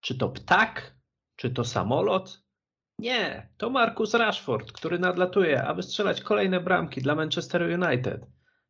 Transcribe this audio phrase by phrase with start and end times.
[0.00, 0.94] Czy to ptak?
[1.36, 2.42] Czy to samolot?
[2.98, 8.26] Nie, to Marcus Rashford, który nadlatuje, aby strzelać kolejne bramki dla Manchester United.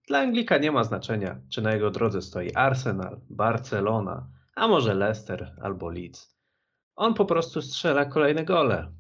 [0.09, 5.55] Dla Anglika nie ma znaczenia, czy na jego drodze stoi Arsenal, Barcelona, a może Leicester
[5.63, 6.37] albo Leeds.
[6.97, 8.93] On po prostu strzela kolejne gole.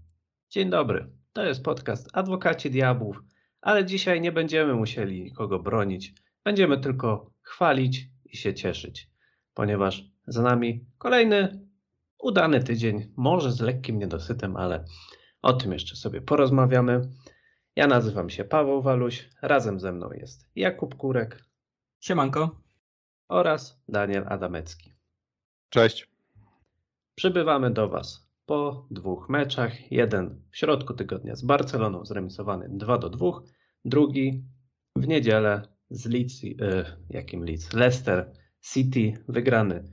[0.51, 3.23] Dzień dobry, to jest podcast Adwokaci Diabłów,
[3.61, 6.15] ale dzisiaj nie będziemy musieli nikogo bronić.
[6.45, 9.11] Będziemy tylko chwalić i się cieszyć,
[9.55, 11.70] ponieważ za nami kolejny
[12.23, 14.85] udany tydzień, może z lekkim niedosytem, ale
[15.43, 17.11] o tym jeszcze sobie porozmawiamy.
[17.77, 21.45] Ja nazywam się Paweł Waluś, razem ze mną jest Jakub Kurek.
[22.01, 22.61] Siemanko.
[23.29, 24.93] Oraz Daniel Adamecki.
[25.69, 26.11] Cześć.
[27.15, 29.93] Przybywamy do Was po dwóch meczach.
[29.93, 33.27] Jeden w środku tygodnia z Barceloną zremisowany 2 do 2,
[33.85, 34.45] drugi
[34.97, 37.73] w niedzielę z Leeds, yy, jakim Leeds?
[37.73, 38.33] Leicester
[38.73, 39.93] City wygrany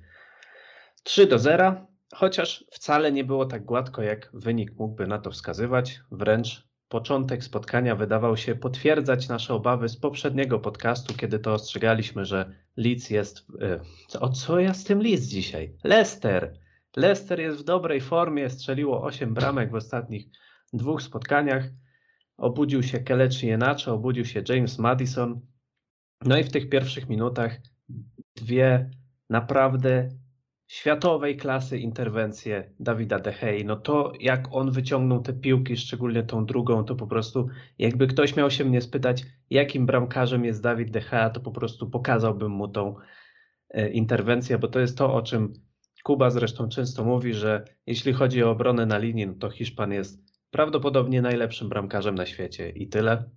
[1.03, 6.01] 3 do 0, chociaż wcale nie było tak gładko, jak wynik mógłby na to wskazywać.
[6.11, 12.53] Wręcz początek spotkania wydawał się potwierdzać nasze obawy z poprzedniego podcastu, kiedy to ostrzegaliśmy, że
[12.77, 13.45] Leeds jest.
[13.59, 15.77] Yy, o co ja z tym Leeds dzisiaj?
[15.83, 16.59] Leicester!
[16.95, 20.25] Leicester jest w dobrej formie, strzeliło 8 bramek w ostatnich
[20.73, 21.63] dwóch spotkaniach.
[22.37, 25.41] Obudził się Kelechi Jenacze, obudził się James Madison.
[26.25, 27.57] No i w tych pierwszych minutach
[28.35, 28.89] dwie
[29.29, 30.09] naprawdę
[30.67, 33.63] światowej klasy interwencje Dawida De Gea.
[33.65, 37.47] No to jak on wyciągnął te piłki, szczególnie tą drugą, to po prostu
[37.79, 41.89] jakby ktoś miał się mnie spytać, jakim bramkarzem jest Dawid De Gea, to po prostu
[41.89, 42.95] pokazałbym mu tą
[43.69, 45.53] e, interwencję, bo to jest to, o czym
[46.07, 50.21] Kuba zresztą często mówi, że jeśli chodzi o obronę na linii, no to Hiszpan jest
[50.51, 53.29] prawdopodobnie najlepszym bramkarzem na świecie i tyle.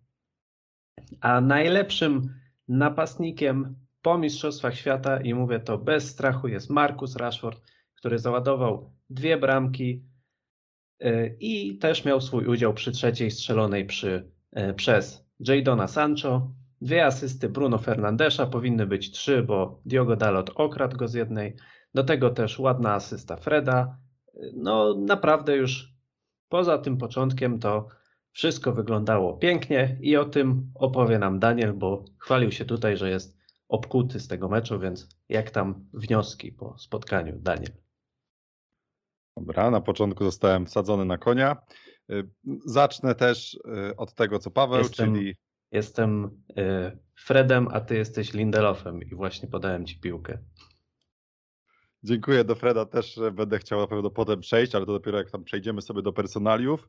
[1.21, 2.35] A najlepszym
[2.69, 7.63] napastnikiem po Mistrzostwach Świata, i mówię to bez strachu, jest Marcus Rashford,
[7.95, 10.05] który załadował dwie bramki
[11.05, 16.53] y, i też miał swój udział przy trzeciej strzelonej przy, y, przez Jadona Sancho.
[16.81, 21.57] Dwie asysty Bruno Fernandesza, powinny być trzy, bo Diogo Dalot okradł go z jednej.
[21.95, 23.99] Do tego też ładna asysta Freda.
[24.55, 25.95] No naprawdę już
[26.49, 27.89] poza tym początkiem to
[28.33, 33.40] wszystko wyglądało pięknie i o tym opowie nam Daniel, bo chwalił się tutaj, że jest
[33.71, 37.73] obkuty z tego meczu, więc jak tam wnioski po spotkaniu, Daniel?
[39.37, 41.57] Dobra, na początku zostałem wsadzony na konia.
[42.11, 42.29] Y,
[42.65, 45.37] zacznę też y, od tego, co Paweł, jestem, czyli.
[45.73, 46.25] Jestem
[46.59, 50.39] y, Fredem, a ty jesteś Lindelofem i właśnie podałem ci piłkę.
[52.03, 55.45] Dziękuję do Freda, też będę chciał na pewno potem przejść, ale to dopiero jak tam
[55.45, 56.89] przejdziemy sobie do personaliów.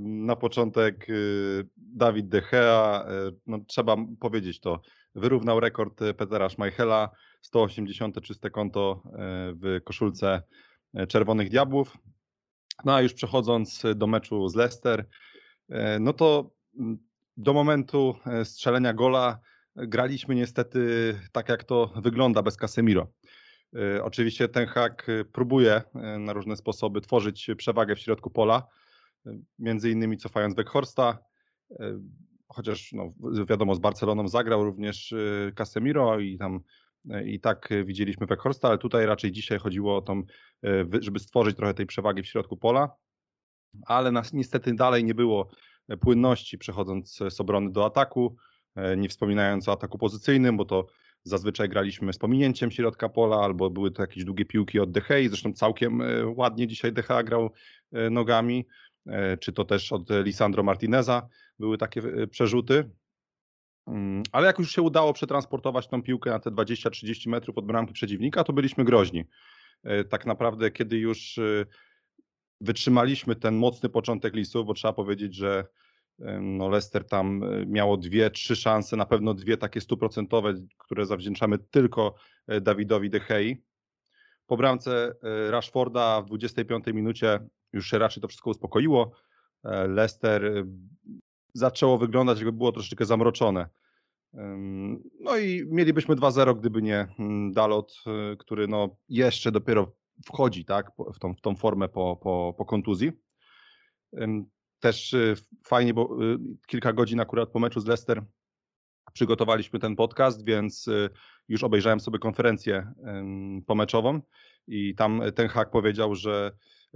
[0.00, 1.06] Na początek
[1.76, 3.06] Dawid De Gea,
[3.46, 4.80] no trzeba powiedzieć to,
[5.16, 7.10] wyrównał rekord Petera Schmeichela,
[7.42, 9.08] 180 czyste konto e,
[9.54, 10.42] w koszulce
[10.94, 11.98] e, Czerwonych Diabłów.
[12.84, 15.08] No a już przechodząc do meczu z Leicester,
[15.68, 16.50] e, no to
[17.36, 19.38] do momentu strzelenia gola
[19.76, 23.12] graliśmy niestety tak jak to wygląda bez Casemiro.
[24.02, 25.82] Oczywiście ten hak próbuje
[26.18, 28.66] na różne sposoby tworzyć przewagę w środku pola,
[29.58, 31.18] między innymi cofając Beckhorsta,
[32.48, 33.12] chociaż no,
[33.48, 36.60] wiadomo, z Barceloną zagrał również y, Casemiro i tam
[37.14, 40.14] y, i tak widzieliśmy Weghorsta, ale tutaj raczej dzisiaj chodziło o to,
[40.64, 42.90] y, żeby stworzyć trochę tej przewagi w środku pola,
[43.86, 45.50] ale nas niestety dalej nie było
[46.00, 48.36] płynności przechodząc z obrony do ataku,
[48.96, 50.86] nie wspominając o ataku pozycyjnym, bo to
[51.22, 55.52] zazwyczaj graliśmy z pominięciem środka pola, albo były to jakieś długie piłki od Dehei, zresztą
[55.52, 56.02] całkiem
[56.36, 57.50] ładnie dzisiaj Decha grał
[58.10, 58.66] nogami,
[59.40, 61.28] czy to też od Lisandro Martineza,
[61.58, 62.90] były takie e, przerzuty.
[63.86, 67.92] Mm, ale jak już się udało przetransportować tą piłkę na te 20-30 metrów od bramki
[67.92, 69.24] przeciwnika, to byliśmy groźni.
[69.82, 71.66] E, tak naprawdę, kiedy już e,
[72.60, 75.64] wytrzymaliśmy ten mocny początek listów, bo trzeba powiedzieć, że
[76.40, 82.14] no Leicester tam miało dwie, trzy szanse, na pewno dwie takie stuprocentowe, które zawdzięczamy tylko
[82.60, 83.20] Dawidowi De.
[84.46, 85.14] Po bramce
[85.50, 89.12] Rashforda w 25 minucie już się raczej to wszystko uspokoiło.
[89.88, 90.64] Leicester
[91.54, 93.68] zaczęło wyglądać, jakby było troszeczkę zamroczone.
[95.20, 97.94] No i mielibyśmy 2-0, gdyby nie mm, Dalot,
[98.38, 99.92] który no jeszcze dopiero
[100.26, 103.12] wchodzi tak, w, tą, w tą formę po, po, po kontuzji.
[104.80, 105.16] Też
[105.64, 106.16] fajnie, bo
[106.66, 108.24] kilka godzin akurat po meczu z Leicester
[109.12, 110.90] przygotowaliśmy ten podcast, więc
[111.48, 112.92] już obejrzałem sobie konferencję
[113.66, 114.20] pomeczową
[114.68, 116.52] i tam ten hak powiedział, że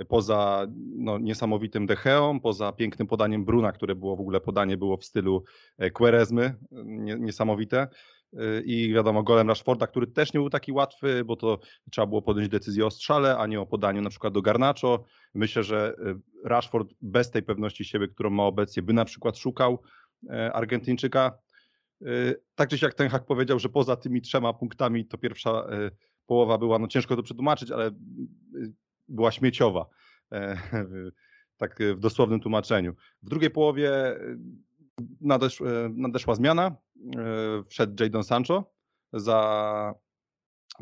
[0.08, 0.66] poza
[0.96, 5.44] no, niesamowitym Decheą, poza pięknym podaniem Bruna, które było w ogóle podanie było w stylu
[5.78, 6.54] e, Quaresmy,
[7.18, 7.88] niesamowite,
[8.32, 11.58] y, i wiadomo golem Rashforda, który też nie był taki łatwy, bo to
[11.90, 15.04] trzeba było podjąć decyzję o strzale, a nie o podaniu na przykład do Garnacho.
[15.34, 19.82] Myślę, że y, Rashford bez tej pewności siebie, którą ma obecnie, by na przykład szukał
[20.30, 21.38] e, Argentyńczyka.
[22.02, 25.66] Y, tak czy siak ten hak powiedział, że poza tymi trzema punktami to pierwsza
[26.26, 27.90] połowa była, no ciężko to przetłumaczyć, ale
[29.08, 29.86] była śmieciowa.
[30.32, 30.56] E,
[31.56, 32.94] tak w dosłownym tłumaczeniu.
[33.22, 33.90] W drugiej połowie
[35.20, 36.76] nadesz, nadeszła zmiana.
[37.68, 38.72] Wszedł Jadon Sancho
[39.12, 39.94] za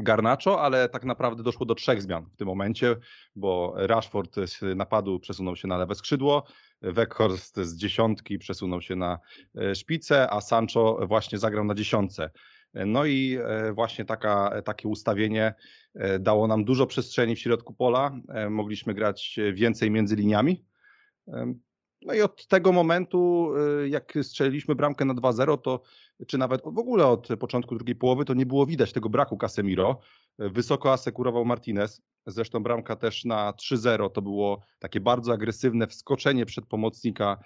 [0.02, 2.96] Garnacho, ale tak naprawdę doszło do trzech zmian w tym momencie,
[3.36, 6.44] bo Rashford z napadu przesunął się na lewe skrzydło,
[6.82, 9.18] Weghorst z dziesiątki przesunął się na
[9.56, 12.30] e, szpicę, a Sancho właśnie zagrał na dziesiątce.
[12.74, 15.54] No i e, właśnie taka, takie ustawienie
[15.94, 18.12] e, dało nam dużo przestrzeni w środku pola.
[18.50, 20.64] Mogliśmy grać więcej między liniami.
[22.02, 23.50] No i od tego momentu,
[23.84, 25.82] y, jak strzeliliśmy bramkę na 2-0, to
[26.26, 30.00] czy nawet w ogóle od początku drugiej połowy, to nie było widać tego braku Casemiro.
[30.38, 32.02] Wysoko asekurował Martinez.
[32.26, 37.38] Zresztą bramka też na 3-0 to było takie bardzo agresywne wskoczenie przed pomocnika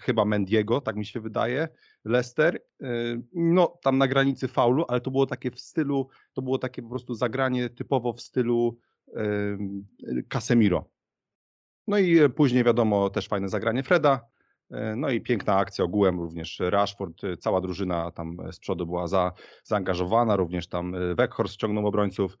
[0.00, 1.68] chyba Mendiego, tak mi się wydaje,
[2.04, 2.60] Leicester.
[2.82, 6.82] Y, no tam na granicy faulu, ale to było takie w stylu, to było takie
[6.82, 8.78] po prostu zagranie typowo w stylu
[10.28, 10.97] Casemiro.
[11.88, 14.20] No i e, później wiadomo też fajne zagranie Freda.
[14.70, 19.06] E, no i piękna akcja ogółem, również Rashford, e, cała drużyna tam z przodu była
[19.06, 19.32] za,
[19.64, 22.38] zaangażowana, również tam Weghorst ściągnął obrońców.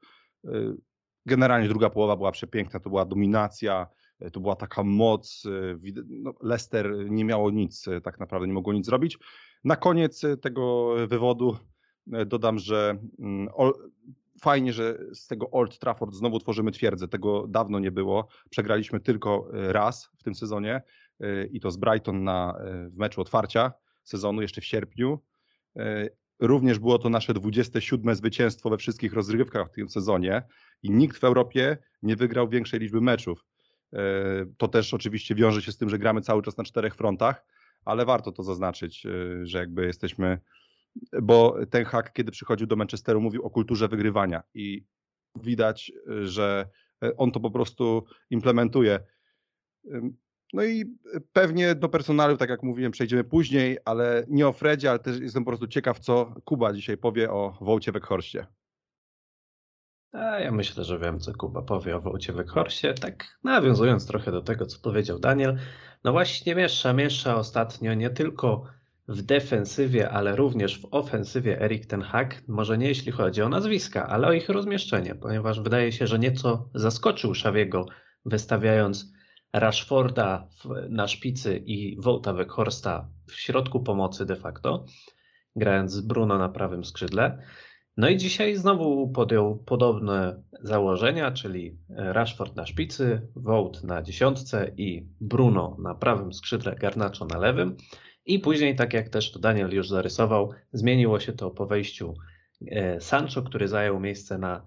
[1.26, 3.86] Generalnie druga połowa była przepiękna, to była dominacja,
[4.32, 5.42] to była taka moc.
[6.08, 9.18] No, Leicester nie miało nic, tak naprawdę nie mogło nic zrobić.
[9.64, 11.56] Na koniec tego wywodu
[12.26, 13.48] dodam, że mm,
[14.40, 17.08] fajnie, że z tego Old Trafford znowu tworzymy twierdzę.
[17.08, 18.28] Tego dawno nie było.
[18.50, 20.82] Przegraliśmy tylko e, raz w tym sezonie
[21.20, 23.72] e, i to z Brighton na, e, w meczu otwarcia
[24.04, 25.18] sezonu jeszcze w sierpniu.
[26.40, 30.42] Również było to nasze 27 zwycięstwo we wszystkich rozgrywkach w tym sezonie
[30.82, 33.44] i nikt w Europie nie wygrał większej liczby meczów.
[34.56, 37.44] To też oczywiście wiąże się z tym, że gramy cały czas na czterech frontach,
[37.84, 39.06] ale warto to zaznaczyć,
[39.42, 40.40] że jakby jesteśmy
[41.22, 44.84] bo ten hak, kiedy przychodził do Manchesteru, mówił o kulturze wygrywania i
[45.42, 45.92] widać,
[46.22, 46.68] że
[47.16, 49.00] on to po prostu implementuje.
[50.52, 50.84] No i
[51.32, 55.44] pewnie do personalu, tak jak mówiłem, przejdziemy później, ale nie o Fredzie, ale też jestem
[55.44, 58.46] po prostu ciekaw, co Kuba dzisiaj powie o Wołcie Weghorście.
[60.12, 62.94] A ja myślę, że wiem, co Kuba powie o Wołcie Weghorście.
[62.94, 65.58] Tak nawiązując trochę do tego, co powiedział Daniel.
[66.04, 68.66] No właśnie miesza, miesza ostatnio nie tylko
[69.08, 74.06] w defensywie, ale również w ofensywie Erik ten Hag, może nie jeśli chodzi o nazwiska,
[74.06, 77.86] ale o ich rozmieszczenie, ponieważ wydaje się, że nieco zaskoczył Szawiego,
[78.24, 79.12] wystawiając
[79.52, 80.48] Rashforda
[80.88, 84.86] na szpicy i Wołta Weghorsta w środku pomocy de facto,
[85.56, 87.42] grając z Bruno na prawym skrzydle.
[87.96, 95.06] No i dzisiaj znowu podjął podobne założenia, czyli Rashford na szpicy, Wołt na dziesiątce i
[95.20, 97.76] Bruno na prawym skrzydle, Garnacho na lewym.
[98.28, 102.14] I później, tak jak też to Daniel już zarysował, zmieniło się to po wejściu
[102.66, 104.66] e, Sancho, który zajął miejsce na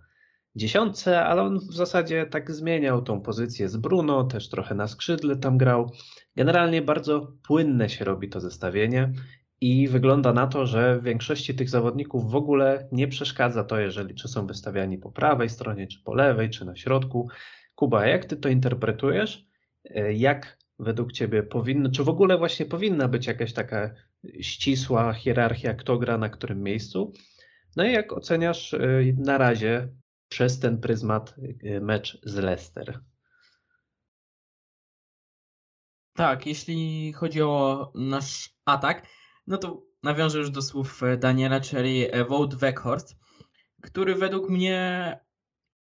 [0.56, 5.36] dziesiątce, ale on w zasadzie tak zmieniał tą pozycję z Bruno, też trochę na skrzydle
[5.36, 5.92] tam grał.
[6.36, 9.14] Generalnie bardzo płynne się robi to zestawienie
[9.62, 14.28] i wygląda na to, że większości tych zawodników w ogóle nie przeszkadza to, jeżeli czy
[14.28, 17.30] są wystawiani po prawej stronie, czy po lewej, czy na środku.
[17.76, 19.46] Kuba, jak ty to interpretujesz?
[19.86, 23.94] E, jak według Ciebie powinno, czy w ogóle właśnie powinna być jakaś taka
[24.42, 27.14] ścisła hierarchia, kto gra na którym miejscu?
[27.76, 29.90] No i jak oceniasz y, na razie
[30.30, 33.00] przez ten pryzmat y, mecz z Leicester?
[36.14, 39.08] Tak, jeśli chodzi o nasz atak,
[39.48, 43.16] no to nawiążę już do słów e, Daniela, czyli Wout Weghorst,
[43.82, 45.20] który według mnie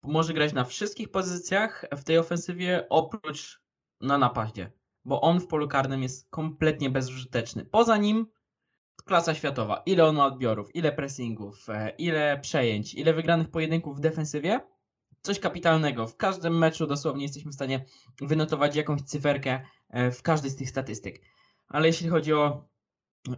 [0.02, 3.61] może grać na wszystkich pozycjach w tej ofensywie, oprócz
[4.00, 4.77] na napadzie
[5.08, 7.64] bo on w polu karnym jest kompletnie bezużyteczny.
[7.64, 8.26] Poza nim
[9.04, 9.82] klasa światowa.
[9.86, 14.60] Ile on ma odbiorów, ile pressingów, e, ile przejęć, ile wygranych pojedynków w defensywie.
[15.22, 16.06] Coś kapitalnego.
[16.06, 17.84] W każdym meczu dosłownie jesteśmy w stanie
[18.20, 19.60] wynotować jakąś cyferkę
[19.90, 21.20] e, w każdej z tych statystyk.
[21.68, 22.68] Ale jeśli chodzi o,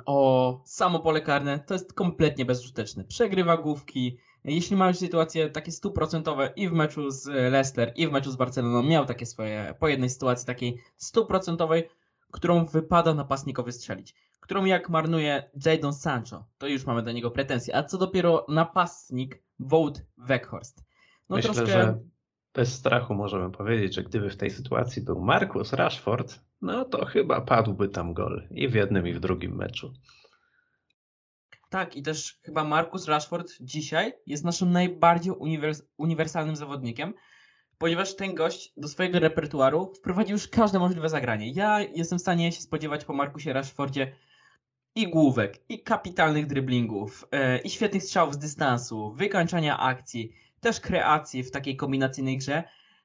[0.07, 3.05] o samo pole karne, to jest kompletnie bezużyteczny.
[3.05, 8.13] Przegrywa główki, jeśli ma już sytuacje takie stuprocentowe i w meczu z Leicester, i w
[8.13, 11.89] meczu z Barceloną, miał takie swoje, po jednej sytuacji takiej stuprocentowej,
[12.31, 14.15] którą wypada napastnikowi strzelić.
[14.41, 17.77] Którą jak marnuje Jadon Sancho, to już mamy do niego pretensje.
[17.77, 20.85] A co dopiero napastnik Wout Weghorst.
[21.29, 21.73] No Myślę, troszkę...
[21.73, 21.99] że
[22.55, 27.41] bez strachu możemy powiedzieć, że gdyby w tej sytuacji był Marcus Rashford, no to chyba
[27.41, 29.93] padłby tam gol i w jednym i w drugim meczu.
[31.71, 37.15] Tak, i też chyba Marcus Rashford dzisiaj jest naszym najbardziej uniwers uniwersalnym zawodnikiem,
[37.79, 41.51] ponieważ ten gość do swojego repertuaru wprowadził już każde możliwe zagranie.
[41.51, 44.13] Ja jestem w stanie się spodziewać po Marcusie Rashfordzie
[44.95, 51.43] i główek, i kapitalnych driblingów, e, i świetnych strzałów z dystansu, wykończania akcji, też kreacji
[51.43, 52.65] w takiej kombinacyjnej grze.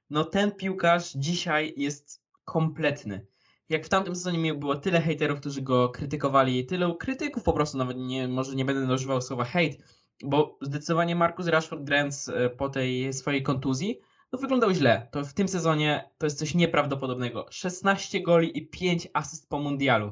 [0.09, 3.25] No ten piłkarz dzisiaj jest kompletny.
[3.69, 7.97] Jak w tamtym sezonie było tyle hejterów, którzy go krytykowali, tylu krytyków po prostu, nawet
[7.97, 9.77] nie, może nie będę używał słowa hejt,
[10.23, 13.99] bo zdecydowanie Marcus Rashford grając e, po tej swojej kontuzji,
[14.31, 15.07] no wyglądał źle.
[15.11, 17.45] To w tym sezonie to jest coś nieprawdopodobnego.
[17.49, 20.11] 16 goli i 5 asyst po mundialu.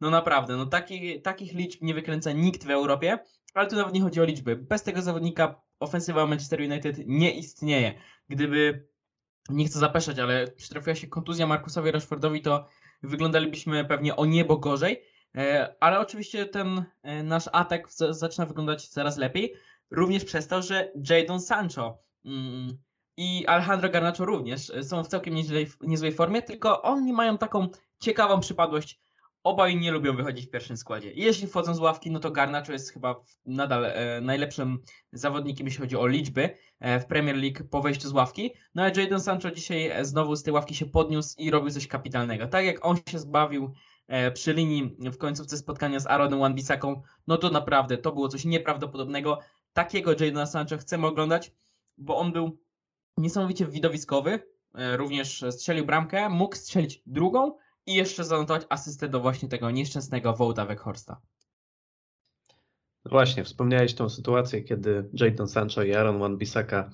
[0.00, 3.18] No naprawdę, no taki, takich liczb nie wykręca nikt w Europie,
[3.54, 4.56] ale tu nawet nie chodzi o liczby.
[4.56, 7.94] Bez tego zawodnika ofensywa Manchester United nie istnieje.
[8.28, 8.88] Gdyby,
[9.50, 12.68] nie chcę zapeszać, ale przytrafiła się kontuzja Markusowi Rashfordowi, to
[13.02, 15.02] wyglądalibyśmy pewnie o niebo gorzej,
[15.36, 19.54] e, ale oczywiście ten e, nasz atak zaczyna wyglądać coraz lepiej,
[19.90, 22.78] również przez to, że Jadon Sancho mm,
[23.16, 27.68] i Alejandro Garnacho również są w całkiem niezłej, niezłej formie, tylko oni mają taką
[27.98, 29.00] ciekawą przypadłość
[29.44, 31.12] obaj nie lubią wychodzić w pierwszym składzie.
[31.14, 34.78] Jeśli wchodzą z ławki, no to Garnacho jest chyba nadal e, najlepszym
[35.12, 38.54] zawodnikiem, jeśli chodzi o liczby e, w Premier League po wejściu z ławki.
[38.74, 41.86] No a Jadon Sancho dzisiaj e, znowu z tej ławki się podniósł i robił coś
[41.86, 42.46] kapitalnego.
[42.46, 43.72] Tak jak on się zbawił
[44.34, 49.38] przy linii w końcówce spotkania z Aaronem Wan-Bissaką, no to naprawdę to było coś nieprawdopodobnego.
[49.72, 51.52] Takiego Jadona Sancho chcemy oglądać,
[51.98, 52.58] bo on był
[53.16, 54.40] niesamowicie widowiskowy,
[54.96, 57.52] również strzelił bramkę, mógł strzelić drugą,
[57.86, 61.20] i jeszcze zanotować asystę do właśnie tego nieszczęsnego Wołda Weghorsta.
[63.04, 66.90] Właśnie, wspomniałeś tą sytuację, kiedy Jadon Sancho i Aaron Wan-Bissaka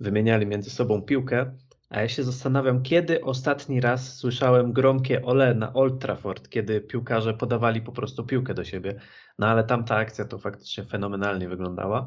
[0.00, 1.56] wymieniali między sobą piłkę,
[1.90, 7.34] a ja się zastanawiam, kiedy ostatni raz słyszałem gromkie ole na Old Trafford, kiedy piłkarze
[7.34, 9.00] podawali po prostu piłkę do siebie.
[9.38, 12.06] No ale tamta akcja to faktycznie fenomenalnie wyglądała.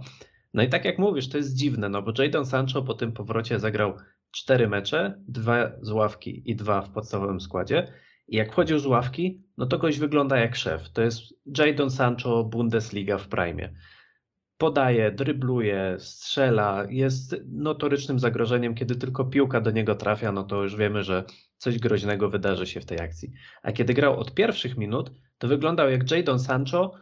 [0.53, 3.59] No i tak jak mówisz, to jest dziwne, no bo Jadon Sancho po tym powrocie
[3.59, 3.93] zagrał
[4.31, 7.93] cztery mecze, dwa z ławki i dwa w podstawowym składzie.
[8.27, 10.89] I jak wchodził z ławki, no to goś wygląda jak szef.
[10.89, 11.21] To jest
[11.57, 13.69] Jadon Sancho Bundesliga w prime.
[14.57, 18.75] Podaje, drybluje, strzela, jest notorycznym zagrożeniem.
[18.75, 21.23] Kiedy tylko piłka do niego trafia, no to już wiemy, że
[21.57, 23.31] coś groźnego wydarzy się w tej akcji.
[23.63, 26.93] A kiedy grał od pierwszych minut, to wyglądał jak Jadon Sancho,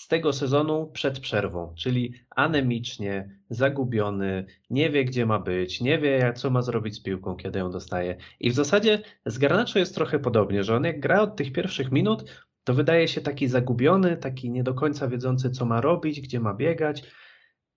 [0.00, 6.32] z tego sezonu przed przerwą, czyli anemicznie, zagubiony, nie wie gdzie ma być, nie wie
[6.36, 8.16] co ma zrobić z piłką, kiedy ją dostaje.
[8.40, 11.92] I w zasadzie z Garnacho jest trochę podobnie, że on jak gra od tych pierwszych
[11.92, 16.40] minut, to wydaje się taki zagubiony, taki nie do końca wiedzący co ma robić, gdzie
[16.40, 17.02] ma biegać.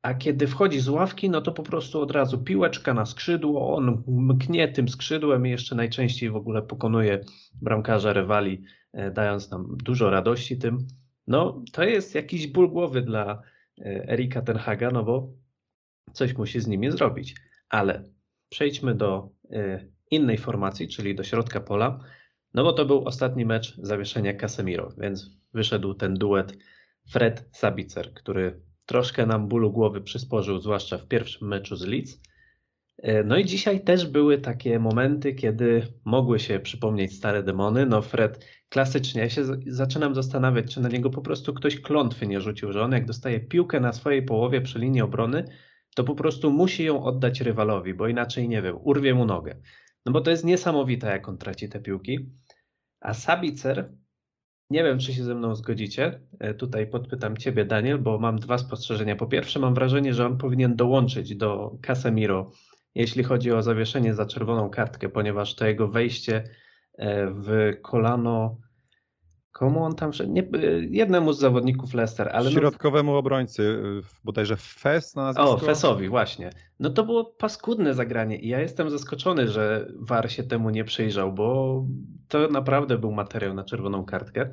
[0.02, 4.04] A kiedy wchodzi z ławki, no to po prostu od razu piłeczka na skrzydło, on
[4.08, 7.22] mknie tym skrzydłem i jeszcze najczęściej w ogóle pokonuje
[7.62, 8.64] bramkarza rywali,
[8.94, 10.88] e, dając nam dużo radości tym.
[11.28, 13.42] No, to jest jakiś ból głowy dla
[13.80, 15.34] e, Erika Tenhaga, no bo
[16.14, 17.36] coś musi z nimi zrobić.
[17.70, 18.04] Ale
[18.50, 22.00] przejdźmy do e, innej formacji, czyli do środka pola,
[22.54, 26.58] no bo to był ostatni mecz zawieszenia Casemiro, więc wyszedł ten duet
[27.10, 32.20] Fred Sabicer, który troszkę nam bólu głowy przysporzył, zwłaszcza w pierwszym meczu z Leeds.
[32.98, 37.86] E, no i dzisiaj też były takie momenty, kiedy mogły się przypomnieć stare demony.
[37.86, 42.42] No Fred klasycznie, ja się zaczynam zastanawiać, czy na niego po prostu ktoś klątwy nie
[42.42, 45.46] rzucił, że on jak dostaje piłkę na swojej połowie przy linii obrony,
[45.96, 49.56] to po prostu musi ją oddać rywalowi, bo inaczej, nie wiem, urwie mu nogę.
[50.06, 52.30] No bo to jest niesamowite, jak on traci te piłki.
[53.02, 53.94] A Sabicer,
[54.70, 58.58] nie wiem, czy się ze mną zgodzicie, e, tutaj podpytam Ciebie, Daniel, bo mam dwa
[58.58, 59.16] spostrzeżenia.
[59.16, 62.52] Po pierwsze, mam wrażenie, że on powinien dołączyć do Casemiro
[62.96, 66.44] jeśli chodzi o zawieszenie za czerwoną kartkę, ponieważ to jego wejście
[66.98, 68.58] e, w kolano.
[69.52, 70.48] Komu on tam Nie, e,
[70.90, 72.46] jednemu z zawodników Leicester, ale.
[72.46, 73.18] No Środkowemu no...
[73.18, 73.82] obrońcy,
[74.24, 75.52] bodajże Fes na nazwisko.
[75.52, 76.50] O, Fesowi, właśnie.
[76.80, 81.34] No to było paskudne zagranie i ja jestem zaskoczony, że VAR się temu nie przyjrzał,
[81.34, 81.86] bo
[82.28, 84.50] to naprawdę był materiał na czerwoną kartkę.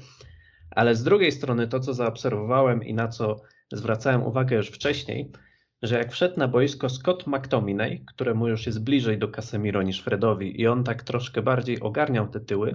[0.71, 3.37] Ale z drugiej strony to, co zaobserwowałem i na co
[3.73, 5.33] zwracałem uwagę już wcześniej,
[5.83, 10.61] że jak wszedł na boisko Scott McTominay, któremu już jest bliżej do Casemiro niż Fredowi
[10.61, 12.75] i on tak troszkę bardziej ogarniał te tyły,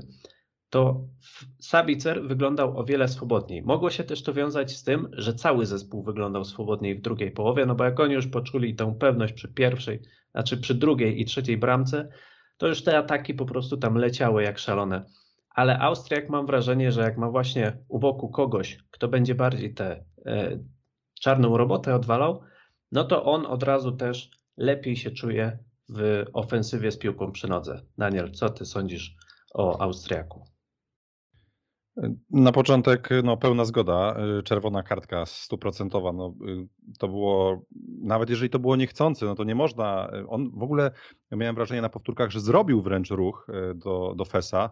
[0.69, 1.07] to
[1.59, 3.61] Sabicer wyglądał o wiele swobodniej.
[3.61, 7.65] Mogło się też to wiązać z tym, że cały zespół wyglądał swobodniej w drugiej połowie,
[7.65, 11.57] no bo jak oni już poczuli tę pewność przy pierwszej, znaczy przy drugiej i trzeciej
[11.57, 12.09] bramce,
[12.57, 15.05] to już te ataki po prostu tam leciały jak szalone.
[15.49, 20.03] Ale Austriak mam wrażenie, że jak ma właśnie u boku kogoś, kto będzie bardziej tę
[20.25, 20.59] e,
[21.21, 22.41] czarną robotę odwalał,
[22.95, 25.59] no to on od razu też lepiej się czuje
[25.89, 27.81] w ofensywie z piłką przy nodze.
[27.97, 29.15] Daniel, co ty sądzisz
[29.53, 30.45] o Austriaku?
[32.31, 36.13] Na początek no, pełna zgoda, czerwona kartka stuprocentowa.
[36.13, 36.33] No,
[36.99, 37.65] to było,
[38.01, 40.11] nawet jeżeli to było niechcący, no to nie można.
[40.27, 40.91] On w ogóle
[41.31, 44.69] ja miałem wrażenie na powtórkach, że zrobił wręcz ruch y, do, do Fesa,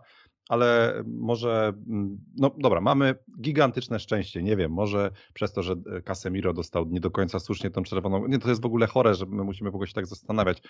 [0.50, 4.44] ale może, mm, no dobra, mamy gigantyczne szczęście.
[4.44, 8.28] Nie wiem, może przez to, że y, Casemiro dostał nie do końca słusznie tą czerwoną.
[8.28, 10.62] Nie, to jest w ogóle chore, że my musimy w ogóle się tak zastanawiać.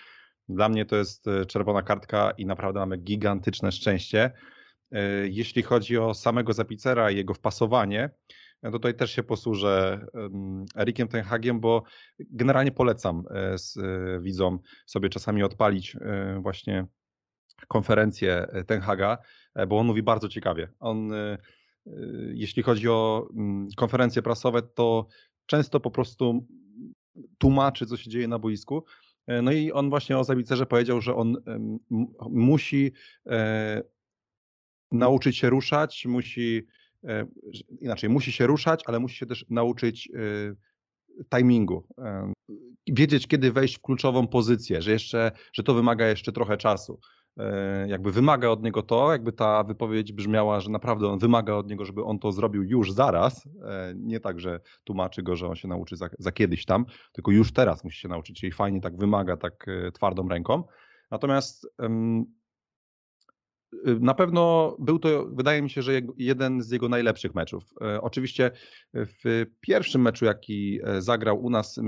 [0.50, 4.32] Dla mnie to jest y, czerwona kartka i naprawdę mamy gigantyczne szczęście.
[4.92, 8.10] E, Jeśli chodzi o samego Zapicera i jego wpasowanie,
[8.62, 11.84] to tutaj też się posłużę em, Erikiem Ten Hagiem, bo
[12.20, 16.88] generalnie polecam e, z e, widzom sobie czasami odpalić e, właśnie
[17.68, 19.18] konferencję e, Ten Haga,
[19.56, 20.70] e, bo on mówi bardzo ciekawie.
[20.80, 21.38] On, e,
[22.34, 25.08] jeśli chodzi o mm, konferencje prasowe, to
[25.46, 26.48] często po prostu
[27.38, 28.86] tłumaczy, co się dzieje na boisku.
[29.44, 31.38] No i on właśnie o Zabicerze powiedział, że on
[32.30, 32.92] musi
[34.92, 36.68] nauczyć się ruszać, musi
[37.82, 40.10] inaczej, musi się ruszać, ale musi się też nauczyć
[41.36, 41.88] timingu.
[42.88, 47.00] Wiedzieć, kiedy wejść w kluczową pozycję, że jeszcze, że to wymaga jeszcze trochę czasu.
[47.38, 51.70] E, Jakby wymaga od niego to, jakby ta wypowiedź brzmiała, że naprawdę on wymaga od
[51.70, 53.48] niego, żeby on to zrobił już zaraz.
[53.66, 57.32] e, Nie tak, że tłumaczy go, że on się nauczy za, za kiedyś tam, tylko
[57.32, 60.64] już teraz musi się nauczyć, czyli fajnie tak wymaga, tak e, twardą ręką.
[61.12, 61.68] Natomiast
[63.88, 67.74] Y, Na pewno był to, wydaje mi się, że jeden z jego najlepszych meczów.
[68.02, 68.52] Oczywiście
[68.94, 71.80] w pierwszym meczu, jaki zagrał u nas,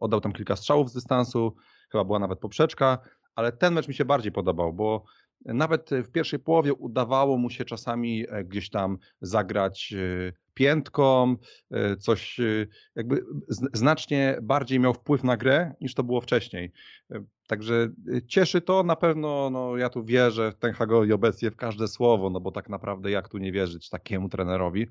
[0.00, 1.54] oddał tam kilka strzałów z dystansu,
[1.92, 2.98] chyba była nawet poprzeczka,
[3.38, 5.04] ale ten mecz mi się bardziej podobał, bo
[5.44, 11.36] nawet w pierwszej połowie udawało mu się czasami e, gdzieś tam zagrać e, piętką,
[11.70, 13.24] e, coś e, jakby
[13.72, 16.72] znacznie bardziej miał wpływ na grę niż to było wcześniej.
[17.10, 17.88] E, Także
[18.26, 22.30] cieszy to na pewno, no ja tu wierzę w Ten Hagowi obecnie w każde słowo,
[22.30, 24.86] no bo tak naprawdę jak tu nie wierzyć takiemu trenerowi.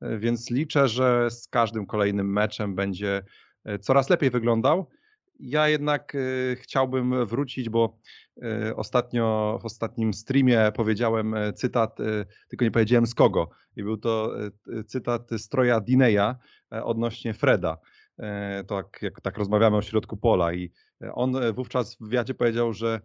[0.00, 3.22] E, Więc liczę, że z każdym kolejnym meczem będzie
[3.64, 4.86] e, coraz lepiej wyglądał.
[5.42, 6.18] Ja jednak e,
[6.56, 7.98] chciałbym wrócić, bo
[8.42, 12.04] e, ostatnio w ostatnim streamie powiedziałem e, cytat, e,
[12.48, 13.50] tylko nie powiedziałem z kogo.
[13.76, 14.32] I był to
[14.78, 16.34] e, cytat z Troja Dineya
[16.70, 17.78] odnośnie Freda.
[18.66, 20.72] To jak, tak rozmawiamy o środku pola i
[21.12, 23.00] on wówczas w wywiadzie powiedział, że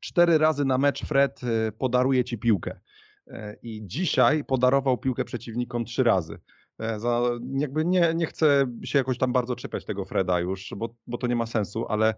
[0.00, 1.40] cztery razy na mecz Fred
[1.78, 2.80] podaruje ci piłkę.
[3.62, 6.38] I dzisiaj podarował piłkę przeciwnikom trzy razy.
[6.80, 7.20] E, Za,
[7.52, 11.26] jakby nie, nie chcę się jakoś tam bardzo czepiać tego Freda już, bo, bo to
[11.26, 12.14] nie ma sensu, ale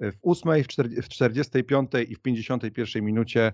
[0.00, 3.52] e, w ósmej, w czterdzie- w 45 i w 51 minucie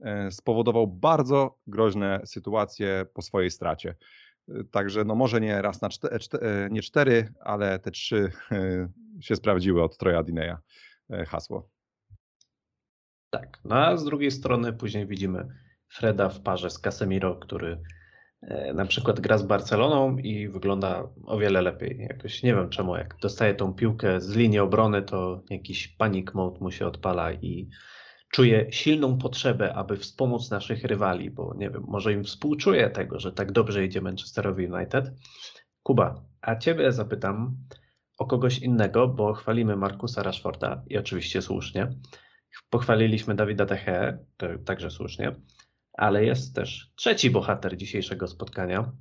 [0.00, 3.94] e, spowodował bardzo groźne sytuacje po swojej stracie.
[4.70, 8.32] Także no może nie raz na czte, czte, nie cztery, ale te trzy
[9.20, 10.56] się sprawdziły od Troja Dineya
[11.26, 11.70] hasło.
[13.30, 15.48] Tak, no a z drugiej strony później widzimy
[15.88, 17.82] Freda w parze z Casemiro, który
[18.74, 21.98] na przykład gra z Barceloną i wygląda o wiele lepiej.
[22.10, 26.60] Jakoś nie wiem czemu, jak dostaje tą piłkę z linii obrony, to jakiś panic mode
[26.60, 27.68] mu się odpala i
[28.32, 33.32] czuje silną potrzebę, aby wspomóc naszych rywali, bo nie wiem, może im współczuję tego, że
[33.32, 35.12] tak dobrze idzie Manchesterowi United.
[35.82, 37.56] Kuba, a ciebie zapytam
[38.18, 41.88] o kogoś innego, bo chwalimy Markusa Rashforda i oczywiście słusznie.
[42.70, 44.18] Pochwaliliśmy Dawida Teche,
[44.64, 45.32] także słusznie,
[45.98, 48.92] ale jest też trzeci bohater dzisiejszego spotkania,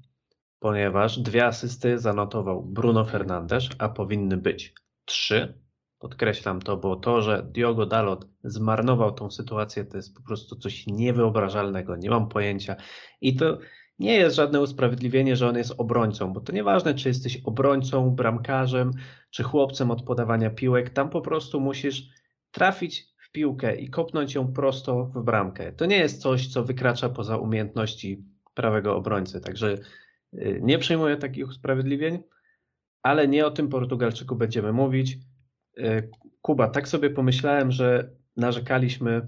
[0.59, 4.73] ponieważ dwie asysty zanotował Bruno Fernandes, a powinny być
[5.05, 5.61] trzy.
[5.99, 10.87] Podkreślam to, bo to, że Diogo Dalot zmarnował tą sytuację, to jest po prostu coś
[10.87, 12.75] niewyobrażalnego, nie mam pojęcia.
[13.21, 13.59] I to
[13.99, 18.91] nie jest żadne usprawiedliwienie, że on jest obrońcą, bo to nieważne, czy jesteś obrońcą, bramkarzem,
[19.29, 22.09] czy chłopcem od podawania piłek, tam po prostu musisz
[22.51, 25.71] trafić w piłkę i kopnąć ją prosto w bramkę.
[25.71, 29.41] To nie jest coś, co wykracza poza umiejętności prawego obrońcy.
[29.41, 29.77] Także
[30.33, 32.23] y, nie przyjmuję takich usprawiedliwień,
[33.03, 35.17] ale nie o tym Portugalczyku będziemy mówić.
[35.77, 36.09] Y,
[36.41, 39.21] Kuba, tak sobie pomyślałem, że narzekaliśmy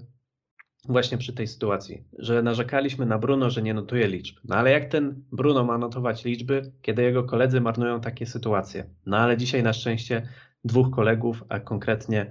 [0.88, 4.36] właśnie przy tej sytuacji, że narzekaliśmy na Bruno, że nie notuje liczb.
[4.44, 8.84] No ale jak ten Bruno ma notować liczby, kiedy jego koledzy marnują takie sytuacje?
[9.06, 10.28] No ale dzisiaj na szczęście
[10.64, 12.30] dwóch kolegów, a konkretnie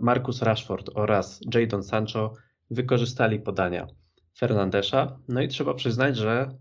[0.00, 2.32] Marcus Rashford oraz Jadon Sancho
[2.70, 3.86] wykorzystali podania
[4.38, 5.18] Fernandesza.
[5.28, 6.58] No i trzeba przyznać, że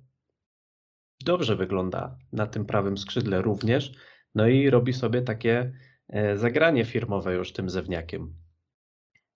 [1.26, 3.92] dobrze wygląda na tym prawym skrzydle również.
[4.36, 5.74] No i robi sobie takie
[6.08, 8.34] e, zagranie firmowe już tym zewniakiem.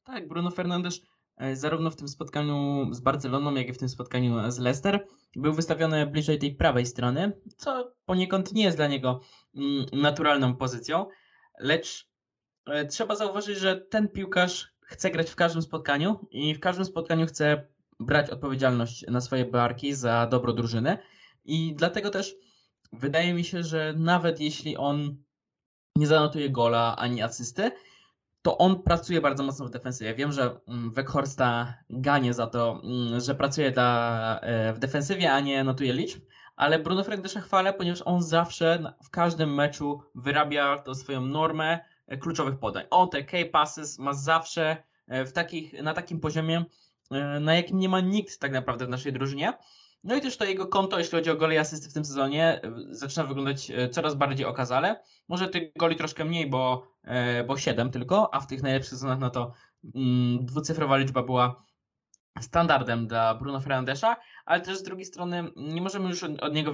[0.03, 1.01] Tak, Bruno Fernandes
[1.37, 5.53] e, zarówno w tym spotkaniu z Barceloną, jak i w tym spotkaniu z Leicester był
[5.53, 9.19] wystawiony bliżej tej prawej strony, co poniekąd nie jest dla niego
[9.55, 11.05] mm, naturalną pozycją,
[11.59, 12.12] lecz e,
[12.89, 17.67] trzeba zauważyć, że ten piłkarz chce grać w każdym spotkaniu i w każdym spotkaniu chce
[17.99, 20.97] brać odpowiedzialność na swoje barki za dobro drużyny
[21.45, 22.35] i dlatego też
[22.93, 25.17] wydaje mi się, że nawet jeśli on
[25.95, 27.71] nie zanotuje gola ani asysty,
[28.41, 30.15] to on pracuje bardzo mocno w defensywie.
[30.15, 35.39] Wiem, że mm, Weghorsta ganie za to, mm, że pracuje dla, e, w defensywie, a
[35.39, 36.21] nie notuje liczb,
[36.55, 41.92] ale Bruno Fernandesza chwalę, ponieważ on zawsze w każdym meczu wyrabia tą swoją normę e,
[42.19, 42.85] kluczowych podań.
[42.89, 46.65] On te key passes ma zawsze e, w takich, na takim poziomie,
[47.11, 49.53] e, na jakim nie ma nikt tak naprawdę w naszej drużynie.
[50.03, 52.61] No i też to jego konto, jeśli chodzi o gole i asysty w tym sezonie,
[52.63, 55.03] e, zaczyna wyglądać e, coraz bardziej okazale.
[55.27, 59.19] Może tych goli troszkę mniej, bo, e, bo 7 tylko, a w tych najlepszych sezonach
[59.19, 59.53] no to
[59.95, 61.63] mm, dwucyfrowa liczba była
[62.41, 66.73] standardem dla Bruno Fernandesza, ale też z drugiej strony nie możemy już od, niego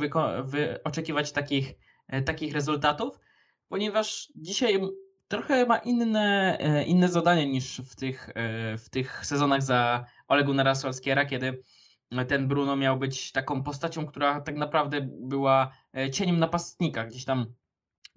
[0.84, 1.74] oczekiwać takich,
[2.08, 3.20] e, takich rezultatów,
[3.68, 4.82] ponieważ dzisiaj
[5.30, 10.44] trochę ma inne, e, inne zadanie niż w tych, e, w tych sezonach za Ole
[10.44, 11.64] Gunnara Solskiera, kiedy
[12.28, 17.46] ten Bruno miał być taką postacią, która tak naprawdę była e, cieniem napastnika, gdzieś tam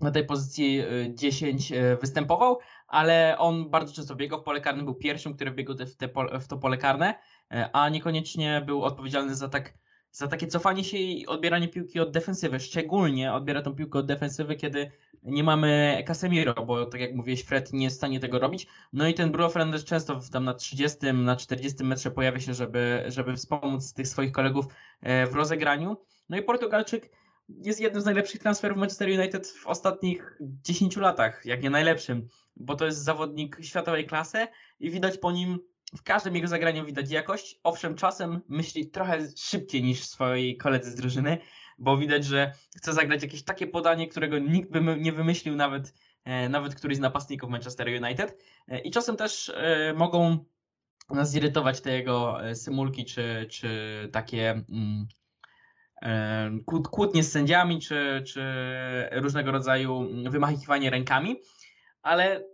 [0.00, 4.40] na tej pozycji e, 10 e, występował, ale on bardzo często biegał.
[4.40, 6.08] W pole karne, był pierwszym, który biegł w, te,
[6.40, 7.14] w to pole karne,
[7.72, 9.74] a niekoniecznie był odpowiedzialny za, tak,
[10.12, 12.60] za takie cofanie się i odbieranie piłki od defensywy.
[12.60, 14.90] Szczególnie odbiera tą piłkę od defensywy, kiedy
[15.22, 18.66] nie mamy Casemiro, bo tak jak mówiłeś, Fred nie jest w stanie tego robić.
[18.92, 23.04] No i ten Bruno Fernandes często tam na 30, na 40 metrze pojawia się, żeby,
[23.06, 24.66] żeby wspomóc tych swoich kolegów
[25.00, 25.96] e, w rozegraniu.
[26.28, 27.10] No i Portugalczyk
[27.48, 32.74] jest jednym z najlepszych transferów Manchester United w ostatnich 10 latach, jak nie najlepszym, bo
[32.74, 34.46] to jest zawodnik światowej klasy
[34.80, 35.58] i widać po nim
[35.96, 37.60] w każdym jego zagraniu widać jakość.
[37.62, 41.38] Owszem, czasem myśli trochę szybciej niż swoi koledzy z drużyny,
[41.78, 46.48] bo widać, że chce zagrać jakieś takie podanie, którego nikt by nie wymyślił, nawet, e,
[46.48, 48.44] nawet któryś z napastników Manchester United.
[48.68, 50.44] E, I czasem też e, mogą
[51.10, 53.68] nas zirytować te jego symulki, czy, czy
[54.12, 55.06] takie mm,
[56.66, 58.42] kłó- kłótnie z sędziami, czy, czy
[59.12, 61.36] różnego rodzaju wymachiwanie rękami,
[62.02, 62.44] ale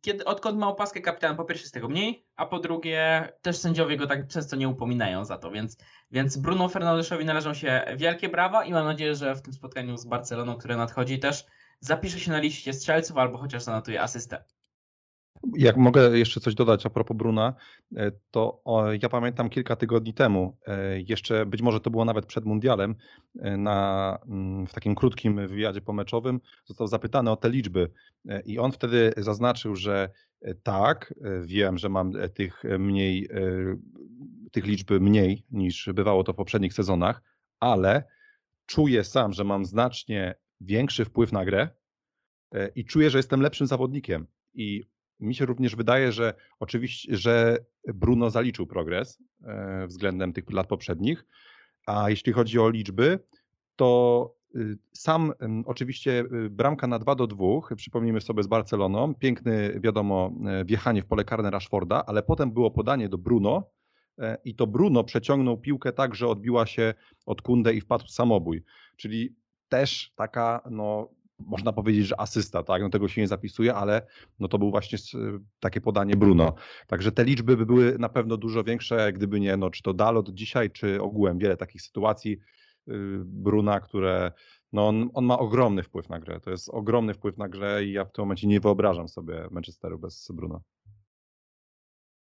[0.00, 3.96] kiedy, odkąd ma opaskę kapitana, po pierwsze jest tego mniej, a po drugie też sędziowie
[3.96, 5.76] go tak często nie upominają za to, więc,
[6.10, 10.04] więc Bruno Fernandeszowi należą się wielkie brawa i mam nadzieję, że w tym spotkaniu z
[10.04, 11.46] Barceloną, które nadchodzi też
[11.80, 14.44] zapisze się na liście strzelców albo chociaż zanotuje asystę.
[15.56, 17.54] Jak mogę jeszcze coś dodać a propos Bruna,
[17.96, 18.62] e, to
[19.02, 22.94] ja pamiętam kilka tygodni temu, e, jeszcze być może to było nawet przed mundialem,
[23.40, 27.90] e, na, mm, w takim krótkim wywiadzie pomeczowym został zapytany o te liczby
[28.44, 30.10] i on wtedy zaznaczył, że
[30.62, 33.28] tak, wiem, że mam tych mniej,
[34.52, 37.22] tych liczby mniej niż bywało to w poprzednich sezonach,
[37.60, 38.04] ale
[38.66, 41.68] czuję sam, że mam znacznie większy wpływ na grę
[42.74, 44.26] i czuję, że jestem lepszym zawodnikiem.
[44.54, 44.84] I
[45.20, 47.58] mi się również wydaje, że oczywiście, że
[47.94, 51.26] Bruno zaliczył progres e, względem tych lat poprzednich,
[51.86, 53.18] a jeśli chodzi o liczby,
[53.76, 55.32] to y, sam
[55.66, 61.02] oczywiście y, bramka na 2 do 2, przypomnijmy sobie z Barceloną, piękny wiadomo e, wjechanie
[61.02, 63.70] w pole karne Rashforda, ale potem było podanie do Bruno
[64.18, 66.94] e, i to Bruno przeciągnął piłkę tak, że odbiła się
[67.26, 68.64] od Kunde i wpadł w samobój,
[68.96, 69.36] czyli
[69.68, 71.08] też taka no
[71.46, 72.82] można powiedzieć, że asysta, tak?
[72.82, 74.06] No tego się nie zapisuje, ale
[74.38, 74.98] no to był właśnie
[75.60, 76.54] takie podanie Bruno.
[76.86, 80.30] Także te liczby by były na pewno dużo większe, gdyby nie, no czy to Dalot
[80.30, 82.92] dzisiaj, czy ogółem wiele takich sytuacji y,
[83.24, 84.32] Bruna, które
[84.72, 86.40] no on, on ma ogromny wpływ na grę.
[86.40, 89.98] To jest ogromny wpływ na grę i ja w tym momencie nie wyobrażam sobie Manchesteru
[89.98, 90.62] bez Bruno.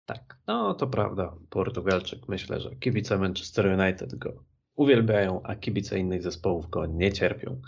[0.06, 1.36] Tak, no to prawda.
[1.50, 4.43] Portugalczyk, myślę, że kibice Manchester United go
[4.76, 7.62] uwielbiają, a kibice innych zespołów go nie cierpią.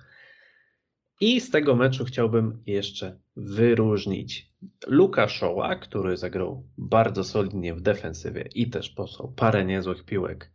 [1.21, 4.53] I z tego meczu chciałbym jeszcze wyróżnić
[4.87, 10.51] Luka Shaw'a, który zagrał bardzo solidnie w defensywie i też posłał parę niezłych piłek.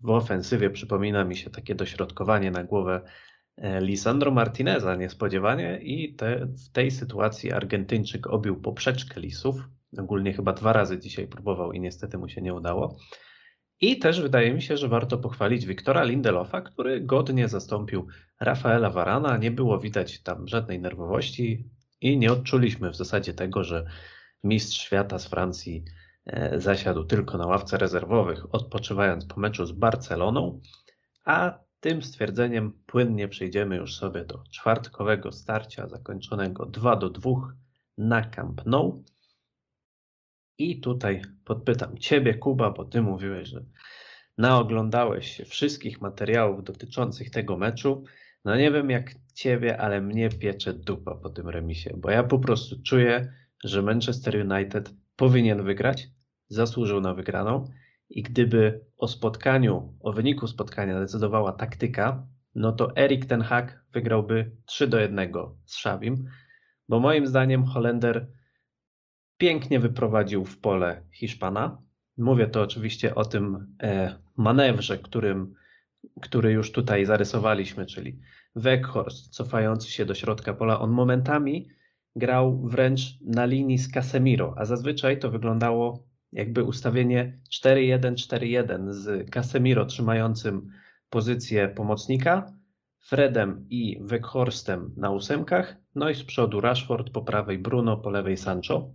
[0.00, 3.00] W ofensywie przypomina mi się takie dośrodkowanie na głowę
[3.56, 9.56] e, Lisandro Martineza niespodziewanie i te, w tej sytuacji Argentyńczyk obił poprzeczkę Lisów.
[9.98, 12.96] Ogólnie chyba dwa razy dzisiaj próbował i niestety mu się nie udało.
[13.80, 18.06] I też wydaje mi się, że warto pochwalić Wiktora Lindelofa, który godnie zastąpił
[18.40, 19.36] Rafaela Varana.
[19.36, 21.68] Nie było widać tam żadnej nerwowości
[22.00, 23.86] i nie odczuliśmy w zasadzie tego, że
[24.44, 25.84] mistrz świata z Francji
[26.26, 30.60] e, zasiadł tylko na ławce rezerwowych, odpoczywając po meczu z Barceloną.
[31.24, 37.30] A tym stwierdzeniem płynnie przejdziemy już sobie do czwartkowego starcia zakończonego 2 do 2
[37.98, 39.04] na Camp Nou.
[40.58, 43.64] I tutaj podpytam Ciebie, Kuba, bo Ty mówiłeś, że
[44.38, 48.04] naoglądałeś się wszystkich materiałów dotyczących tego meczu.
[48.44, 52.38] No nie wiem jak Ciebie, ale mnie piecze dupa po tym remisie, bo ja po
[52.38, 53.32] prostu czuję,
[53.64, 56.08] że Manchester United powinien wygrać,
[56.48, 57.64] zasłużył na wygraną
[58.10, 64.50] i gdyby o spotkaniu, o wyniku spotkania decydowała taktyka, no to Erik ten Hag wygrałby
[64.66, 65.32] 3 do 1
[65.64, 66.28] z Szawim,
[66.88, 68.26] bo moim zdaniem Holender
[69.38, 71.82] pięknie wyprowadził w pole Hiszpana.
[72.18, 75.54] Mówię to oczywiście o tym e, manewrze, którym,
[76.20, 78.18] który już tutaj zarysowaliśmy, czyli
[78.54, 80.80] Weghorst cofający się do środka pola.
[80.80, 81.68] On momentami
[82.16, 89.86] grał wręcz na linii z Casemiro, a zazwyczaj to wyglądało jakby ustawienie 4-1-4-1 z Casemiro
[89.86, 90.70] trzymającym
[91.10, 92.52] pozycję pomocnika,
[92.98, 98.36] Fredem i Weckhorstem na ósemkach, no i z przodu Rashford, po prawej Bruno, po lewej
[98.36, 98.90] Sancho,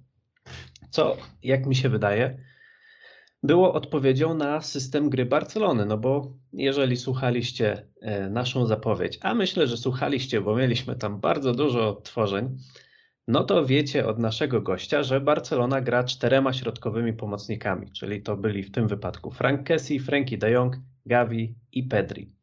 [0.91, 2.38] co jak mi się wydaje
[3.43, 9.67] było odpowiedzią na system gry Barcelony, no bo jeżeli słuchaliście e, naszą zapowiedź, a myślę,
[9.67, 12.58] że słuchaliście, bo mieliśmy tam bardzo dużo tworzeń,
[13.27, 18.63] no to wiecie od naszego gościa, że Barcelona gra czterema środkowymi pomocnikami, czyli to byli
[18.63, 20.75] w tym wypadku Frank Kessie, Frankie de Jong,
[21.06, 22.36] Gavi i Pedri.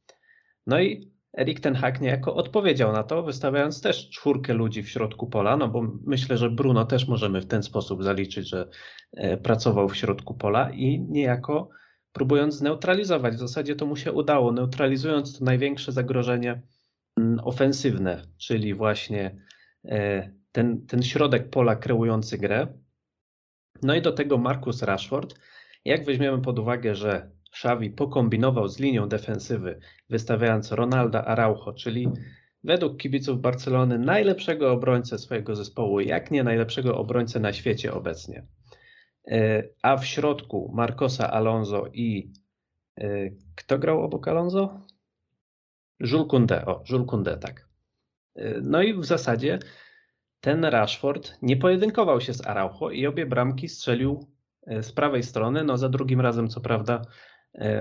[0.66, 5.26] No i Erik ten Hag niejako odpowiedział na to, wystawiając też czwórkę ludzi w środku
[5.26, 8.68] pola, no bo myślę, że Bruno też możemy w ten sposób zaliczyć, że
[9.12, 11.70] e, pracował w środku pola i niejako
[12.12, 13.34] próbując zneutralizować.
[13.34, 16.62] W zasadzie to mu się udało, neutralizując to największe zagrożenie
[17.16, 19.40] mm, ofensywne, czyli właśnie
[19.84, 22.66] e, ten, ten środek pola kreujący grę.
[23.82, 25.34] No i do tego Marcus Rashford.
[25.84, 29.80] Jak weźmiemy pod uwagę, że Xavi pokombinował z linią defensywy,
[30.10, 32.08] wystawiając Ronalda Araujo, czyli
[32.64, 38.46] według kibiców Barcelony najlepszego obrońcę swojego zespołu, jak nie najlepszego obrońcę na świecie obecnie.
[39.30, 42.32] E, a w środku Marcosa Alonso i
[43.00, 44.80] e, kto grał obok Alonso?
[46.00, 47.68] Jules Koundé, o, Jules Koundé, tak.
[48.34, 49.58] E, no i w zasadzie
[50.40, 54.26] ten Rashford nie pojedynkował się z Araujo i obie bramki strzelił
[54.80, 57.02] z prawej strony, no za drugim razem co prawda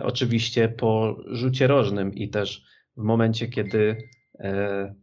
[0.04, 2.66] oczywiście po rzucie rożnym i też
[2.98, 4.10] w momencie, kiedy
[4.40, 4.96] e,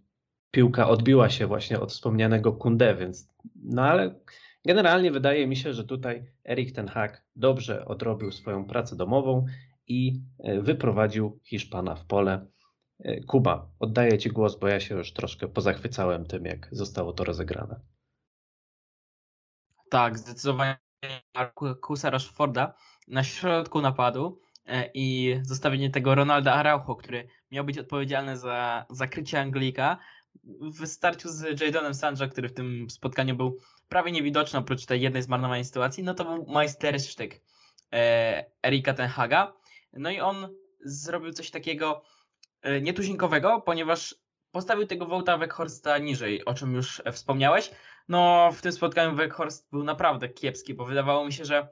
[0.50, 4.20] piłka odbiła się właśnie od wspomnianego Kunde, więc no ale
[4.64, 9.46] generalnie wydaje mi się, że tutaj Erik ten Hag dobrze odrobił swoją pracę domową
[9.87, 12.46] i e, wyprowadził Hiszpana w pole.
[13.26, 17.80] Kuba, oddaję Ci głos, bo ja się już troszkę pozachwycałem tym, jak zostało to rozegrane.
[19.90, 20.76] Tak, zdecydowanie
[21.34, 22.74] Markusa Rashforda
[23.08, 24.43] na środku napadu E,
[24.94, 29.98] i zostawienie tego Ronalda Araujo, który miał być odpowiedzialny za zakrycie Anglika,
[30.61, 35.22] w starciu z Jadonem Sancho, który w tym spotkaniu był prawie niewidoczny oprócz tej jednej
[35.22, 37.40] zmarnowanej sytuacji, no to był majstersztyk
[37.92, 39.53] e, Erika Tenhaga.
[39.92, 40.48] No i on
[40.81, 42.03] zrobił coś takiego
[42.62, 44.14] e, nietuzinkowego, ponieważ
[44.53, 47.70] postawił tego Wołta Weghorsta niżej, o czym już wspomniałeś.
[48.09, 51.68] No w tym spotkaniu Weghorst był naprawdę kiepski, bo wydawało mi się, że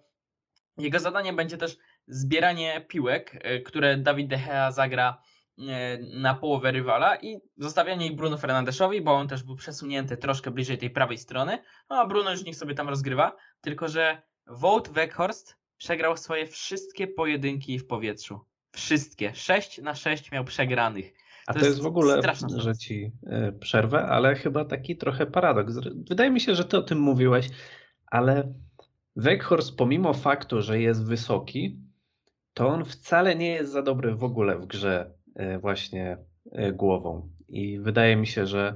[0.79, 5.23] jego zadanie będzie też zbieranie piłek, e, które Dawid De Gea zagra
[5.59, 10.51] e, na połowę rywala i zostawianie ich Bruno Fernandeszowi, bo on też był przesunięty troszkę
[10.51, 11.59] bliżej tej prawej strony,
[11.91, 17.07] no a Bruno już niech sobie tam rozgrywa, tylko że Wout Weghorst przegrał swoje wszystkie
[17.07, 18.41] pojedynki w powietrzu.
[18.73, 19.35] Wszystkie.
[19.35, 21.13] 6 na 6 miał przegranych.
[21.47, 22.21] A to, to jest, jest w ogóle,
[22.57, 25.75] że ci e, przerwę, ale chyba taki trochę paradoks.
[26.09, 27.49] Wydaje mi się, że ty o tym mówiłeś,
[28.07, 28.55] ale
[29.17, 31.79] Weghorst pomimo faktu, że jest wysoki,
[32.55, 36.19] to on wcale nie jest za dobry w ogóle w grze e, właśnie
[36.53, 37.31] e, głową.
[37.49, 38.75] I wydaje mi się, że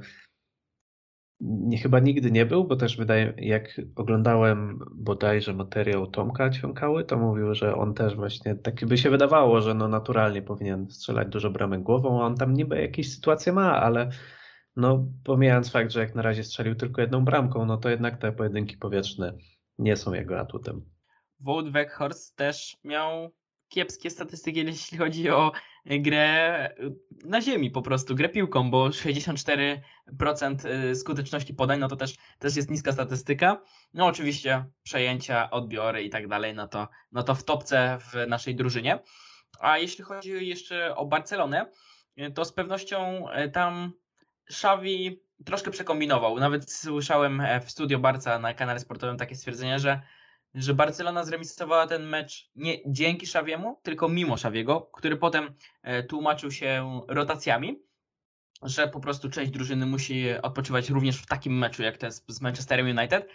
[1.41, 7.17] nie, chyba nigdy nie był, bo też wydaje, jak oglądałem bodajże materiał Tomka Ciąkały, to
[7.17, 11.51] mówił, że on też właśnie, tak by się wydawało, że no naturalnie powinien strzelać dużo
[11.51, 14.11] bramek głową, a on tam niby jakieś sytuacje ma, ale
[14.77, 18.33] no pomijając fakt, że jak na razie strzelił tylko jedną bramką, no to jednak te
[18.33, 19.33] pojedynki powietrzne
[19.79, 20.85] nie są jego atutem.
[21.41, 23.33] Wout Weghorst też miał
[23.69, 25.53] kiepskie statystyki, jeśli chodzi o
[25.87, 26.75] grę
[27.25, 29.81] na ziemi po prostu, grę piłką, bo 64%
[30.67, 33.63] y, skuteczności podań, no to też, też jest niska statystyka.
[33.95, 38.55] No oczywiście przejęcia, odbiory i tak dalej, no to, no to w topce w naszej
[38.55, 38.99] drużynie.
[39.61, 41.71] A jeśli chodzi jeszcze o Barcelonę,
[42.35, 43.93] to z pewnością tam
[44.51, 46.41] Xavi troszkę przekombinował.
[46.41, 50.01] Nawet słyszałem e, w studio Barca na kanale sportowym takie stwierdzenie, że
[50.57, 56.51] że Barcelona zremisowała ten mecz nie dzięki Szawiemu, tylko mimo Szawiego, który potem e, tłumaczył
[56.51, 57.83] się rotacjami,
[58.63, 62.99] że po prostu część drużyny musi odpoczywać również w takim meczu jak ten z Manchesterem
[62.99, 63.29] United,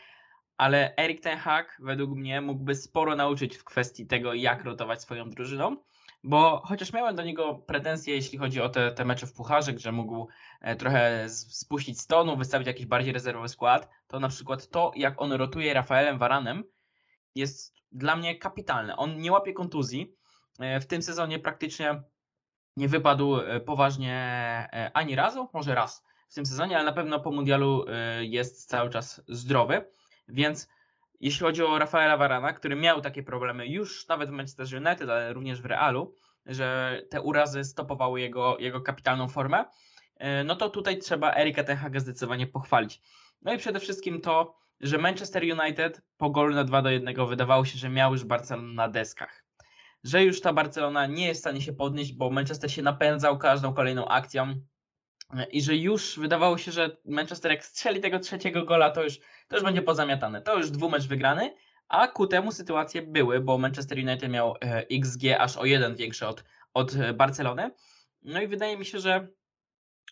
[0.57, 5.29] ale Erik Ten Hag według mnie mógłby sporo nauczyć w kwestii tego, jak rotować swoją
[5.29, 5.77] drużyną,
[6.23, 9.91] bo chociaż miałem do niego pretensje, jeśli chodzi o te, te mecze w Pucharze, że
[9.91, 10.27] mógł
[10.61, 15.21] e, trochę spuścić z tonu, wystawić jakiś bardziej rezerwowy skład, to na przykład to, jak
[15.21, 16.63] on rotuje Rafaelem Varanem,
[17.35, 18.95] jest dla mnie kapitalny.
[18.95, 20.15] On nie łapie kontuzji.
[20.59, 22.03] E, w tym sezonie praktycznie
[22.77, 24.15] nie wypadł e, poważnie
[24.73, 27.85] e, ani razu, może raz w tym sezonie, ale na pewno po mundialu
[28.21, 29.91] jest cały czas zdrowy.
[30.27, 30.69] Więc
[31.19, 35.33] jeśli chodzi o Rafaela Varana, który miał takie problemy już nawet w Manchester United, ale
[35.33, 36.15] również w Realu,
[36.45, 39.65] że te urazy stopowały jego, jego kapitalną formę,
[40.45, 43.01] no to tutaj trzeba Erika Ten zdecydowanie pochwalić.
[43.41, 47.65] No i przede wszystkim to, że Manchester United po golu na 2 do 1 wydawało
[47.65, 49.45] się, że miał już Barcelonę na deskach.
[50.03, 53.73] Że już ta Barcelona nie jest w stanie się podnieść, bo Manchester się napędzał każdą
[53.73, 54.55] kolejną akcją
[55.51, 59.55] i że już wydawało się, że Manchester jak strzeli tego trzeciego gola, to już, to
[59.55, 60.41] już będzie pozamiatane.
[60.41, 61.55] To już dwumecz wygrany,
[61.87, 66.27] a ku temu sytuacje były, bo Manchester United miał e, XG aż o jeden większy
[66.27, 67.71] od, od Barcelony.
[68.21, 69.27] No i wydaje mi się, że,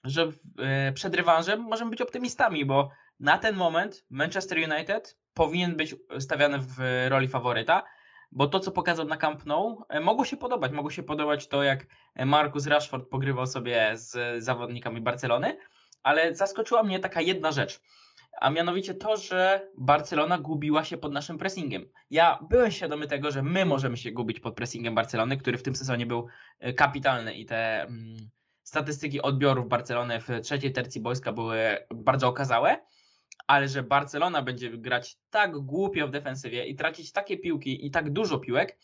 [0.03, 5.95] że e, przed rewanżem możemy być optymistami, bo na ten moment Manchester United powinien być
[6.19, 6.77] stawiany w
[7.09, 7.83] roli faworyta,
[8.31, 10.71] bo to, co pokazał na Camp Nou, e, mogło się podobać.
[10.71, 11.85] Mogło się podobać to, jak
[12.25, 15.57] Marcus Rashford pogrywał sobie z zawodnikami Barcelony,
[16.03, 17.81] ale zaskoczyła mnie taka jedna rzecz,
[18.41, 21.85] a mianowicie to, że Barcelona gubiła się pod naszym pressingiem.
[22.09, 25.75] Ja byłem świadomy tego, że my możemy się gubić pod pressingiem Barcelony, który w tym
[25.75, 26.27] sezonie był
[26.59, 28.17] e, kapitalny i te mm,
[28.63, 32.77] statystyki odbiorów Barcelony w trzeciej tercji boiska były bardzo okazałe
[33.47, 38.09] ale że Barcelona będzie grać tak głupio w defensywie i tracić takie piłki i tak
[38.13, 38.77] dużo piłek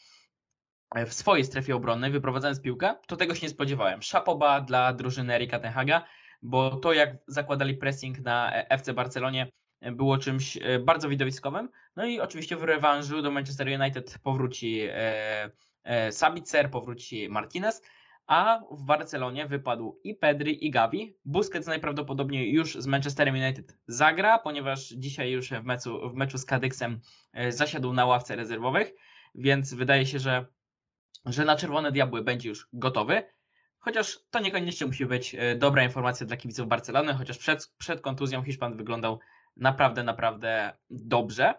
[0.96, 4.02] e, w swojej strefie obronnej, wyprowadzając piłkę, to tego się nie spodziewałem.
[4.02, 6.06] Szapoba dla drużyny Erika Tenhaga,
[6.41, 11.70] bo to jak zakładali pressing na e, FC Barcelonie e, było czymś bardzo widowiskowym.
[11.96, 14.82] No i oczywiście w rewanżu do Manchester United powróci
[16.12, 17.82] Sabitzer, powróci Martinez,
[18.27, 21.17] a w Barcelonie wypadł i Pedri i Gavi.
[21.25, 26.45] Busquets najprawdopodobniej już z Manchesterem United zagra, ponieważ dzisiaj już w meczu, w meczu z
[26.45, 26.99] Kadyksem
[27.33, 28.93] e, zasiadł na ławce rezerwowych,
[29.35, 30.45] więc wydaje się, że,
[31.25, 33.23] że na Czerwone Diabły będzie już gotowy.
[33.79, 38.43] Chociaż to niekoniecznie musi być e, dobra informacja dla kibiców Barcelony, chociaż przed, przed kontuzją
[38.43, 39.19] Hiszpan wyglądał
[39.57, 41.53] naprawdę, naprawdę dobrze.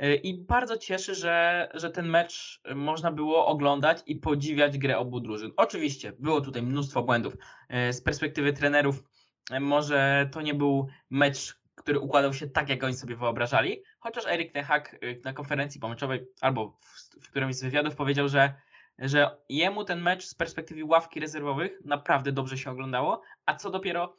[0.00, 5.20] E, I bardzo cieszy, że, że ten mecz można było oglądać i podziwiać grę obu
[5.20, 5.52] drużyn.
[5.56, 7.36] Oczywiście było tutaj mnóstwo błędów.
[7.68, 9.02] E, z perspektywy trenerów,
[9.50, 14.26] e, może to nie był mecz, który układał się tak, jak oni sobie wyobrażali, chociaż
[14.26, 18.54] Erik Nehak na konferencji pomeczowej albo w, w którymś z wywiadów powiedział, że,
[18.98, 24.16] że jemu ten mecz z perspektywy ławki rezerwowych naprawdę dobrze się oglądało, a co dopiero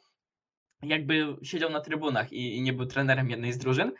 [0.82, 3.92] jakby siedział na trybunach i, nie był trenerem jednej z drużyn.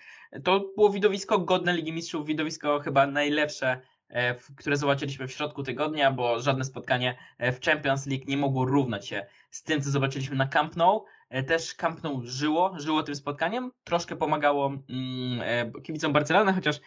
[0.44, 6.10] To było widowisko godne Ligi Mistrzów, widowisko chyba najlepsze, e, które zobaczyliśmy w środku tygodnia,
[6.12, 10.36] bo żadne spotkanie e, w Champions League nie mogło równać się z tym, co zobaczyliśmy
[10.36, 11.04] na Camp Nou.
[11.28, 13.70] E, też Camp Nou żyło, żyło tym spotkaniem.
[13.84, 16.80] Troszkę pomagało mm, kibicom Barcelony, chociaż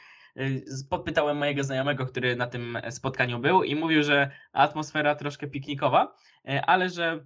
[0.89, 6.15] podpytałem mojego znajomego, który na tym spotkaniu był i mówił, że atmosfera troszkę piknikowa,
[6.67, 7.25] ale że,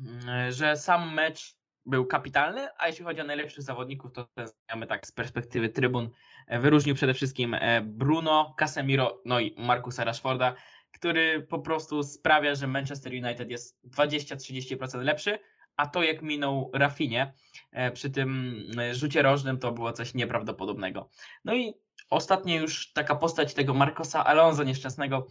[0.00, 4.86] mm, że sam mecz był kapitalny, a jeśli chodzi o najlepszych zawodników, to ten znajomy
[4.86, 6.10] tak z perspektywy trybun
[6.46, 10.54] e, wyróżnił przede wszystkim e, Bruno, Casemiro, no i Markusa Rashforda,
[10.92, 15.38] który po prostu sprawia, że Manchester United jest 20-30% lepszy,
[15.76, 17.32] a to jak minął Rafinie
[17.72, 18.60] e, przy tym
[18.92, 21.10] rzucie rożnym to było coś nieprawdopodobnego.
[21.44, 21.74] No i
[22.10, 25.26] ostatnia już taka postać tego Marcosa Alonso nieszczęsnego,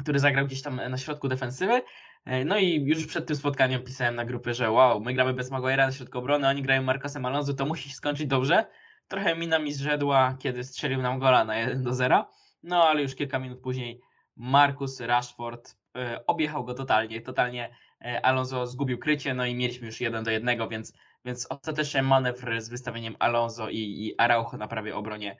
[0.00, 1.82] który zagrał gdzieś tam na środku defensywy,
[2.24, 5.50] E, no i już przed tym spotkaniem pisałem na grupie, że wow, my gramy bez
[5.50, 8.66] Maguire'a na środku obrony, oni grają Marcosem Alonso, to musi się skończyć dobrze.
[9.08, 12.26] Trochę mina mi zrzedła, kiedy strzelił nam gola na 1 do 0.
[12.62, 14.00] No ale już kilka minut później
[14.36, 17.20] Marcus Rashford e, objechał go totalnie.
[17.20, 17.74] Totalnie
[18.04, 20.92] e, Alonso zgubił krycie, no i mieliśmy już 1 do 1, więc,
[21.24, 25.36] więc ostatecznie manewr z wystawieniem Alonso i, i Araujo na prawie obronie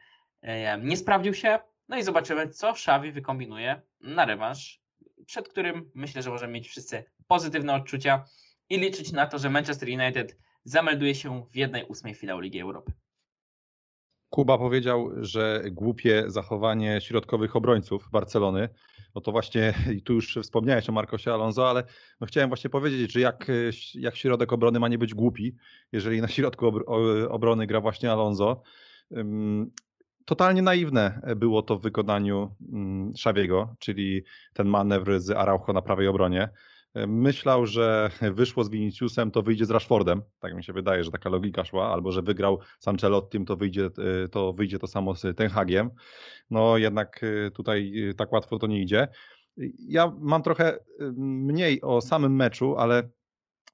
[0.83, 1.59] nie sprawdził się.
[1.93, 4.81] No i zobaczymy, co Xavi wykombinuje na rewanż
[5.27, 8.25] przed którym myślę, że możemy mieć wszyscy pozytywne odczucia
[8.69, 12.93] i liczyć na to, że Manchester United zamelduje się w jednej ósmej finału Ligi Europy.
[14.31, 18.69] Kuba powiedział, że głupie zachowanie środkowych obrońców Barcelony.
[19.15, 21.85] No to właśnie, i tu już wspomniałeś o Marcosie Alonso, ale
[22.21, 23.47] no chciałem właśnie powiedzieć, że jak,
[23.95, 25.57] jak środek obrony ma nie być głupi,
[25.93, 26.67] jeżeli na środku
[27.29, 28.63] obrony gra właśnie Alonso
[30.25, 36.09] totalnie naiwne było to w wykonaniu mm, Szawiego, czyli ten manewr z Araujo na prawej
[36.09, 36.49] obronie.
[37.07, 40.23] Myślał, że wyszło z Viniciusem, to wyjdzie z Rashfordem.
[40.41, 43.91] Tak mi się wydaje, że taka logika szła, albo że wygrał z Ancelottim, to wyjdzie
[44.31, 45.91] to, wyjdzie to samo z Ten Hagiem.
[46.51, 47.21] No jednak
[47.55, 49.09] tutaj tak łatwo to nie idzie.
[49.79, 50.79] Ja mam trochę
[51.17, 53.09] mniej o samym meczu, ale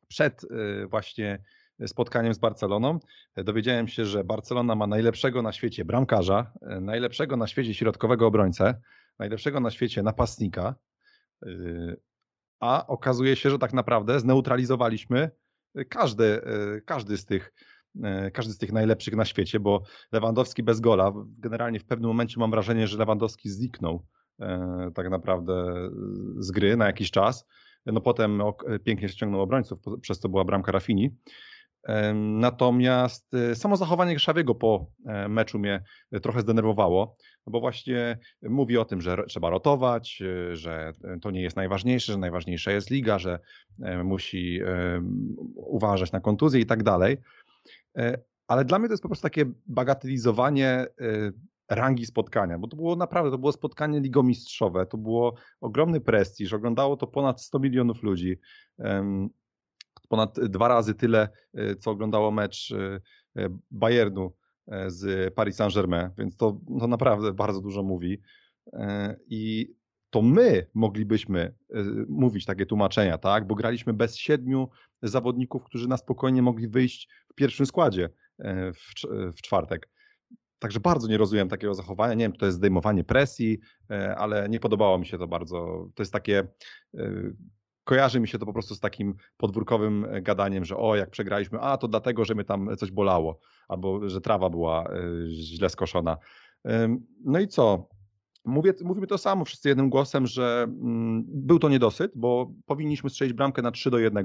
[0.09, 0.43] przed
[0.91, 1.43] właśnie
[1.87, 2.99] spotkaniem z Barceloną.
[3.37, 8.81] Dowiedziałem się, że Barcelona ma najlepszego na świecie bramkarza, najlepszego na świecie środkowego obrońcę,
[9.19, 10.75] najlepszego na świecie napastnika,
[12.61, 15.31] a okazuje się, że tak naprawdę zneutralizowaliśmy
[15.89, 16.41] każdy,
[16.85, 17.53] każdy z tych
[18.33, 22.51] każdy z tych najlepszych na świecie, bo Lewandowski bez gola, generalnie w pewnym momencie mam
[22.51, 24.07] wrażenie, że Lewandowski zniknął
[24.95, 25.65] tak naprawdę
[26.39, 27.47] z gry na jakiś czas.
[27.87, 28.43] No potem
[28.85, 31.17] pięknie ściągnął obrońców, przez co była bramka Rafini.
[32.15, 35.85] Natomiast e, samo zachowanie Grzawiego po e, meczu mnie
[36.23, 37.17] trochę zdenerwowało,
[37.47, 42.13] no bo właśnie mówi o tym, że trzeba rotować, e, że to nie jest najważniejsze,
[42.13, 43.39] że najważniejsza jest liga, że
[44.05, 44.61] musi
[45.55, 47.17] uważać na kontuzję i tak dalej.
[48.47, 50.87] Ale dla mnie to jest po prostu takie bagatelizowanie
[51.71, 56.97] rangi spotkania, bo to było naprawdę, to było spotkanie ligomistrzowe, to było ogromny prestiż, oglądało
[56.97, 58.39] to ponad 100 milionów ludzi,
[60.09, 63.01] ponad dwa razy tyle, e, co oglądało mecz e,
[63.43, 64.33] e, Bayernu
[64.87, 68.23] z Paris Saint-Germain, więc to, to naprawdę bardzo dużo mówi
[69.27, 69.75] i
[70.11, 71.55] to my moglibyśmy
[72.09, 73.47] mówić takie tłumaczenia, tak?
[73.47, 74.69] Bo graliśmy bez siedmiu
[75.03, 78.09] zawodników, którzy na spokojnie mogli wyjść w pierwszym składzie
[78.75, 79.07] w,
[79.37, 79.89] w czwartek.
[80.59, 82.15] Także bardzo nie rozumiem takiego zachowania.
[82.15, 83.59] Nie wiem, czy to jest zdejmowanie presji,
[83.91, 85.89] e, ale nie podobało mi się to bardzo.
[85.95, 86.49] To jest takie.
[87.89, 91.11] E, kojarzy mi się to po prostu z takim podwórkowym e, gadaniem, że o, jak
[91.11, 94.85] przegraliśmy, a to dlatego, że mnie tam coś bolało, albo że trawa była
[95.29, 96.17] źle skoszona.
[97.25, 97.89] No i co?
[98.45, 103.35] Mówię, mówimy to samo wszyscy jednym głosem, że mm, był to niedosyt, bo powinniśmy strzelić
[103.35, 104.25] bramkę na 3 do 1.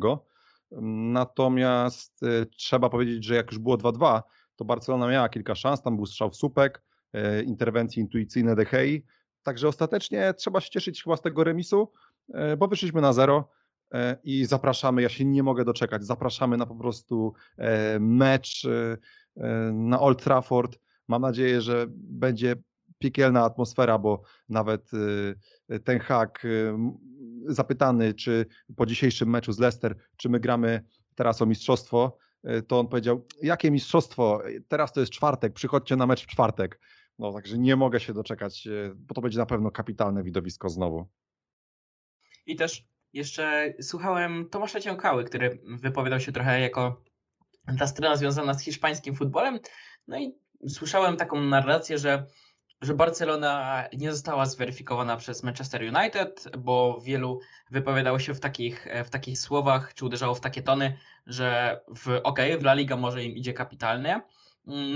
[1.12, 2.22] Natomiast
[2.58, 4.22] trzeba powiedzieć, że jak już było 2-2,
[4.56, 6.84] to Barcelona miała kilka szans, tam był strzał w słupek,
[7.14, 9.00] e, interwencje intuicyjne De Gea,
[9.44, 12.13] także ostatecznie trzeba się cieszyć chyba z tego remisu, e,
[12.58, 13.50] bo wyszliśmy na zero
[13.94, 17.34] e, i zapraszamy, ja się nie mogę doczekać, zapraszamy na po prostu
[18.00, 18.68] mecz
[19.74, 20.80] na Old Trafford.
[21.08, 22.56] Mam nadzieję, że będzie
[23.00, 24.92] piekielna atmosfera, bo nawet
[25.84, 26.44] ten hak
[27.46, 28.46] zapytany, czy
[28.76, 30.84] po dzisiejszym meczu z Leicester, czy my gramy
[31.16, 36.08] teraz o mistrzostwo, E, to on powiedział, jakie mistrzostwo, teraz to jest czwartek, przychodźcie na
[36.08, 36.80] mecz w czwartek.
[37.20, 41.08] No także nie mogę się doczekać, e, bo to będzie na pewno kapitalne widowisko znowu.
[42.46, 47.02] I też jeszcze słuchałem Tomasza Ciąkały, który wypowiadał się trochę jako
[47.80, 49.60] ta strona związana z hiszpańskim futbolem.
[50.08, 50.36] No i
[50.68, 52.26] słyszałem taką narrację, że
[52.84, 57.40] że Barcelona nie została zweryfikowana przez Manchester United, bo wielu
[57.72, 62.40] wypowiadało się w takich, w takich słowach, czy uderzało w takie tony, że w ok,
[62.60, 64.22] w La Liga może im idzie kapitalnie,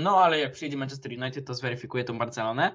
[0.02, 2.74] no ale jak przyjdzie Manchester United, to zweryfikuje tą Barcelonę.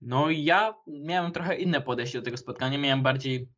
[0.00, 3.48] No ja miałem trochę inne podejście do tego spotkania, miałem bardziej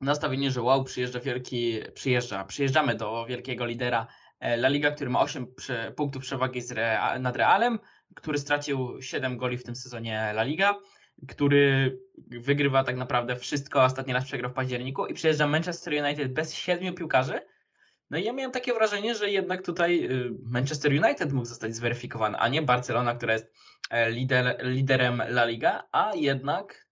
[0.00, 4.06] nastawienie, że wow, przyjeżdża wielki, przyjeżdża, przyjeżdżamy do wielkiego lidera
[4.40, 5.46] e, La Liga, który ma 8
[5.96, 6.60] punktów przewagi
[7.20, 7.78] nad Realem,
[8.14, 10.74] który stracił 7 goli w tym sezonie La Liga,
[11.28, 16.54] który wygrywa tak naprawdę wszystko, ostatni raz przegrał w październiku i przyjeżdża Manchester United bez
[16.54, 17.40] siedmiu piłkarzy.
[18.10, 22.38] No i ja miałem takie wrażenie, że jednak tutaj y, Manchester United mógł zostać zweryfikowany,
[22.38, 23.52] a nie Barcelona, która jest
[23.90, 26.86] e, lider, liderem La Liga, a jednak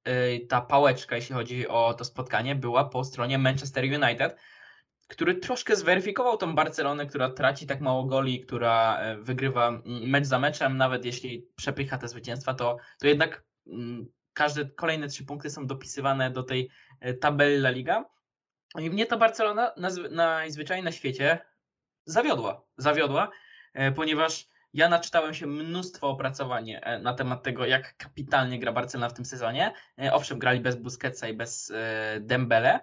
[0.48, 4.36] ta pałeczka, jeśli chodzi o to spotkanie, była po stronie Manchester United,
[5.08, 10.38] który troszkę zweryfikował tą Barcelonę, która traci tak mało goli, która e, wygrywa mecz za
[10.38, 13.44] meczem, nawet jeśli przepycha te zwycięstwa, to, to jednak
[14.32, 18.04] każde kolejne trzy punkty są dopisywane do tej e, tabeli La Liga.
[18.78, 19.74] I mnie ta Barcelona
[20.10, 21.38] najzwyczajniej na świecie
[22.04, 22.62] zawiodła.
[22.76, 23.30] Zawiodła,
[23.96, 29.24] ponieważ ja naczytałem się mnóstwo opracowań na temat tego, jak kapitalnie gra Barcelona w tym
[29.24, 29.72] sezonie.
[30.12, 31.72] Owszem, grali bez Busquetsa i bez
[32.20, 32.80] Dembele,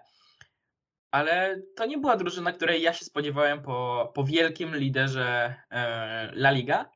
[1.11, 6.51] ale to nie była drużyna, której ja się spodziewałem po, po wielkim liderze e, La
[6.51, 6.89] Liga.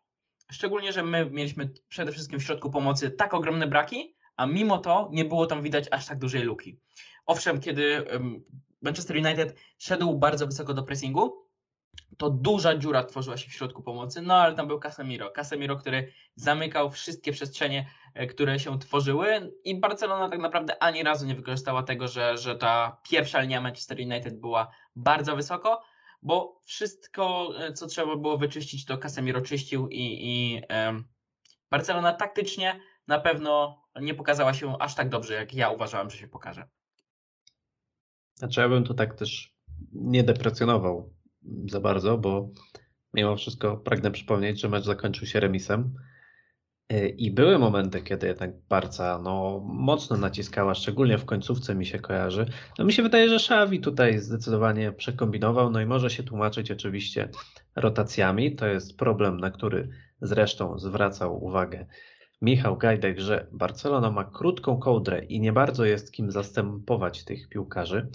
[0.52, 5.10] Szczególnie, że my mieliśmy przede wszystkim w środku pomocy tak ogromne braki, a mimo to
[5.12, 6.80] nie było tam widać aż tak dużej luki.
[7.26, 8.06] Owszem, kiedy
[8.82, 11.49] Manchester United szedł bardzo wysoko do pressingu,
[12.20, 15.32] to duża dziura tworzyła się w środku pomocy, no ale tam był Casemiro.
[15.32, 21.26] Casemiro, który zamykał wszystkie przestrzenie, e, które się tworzyły i Barcelona tak naprawdę ani razu
[21.26, 25.82] nie wykorzystała tego, że, że ta pierwsza linia Manchester United była bardzo wysoko,
[26.22, 30.62] bo wszystko, e, co trzeba było wyczyścić, to Casemiro czyścił i, i
[31.72, 36.28] Barcelona taktycznie na pewno nie pokazała się aż tak dobrze, jak ja uważałem, że się
[36.28, 36.68] pokaże.
[38.36, 39.56] Znaczy ja bym tu tak też
[39.92, 41.19] nie deprecjonował
[41.70, 42.50] za bardzo, bo
[43.14, 45.94] mimo wszystko pragnę przypomnieć, że mecz zakończył się remisem.
[46.94, 52.00] Y, I były momenty, kiedy jednak Barca no, mocno naciskała, szczególnie w końcówce mi się
[52.00, 52.46] kojarzy.
[52.80, 57.30] No mi się wydaje, że Xavi tutaj zdecydowanie przekombinował, no i może się tłumaczyć oczywiście
[57.76, 58.56] rotacjami.
[58.56, 59.90] To jest problem, na który
[60.22, 61.86] zresztą zwracał uwagę
[62.42, 68.10] Michał Gajdek, że Barcelona ma krótką kołdrę i nie bardzo jest kim zastępować tych piłkarzy.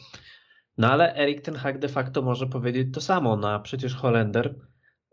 [0.78, 3.36] No ale Erik ten Hag de facto może powiedzieć to samo.
[3.36, 4.54] No przecież Holender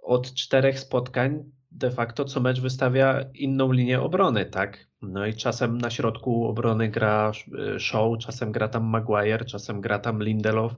[0.03, 4.87] od czterech spotkań de facto co mecz wystawia inną linię obrony, tak?
[5.01, 7.31] No i czasem na środku obrony gra
[7.75, 10.75] e, Show, czasem gra tam Maguire, czasem gra tam Lindelof,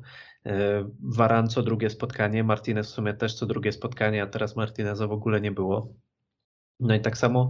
[0.99, 5.07] Waran e, co drugie spotkanie, Martinez w sumie też co drugie spotkanie, a teraz Martineza
[5.07, 5.93] w ogóle nie było.
[6.79, 7.49] No i tak samo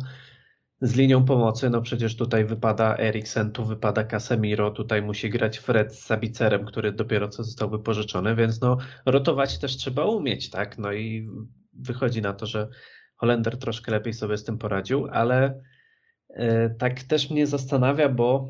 [0.83, 5.95] z linią pomocy, no przecież tutaj wypada Eriksen, tu wypada Casemiro, tutaj musi grać Fred
[5.95, 10.77] z Sabicerem, który dopiero co został wypożyczony, więc no rotować też trzeba umieć, tak?
[10.77, 11.29] No i
[11.73, 12.69] wychodzi na to, że
[13.15, 15.61] Holender troszkę lepiej sobie z tym poradził, ale
[16.29, 18.47] e, tak też mnie zastanawia, bo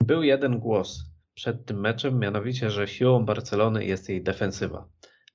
[0.00, 1.04] był jeden głos
[1.34, 4.88] przed tym meczem, mianowicie, że siłą Barcelony jest jej defensywa.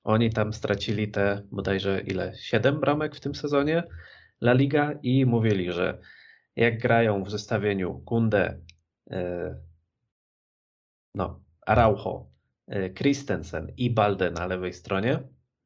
[0.04, 2.32] Oni tam stracili te bodajże ile?
[2.40, 3.82] Siedem bramek w tym sezonie
[4.40, 5.98] La Liga i mówili, że
[6.56, 8.60] jak grają w zestawieniu Kunde,
[9.10, 9.54] e,
[11.14, 12.30] no, Araujo,
[12.66, 15.18] e, Christensen i Balde na lewej stronie,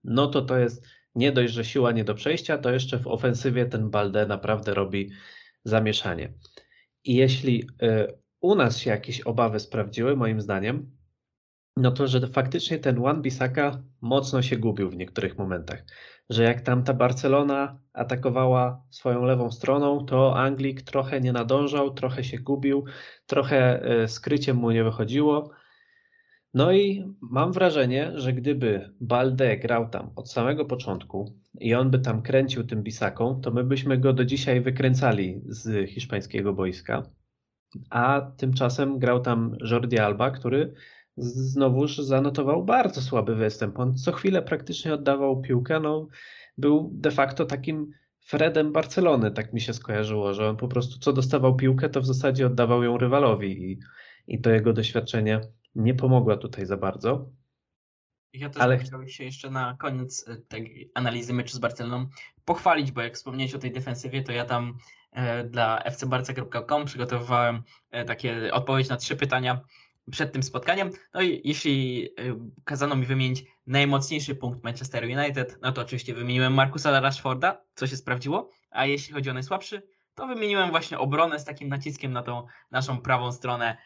[0.04, 3.66] no to to jest nie dość, że siła nie do przejścia, to jeszcze w ofensywie
[3.66, 5.10] ten Balde naprawdę robi
[5.64, 6.32] zamieszanie.
[7.04, 10.96] I jeśli y, u nas się jakieś obawy sprawdziły, moim zdaniem,
[11.76, 15.84] no to, że faktycznie ten Juan Bisaka mocno się gubił w niektórych momentach.
[16.30, 22.24] Że jak tam ta Barcelona atakowała swoją lewą stroną, to Anglik trochę nie nadążał, trochę
[22.24, 22.84] się gubił,
[23.26, 25.50] trochę y, skryciem mu nie wychodziło.
[26.54, 31.98] No i mam wrażenie, że gdyby Balde grał tam od samego początku i on by
[31.98, 37.02] tam kręcił tym bisaką, to my byśmy go do dzisiaj wykręcali z hiszpańskiego boiska.
[37.90, 40.74] A tymczasem grał tam Jordi Alba, który
[41.16, 43.78] znowuż zanotował bardzo słaby występ.
[43.78, 45.80] On co chwilę praktycznie oddawał piłkę.
[45.80, 46.08] No,
[46.58, 51.12] był de facto takim Fredem Barcelony, tak mi się skojarzyło, że on po prostu co
[51.12, 53.80] dostawał piłkę, to w zasadzie oddawał ją rywalowi i,
[54.26, 55.40] i to jego doświadczenie
[55.74, 57.30] nie pomogła tutaj za bardzo.
[58.32, 58.78] Ja też Ale...
[58.78, 62.06] chciałbym się jeszcze na koniec e, tej analizy meczu z Barceloną
[62.44, 64.78] pochwalić, bo jak wspomniałeś o tej defensywie, to ja tam
[65.12, 69.60] e, dla fcbarca.com przygotowywałem e, takie odpowiedź na trzy pytania
[70.10, 70.90] przed tym spotkaniem.
[71.14, 72.08] No i jeśli
[72.64, 77.96] kazano mi wymienić najmocniejszy punkt Manchester United, no to oczywiście wymieniłem Markusa Rashforda, co się
[77.96, 79.82] sprawdziło, a jeśli chodzi o najsłabszy,
[80.14, 83.76] to wymieniłem właśnie obronę z takim naciskiem na tą naszą prawą stronę,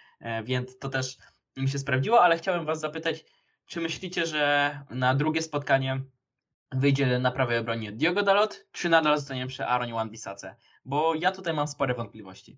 [0.44, 1.18] więc to też
[1.56, 3.24] mi się sprawdziło, ale chciałem Was zapytać,
[3.66, 6.00] czy myślicie, że na drugie spotkanie
[6.72, 10.54] wyjdzie na prawej obronie Diogo Dalot, czy nadal zostanie przy Aaronie Wan-Bissace?
[10.84, 12.56] Bo ja tutaj mam spore wątpliwości.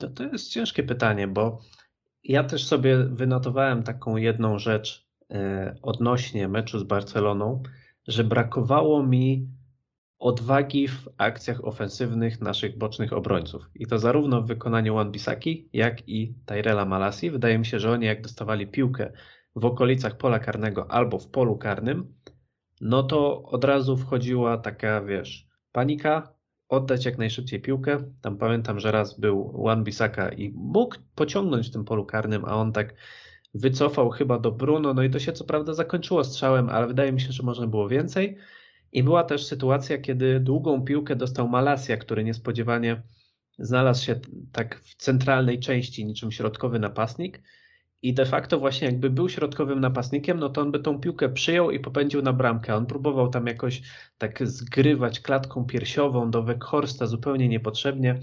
[0.00, 1.60] To, to jest ciężkie pytanie, bo
[2.24, 7.62] ja też sobie wynotowałem taką jedną rzecz e, odnośnie meczu z Barceloną,
[8.08, 9.48] że brakowało mi
[10.18, 13.70] odwagi w akcjach ofensywnych naszych bocznych obrońców.
[13.74, 17.30] I to zarówno w wykonaniu Wan-Bissaki, jak i Tyrella Malasi.
[17.30, 19.12] Wydaje mi się, że oni jak dostawali piłkę
[19.56, 22.14] w okolicach pola karnego albo w polu karnym,
[22.80, 26.34] no to od razu wchodziła taka, wiesz, panika,
[26.70, 27.98] oddać jak najszybciej piłkę.
[28.22, 32.56] Tam pamiętam, że raz był Wan Bisaka i mógł pociągnąć w tym polu karnym, a
[32.56, 32.94] on tak
[33.54, 37.20] wycofał chyba do Bruno, no i to się co prawda zakończyło strzałem, ale wydaje mi
[37.20, 38.36] się, że można było więcej.
[38.92, 43.02] I była też sytuacja, kiedy długą piłkę dostał Malasia, który niespodziewanie
[43.58, 44.20] znalazł się
[44.52, 47.42] tak w centralnej części, niczym środkowy napastnik.
[48.02, 51.70] I de facto właśnie jakby był środkowym napastnikiem, no to on by tą piłkę przyjął
[51.70, 52.74] i popędził na bramkę.
[52.74, 53.82] On próbował tam jakoś
[54.18, 58.20] tak zgrywać klatką piersiową do Weghorsta zupełnie niepotrzebnie.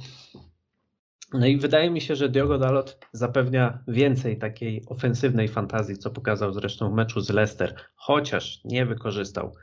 [1.33, 6.53] No i wydaje mi się, że Diogo Dalot zapewnia więcej takiej ofensywnej fantazji, co pokazał
[6.53, 9.55] zresztą w meczu z Leicester, chociaż nie wykorzystał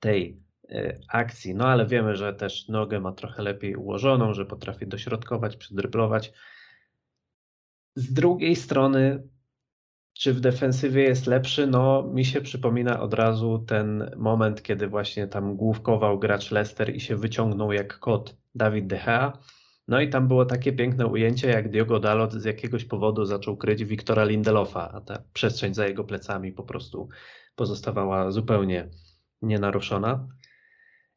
[0.00, 1.54] tej e, akcji.
[1.54, 6.32] No ale wiemy, że też nogę ma trochę lepiej ułożoną, że potrafi dośrodkować, przydryblować.
[7.94, 9.28] Z drugiej strony,
[10.20, 11.66] czy w defensywie jest lepszy?
[11.66, 17.00] No, mi się przypomina od razu ten moment, kiedy właśnie tam główkował gracz Leicester i
[17.00, 19.32] się wyciągnął jak kot Dawid De Gea.
[19.88, 23.84] No i tam było takie piękne ujęcie, jak Diogo Dalot z jakiegoś powodu zaczął kryć
[23.84, 27.08] Wiktora Lindelofa, a ta przestrzeń za jego plecami po prostu
[27.54, 28.88] pozostawała zupełnie
[29.42, 30.28] nienaruszona.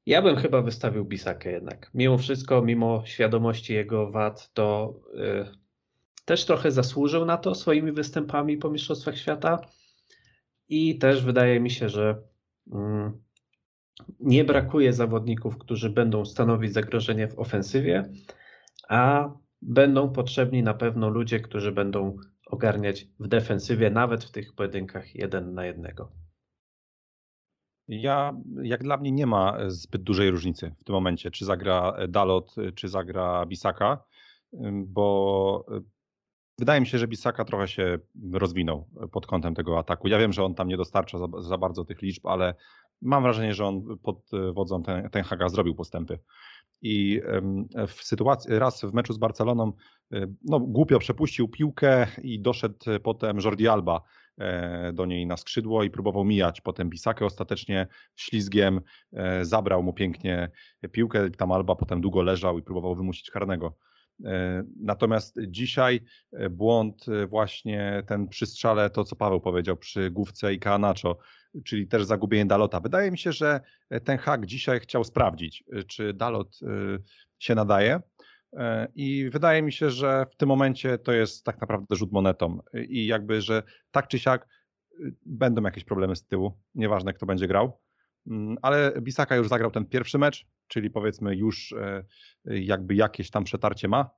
[0.05, 1.91] Ja bym chyba wystawił Bisakę jednak.
[1.93, 5.62] Mimo wszystko, mimo świadomości jego wad, to y,
[6.25, 9.59] też trochę zasłużył na to swoimi występami po Mistrzostwach Świata.
[10.69, 12.21] I też wydaje mi się, że
[14.19, 18.11] nie brakuje zawodników, którzy będą stanowić zagrożenie w ofensywie,
[18.89, 19.29] a
[19.61, 25.53] będą potrzebni na pewno ludzie, którzy będą ogarniać w defensywie, nawet w tych pojedynkach jeden
[25.53, 26.11] na jednego.
[27.87, 32.55] Ja, jak dla mnie nie ma zbyt dużej różnicy w tym momencie, czy zagra Dalot,
[32.75, 34.03] czy zagra Bisaka,
[34.73, 35.65] bo
[36.59, 37.99] wydaje mi się, że Bisaka trochę się
[38.33, 40.07] rozwinął pod kątem tego ataku.
[40.07, 42.55] Ja wiem, że on tam nie dostarcza za, za bardzo tych liczb, ale
[43.01, 46.19] mam wrażenie, że on pod wodzą ten, ten Haga zrobił postępy.
[46.81, 47.21] I
[47.87, 49.73] w sytuacji, raz w meczu z Barceloną,
[50.43, 54.01] no, głupio przepuścił piłkę i doszedł potem Jordi Alba
[54.37, 57.25] e, do niej na skrzydło i próbował mijać potem Bisakę.
[57.25, 58.81] Ostatecznie ślizgiem
[59.13, 60.51] e, zabrał mu pięknie
[60.91, 61.31] piłkę.
[61.31, 63.77] Tam Alba potem długo leżał i próbował wymusić karnego.
[64.25, 66.01] E, natomiast dzisiaj
[66.49, 71.17] błąd właśnie ten przy strzale, to co Paweł powiedział przy główce i Kaanacho,
[71.65, 72.79] czyli też zagubienie Dalota.
[72.79, 73.61] Wydaje mi się, że
[74.03, 76.59] ten hak dzisiaj chciał sprawdzić, czy Dalot
[77.39, 78.01] się nadaje.
[78.95, 82.59] I wydaje mi się, że w tym momencie to jest tak naprawdę rzut monetą.
[82.87, 84.47] I jakby, że tak czy siak
[85.25, 87.79] będą jakieś problemy z tyłu, nieważne kto będzie grał.
[88.27, 91.73] Mm, ale Bisaka już zagrał ten pierwszy mecz, czyli powiedzmy już
[92.45, 94.09] jakby jakieś tam przetarcie ma,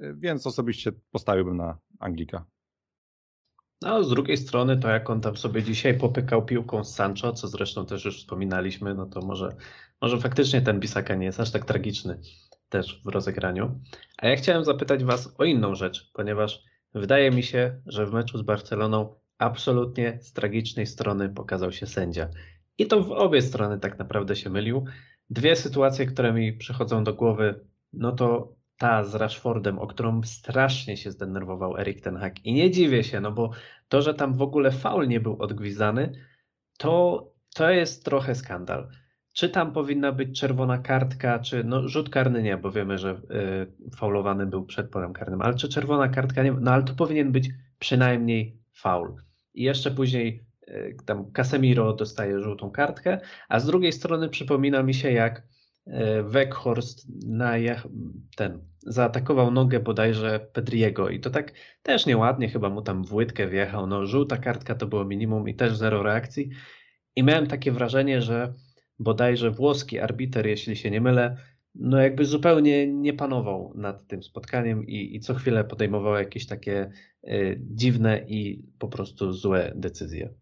[0.00, 2.46] więc osobiście postawiłbym na Anglika.
[3.82, 7.48] No, z drugiej strony, to jak on tam sobie dzisiaj popykał piłką z Sancho, co
[7.48, 9.48] zresztą też już wspominaliśmy, no to może,
[10.02, 12.20] może faktycznie ten Bisaka nie jest aż tak tragiczny
[12.68, 13.80] też w rozegraniu.
[14.18, 16.62] A ja chciałem zapytać Was o inną rzecz, ponieważ
[16.94, 22.28] wydaje mi się, że w meczu z Barceloną absolutnie z tragicznej strony pokazał się sędzia.
[22.78, 24.84] I to w obie strony tak naprawdę się mylił.
[25.30, 27.60] Dwie sytuacje, które mi przychodzą do głowy,
[27.92, 32.44] no to ta z Rashfordem, o którą strasznie się zdenerwował Erik Ten Hag.
[32.44, 33.50] I nie dziwię się, no bo
[33.88, 36.12] to, że tam w ogóle faul nie był odgwizany,
[36.78, 38.88] to, to jest trochę skandal.
[39.32, 43.20] Czy tam powinna być czerwona kartka, czy no rzut karny nie, bo wiemy, że
[43.90, 47.32] y, faulowany był przed polem karnym, ale czy czerwona kartka nie, no ale to powinien
[47.32, 49.16] być przynajmniej faul.
[49.54, 50.51] I jeszcze później
[51.06, 55.42] tam Casemiro dostaje żółtą kartkę, a z drugiej strony przypomina mi się jak
[55.86, 57.52] E, Weghorst na
[58.36, 61.52] ten zaatakował nogę bodajże Pedriego i to tak
[61.82, 63.86] też nieładnie chyba mu tam w łydkę wjechał.
[63.86, 66.50] No żółta kartka to było minimum i też zero reakcji.
[67.16, 68.54] I miałem takie wrażenie, że
[68.98, 71.36] bodajże włoski arbiter, jeśli się nie mylę,
[71.74, 76.90] no jakby zupełnie nie panował nad tym spotkaniem i, i co chwilę podejmował jakieś takie
[77.24, 80.41] y, dziwne i po prostu złe decyzje.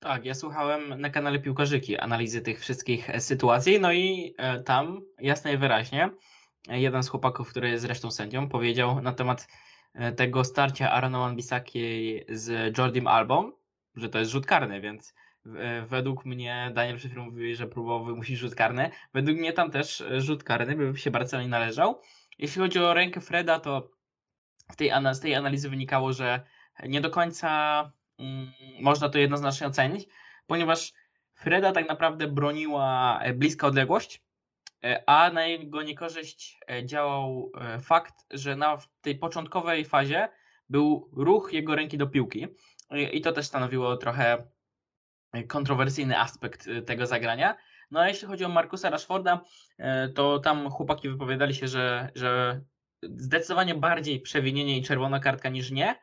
[0.00, 5.00] Tak, ja słuchałem na kanale Piłkarzyki analizy tych wszystkich e, sytuacji, no i e, tam
[5.20, 6.10] jasno i wyraźnie
[6.68, 9.48] e, jeden z chłopaków, który jest zresztą sędzią, powiedział na temat
[10.16, 13.52] tego starcia Arona Wan-Bissaki z Jordim Albą,
[13.96, 15.14] że to jest rzut karny, więc
[15.86, 20.04] według mnie, Daniel przed chwilą mówił, że próbował wymusić rzut karny, według mnie tam też
[20.18, 22.00] rzut karny by się Barcelonie należał.
[22.38, 23.90] Jeśli chodzi o rękę Freda, to
[24.72, 26.40] w tej, z tej analizy wynikało, że
[26.82, 27.92] nie do końca
[28.80, 30.08] można to jednoznacznie ocenić,
[30.46, 30.92] ponieważ
[31.38, 34.22] Freda tak naprawdę broniła e, bliska odległość,
[34.84, 37.52] e, a na jego niekorzyść e, działał
[37.82, 40.28] fakt, że na tej początkowej fazie
[40.68, 42.46] był ruch jego ręki do piłki
[43.12, 44.46] i to też stanowiło trochę
[45.48, 47.56] kontrowersyjny aspekt tego zagrania.
[47.90, 49.40] No a jeśli chodzi o Markusa Rashforda,
[50.14, 52.60] to tam chłopaki wypowiadali się, że, że
[53.02, 55.94] zdecydowanie bardziej przewinienie i czerwona kartka niż nie,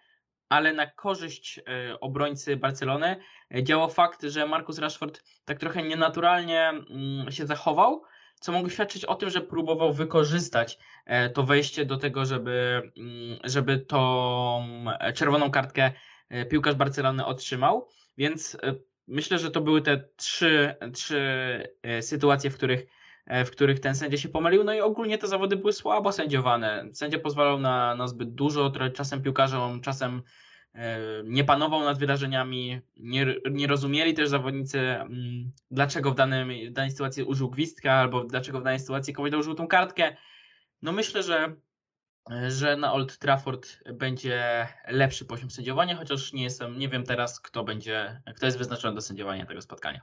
[0.50, 3.16] ale na korzyść e, obrońcy Barcelony
[3.56, 8.04] e, działał fakt, że Marcus Rashford tak trochę nienaturalnie mm, się zachował,
[8.40, 13.40] co mogło świadczyć o tym, że próbował wykorzystać e, to wejście do tego, żeby, mm,
[13.44, 14.86] żeby tą
[15.16, 15.92] czerwoną kartkę
[16.50, 17.90] piłkarz Barcelony otrzymał.
[18.18, 18.58] Więc
[19.08, 21.64] myślę, że to były te trzy, trzy
[22.02, 22.86] sytuacje, w których
[23.28, 26.86] w których ten sędzia się pomylił, no i ogólnie te zawody były słabo sędziowane.
[26.94, 30.22] Sędzia pozwalał na, na zbyt dużo, czasem piłkarzom, czasem
[30.74, 36.74] e, nie panował nad wydarzeniami, nie, nie rozumieli też zawodnicy, mm, dlaczego w, danym, w
[36.74, 40.16] danej sytuacji użył gwizdka, albo dlaczego w danej sytuacji komuś dał żółtą kartkę.
[40.82, 41.56] No myślę, że,
[42.48, 47.64] że na Old Trafford będzie lepszy poziom sędziowania, chociaż nie jestem, nie wiem teraz, kto
[47.64, 50.02] będzie, kto jest wyznaczony do sędziowania tego spotkania.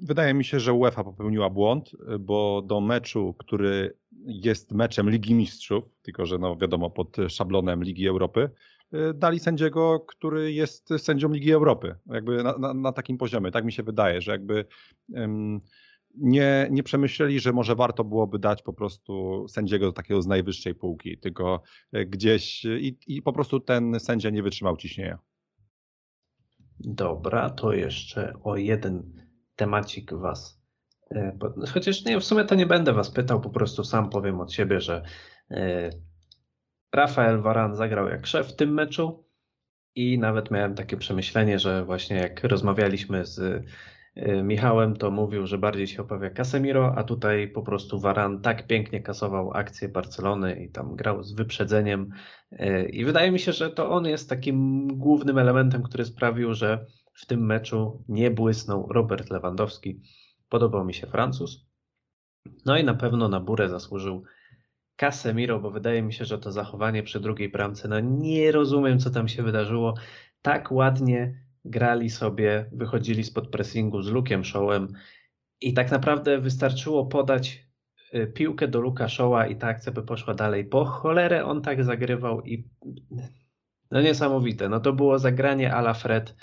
[0.00, 1.90] Wydaje mi się, że UEFA popełniła błąd,
[2.20, 8.08] bo do meczu, który jest meczem Ligi Mistrzów, tylko że no wiadomo pod szablonem Ligi
[8.08, 8.50] Europy,
[8.94, 11.94] y, dali sędziego, który jest sędzią Ligi Europy.
[12.06, 13.50] Jakby na, na, na takim poziomie.
[13.50, 14.64] Tak mi się wydaje, że jakby
[15.08, 15.60] um,
[16.14, 21.18] nie, nie przemyśleli, że może warto byłoby dać po prostu sędziego takiego z najwyższej półki,
[21.18, 21.62] tylko
[21.92, 25.18] gdzieś i, i po prostu ten sędzia nie wytrzymał ciśnienia.
[26.80, 29.22] Dobra, to jeszcze o jeden
[29.62, 30.60] temacik was.
[31.14, 31.38] e,
[31.74, 34.80] Chociaż nie, w sumie to nie będę was pytał, po prostu sam powiem od siebie,
[34.80, 35.02] że
[35.50, 35.90] e,
[36.92, 39.24] Rafael Varan zagrał jak szef w tym meczu
[39.94, 43.38] i nawet miałem takie przemyślenie, że właśnie jak rozmawialiśmy z
[44.16, 48.66] e, Michałem, to mówił, że bardziej się oprawia Casemiro, a tutaj po prostu Varan tak
[48.66, 52.10] pięknie kasował akcję Barcelony i tam grał z wyprzedzeniem.
[52.92, 57.26] I wydaje mi się, że to on jest takim głównym elementem, który sprawił, że w
[57.26, 60.00] tym meczu nie błysnął Robert Lewandowski.
[60.48, 61.66] Podobał mi się Francuz.
[62.66, 64.24] No i na pewno na burę zasłużył
[64.96, 69.10] Casemiro, bo wydaje mi się, że to zachowanie przy drugiej bramce, no nie rozumiem, co
[69.10, 69.94] tam się wydarzyło.
[70.42, 74.88] Tak ładnie grali sobie, wychodzili spod pressingu z Lukiem Showem
[75.60, 77.66] i tak naprawdę wystarczyło podać
[78.14, 80.64] y, piłkę do Luka Showa i ta akcja by poszła dalej.
[80.64, 82.68] Po cholerę on tak zagrywał i
[83.90, 84.68] no niesamowite.
[84.68, 86.36] No to było zagranie a la Fred.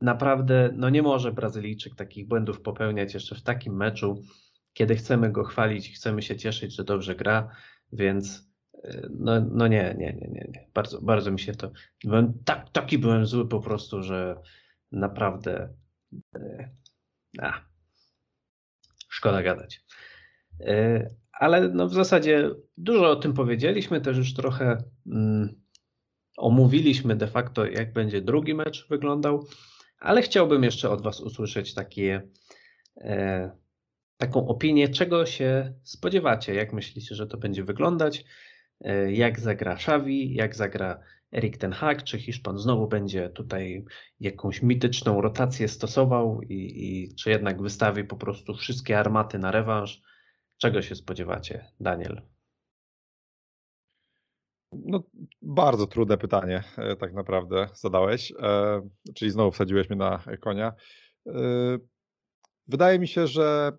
[0.00, 4.22] Naprawdę, no nie może Brazylijczyk takich błędów popełniać jeszcze w takim meczu,
[4.72, 7.48] kiedy chcemy go chwalić, chcemy się cieszyć, że dobrze gra,
[7.92, 8.50] więc
[8.84, 10.68] y, no, no nie, nie, nie, nie, nie.
[10.74, 11.72] Bardzo, bardzo mi się to.
[12.04, 14.36] Byłem tak, taki byłem zły po prostu, że
[14.92, 15.74] naprawdę.
[16.36, 16.70] y,
[17.38, 17.60] A,
[19.08, 19.84] szkoda gadać.
[20.60, 25.59] Y, Ale no w zasadzie dużo o tym powiedzieliśmy, też już trochę mm,
[26.40, 29.46] omówiliśmy de facto, jak będzie drugi mecz wyglądał,
[29.98, 32.28] ale chciałbym jeszcze od Was usłyszeć takie,
[32.96, 33.50] e,
[34.16, 38.24] taką opinię, czego się spodziewacie, jak myślicie, że to będzie wyglądać,
[38.80, 41.00] e, jak zagra Xavi, jak zagra
[41.32, 43.84] Erik ten Hag, czy Hiszpan znowu będzie tutaj
[44.20, 50.02] jakąś mityczną rotację stosował i, i czy jednak wystawi po prostu wszystkie armaty na rewanż.
[50.58, 52.22] Czego się spodziewacie, Daniel?
[54.72, 55.02] No,
[55.42, 58.32] bardzo trudne pytanie, e, tak naprawdę zadałeś.
[58.42, 58.80] E,
[59.14, 60.72] czyli znowu wsadziłeś mnie na konia.
[61.26, 61.32] E,
[62.66, 63.72] wydaje mi się, że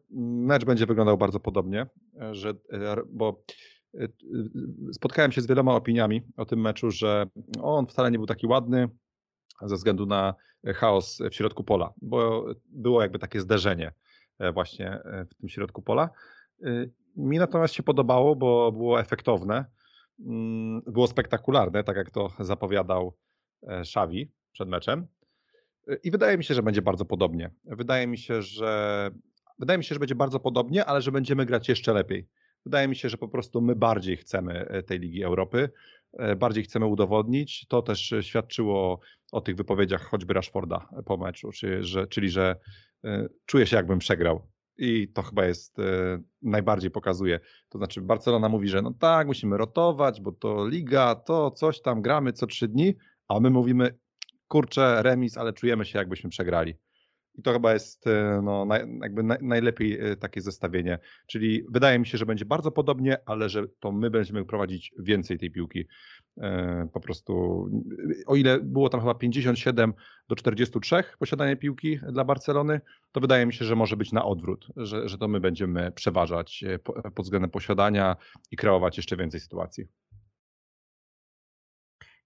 [0.46, 1.86] mecz będzie wyglądał bardzo podobnie,
[2.32, 2.54] że,
[3.10, 3.44] bo
[4.94, 7.26] spotkałem się z wieloma opiniami o tym meczu, że
[7.62, 8.90] on wcale nie był taki ładny
[9.62, 10.36] ze względu na
[10.66, 13.94] chaos w środku pola, bo było jakby takie zderzenie
[14.54, 16.10] właśnie w tym środku pola.
[17.16, 19.66] Mi natomiast się podobało, bo było efektowne
[20.88, 23.18] było spektakularne, tak jak to zapowiadał
[23.64, 25.08] e, Xavi przed meczem.
[25.88, 27.52] E, I wydaje mi się, że będzie bardzo podobnie.
[27.66, 29.12] Wydaje mi się, że
[29.60, 32.28] wydaje mi się, że będzie bardzo podobnie, ale że będziemy grać jeszcze lepiej.
[32.66, 35.70] Wydaje mi się, że po prostu my bardziej chcemy e, tej Ligi Europy,
[36.38, 37.66] bardziej chcemy udowodnić.
[37.68, 39.00] To też świadczyło
[39.32, 42.56] o tych wypowiedziach choćby Rashforda po meczu, czyli że, czyli, że
[43.46, 44.48] czuję się jakbym przegrał.
[44.84, 45.84] I to chyba jest e,
[46.42, 47.40] najbardziej pokazuje.
[47.70, 52.02] To znaczy Barcelona mówi, że no tak, musimy rotować, bo to liga, to coś tam
[52.02, 52.96] gramy co trzy dni,
[53.28, 53.98] a my mówimy,
[54.48, 56.76] kurczę, remis, ale czujemy się jakbyśmy przegrali.
[57.36, 58.68] I to chyba jest e, no,
[59.02, 61.00] jakby naj, najlepiej e, takie zestawienie.
[61.28, 65.38] Czyli wydaje mi się, że będzie bardzo podobnie, ale że to my będziemy prowadzić więcej
[65.40, 65.88] tej piłki.
[66.42, 67.66] E, Po prostu,
[68.28, 69.94] o ile było tam chyba 57
[70.30, 74.68] do 43 posiadanie piłki dla Barcelony, to wydaje mi się, że może być na odwrót,
[74.76, 78.16] że, że to my będziemy przeważać po- pod względem posiadania
[78.52, 79.86] i kreować jeszcze więcej sytuacji.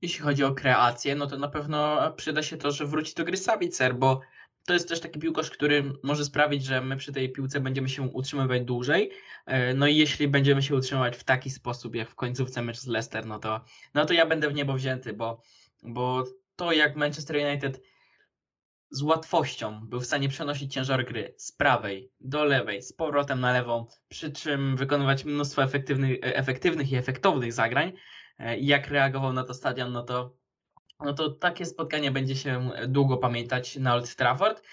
[0.02, 3.38] Jeśli chodzi o kreację, no to na pewno przyda się to, że wróci do gry
[3.38, 4.22] Savicer, bo
[4.66, 8.02] to jest też taki piłkarz, który może sprawić, że my przy tej piłce będziemy się
[8.02, 9.12] utrzymywać dłużej.
[9.46, 12.88] E, No i jeśli będziemy się utrzymywać w taki sposób, jak w końcówce mecz z
[12.88, 15.42] Leicester, no to, no to ja będę w niebo wzięty, bo,
[15.84, 16.24] bo
[16.56, 17.82] to jak Manchester United
[18.90, 23.54] z łatwością był w stanie przenosić ciężar gry z prawej do lewej, z powrotem na
[23.54, 27.94] lewą, przy czym wykonywać mnóstwo efektywnych, efektywnych i efektownych zagrań,
[28.40, 30.38] e, jak reagował na to stadion, no to,
[31.00, 34.64] no to takie spotkanie będzie się długo pamiętać na Old Trafford.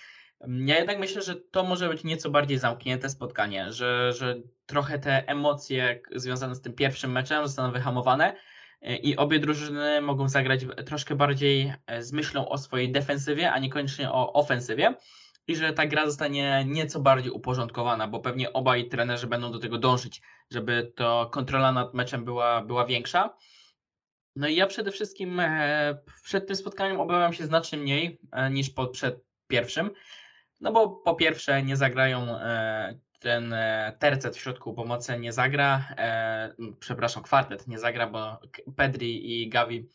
[0.48, 5.28] Ja jednak myślę, że to może być nieco bardziej zamknięte spotkanie, że, że trochę te
[5.28, 8.36] emocje związane z tym pierwszym meczem zostaną wyhamowane
[8.80, 13.58] e, i obie drużyny mogą zagrać troszkę bardziej e, z myślą o swojej defensywie, a
[13.58, 14.94] niekoniecznie o ofensywie.
[15.46, 19.78] I że ta gra zostanie nieco bardziej uporządkowana, bo pewnie obaj trenerzy będą do tego
[19.78, 23.36] dążyć, żeby to kontrola nad meczem była, była większa.
[24.36, 28.70] No i ja przede wszystkim e, przed tym spotkaniem obawiam się znacznie mniej e, niż
[28.92, 29.90] przed pierwszym.
[30.60, 33.54] No bo po pierwsze nie zagrają e, ten
[33.98, 35.94] tercet w środku pomocy nie zagra,
[36.80, 38.40] przepraszam, kwartet nie zagra, bo
[38.76, 39.88] Pedri i Gavi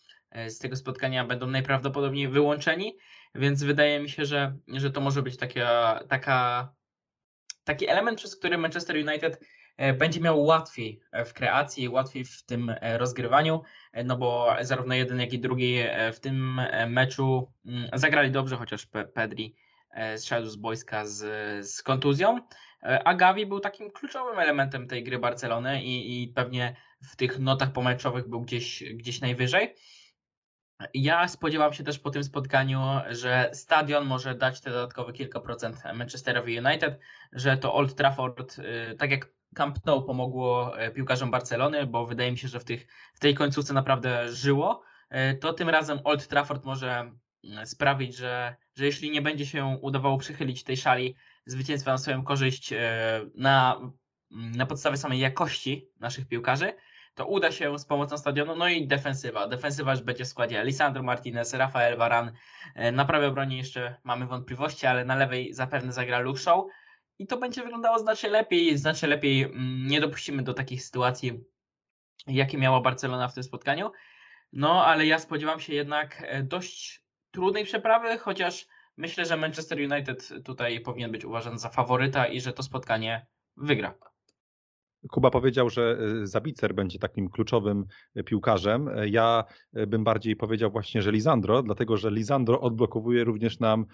[0.48, 2.98] z tego spotkania będą najprawdopodobniej wyłączeni,
[3.36, 6.70] więc wydaje mi się, że, że to może być taka, taka,
[7.64, 9.40] taki element, przez który Manchester United
[9.98, 13.62] będzie miał łatwiej e, w kreacji, łatwiej w tym e, rozgrywaniu,
[13.94, 18.32] e, no bo zarówno jeden, jak i drugi e, w tym e, meczu mm, zagrali
[18.32, 19.56] dobrze, chociaż Pe- Pedri
[19.92, 21.20] e, zszedł z boiska z,
[21.70, 22.40] z kontuzją,
[22.84, 27.40] e, a Gavi był takim kluczowym elementem tej gry Barcelony i, i pewnie w tych
[27.40, 29.76] notach pomeczowych był gdzieś, gdzieś najwyżej.
[30.94, 35.84] Ja spodziewam się też po tym spotkaniu, że stadion może dać te dodatkowe kilka procent
[35.94, 37.00] Manchesterowi United,
[37.32, 42.32] że to Old Trafford, y, tak jak Camp Nou pomogło e, piłkarzom Barcelony, bo wydaje
[42.32, 46.28] mi się, że w, tych, w tej końcówce naprawdę żyło, e, to tym razem Old
[46.28, 47.12] Trafford może
[47.44, 52.24] mm, sprawić, że, że jeśli nie będzie się udawało przychylić tej szali zwycięstwa na swoją
[52.24, 52.80] korzyść e,
[53.36, 53.82] na,
[54.32, 56.74] na podstawie samej jakości naszych piłkarzy,
[57.16, 58.56] to uda się z pomocą stadionu.
[58.56, 59.48] No i defensywa.
[59.48, 62.32] Defensywa już będzie w składzie Lisandro Martinez, Rafael Varan.
[62.92, 66.66] Na prawej obronie jeszcze mamy wątpliwości, ale na lewej zapewne zagra Luke Shaw.
[67.20, 68.78] I to będzie wyglądało znacznie lepiej.
[68.78, 71.44] Znacznie lepiej mm, nie dopuścimy do takich sytuacji,
[72.28, 73.92] jakie miała Barcelona w tym spotkaniu.
[74.54, 80.30] No, ale ja spodziewam się jednak e, dość trudnej przeprawy, chociaż myślę, że Manchester United
[80.46, 83.94] tutaj powinien być uważany za faworyta i że to spotkanie wygra.
[85.12, 87.86] Kuba powiedział, że y, Zabicer będzie takim kluczowym
[88.18, 88.90] y, piłkarzem.
[89.06, 89.44] Ja
[89.74, 93.86] bym bardziej powiedział właśnie, że Lisandro, dlatego że Lisandro odblokowuje również nam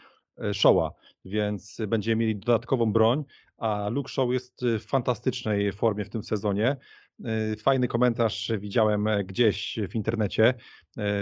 [0.53, 0.91] Showa,
[1.25, 3.23] więc będziemy mieli dodatkową broń,
[3.57, 6.77] a Luke Show jest w fantastycznej formie w tym sezonie.
[7.57, 10.53] Fajny komentarz widziałem gdzieś w internecie,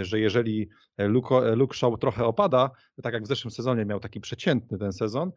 [0.01, 2.71] że jeżeli Luke, Shaw trochę opada,
[3.03, 5.31] tak jak w zeszłym sezonie miał taki przeciętny ten sezon,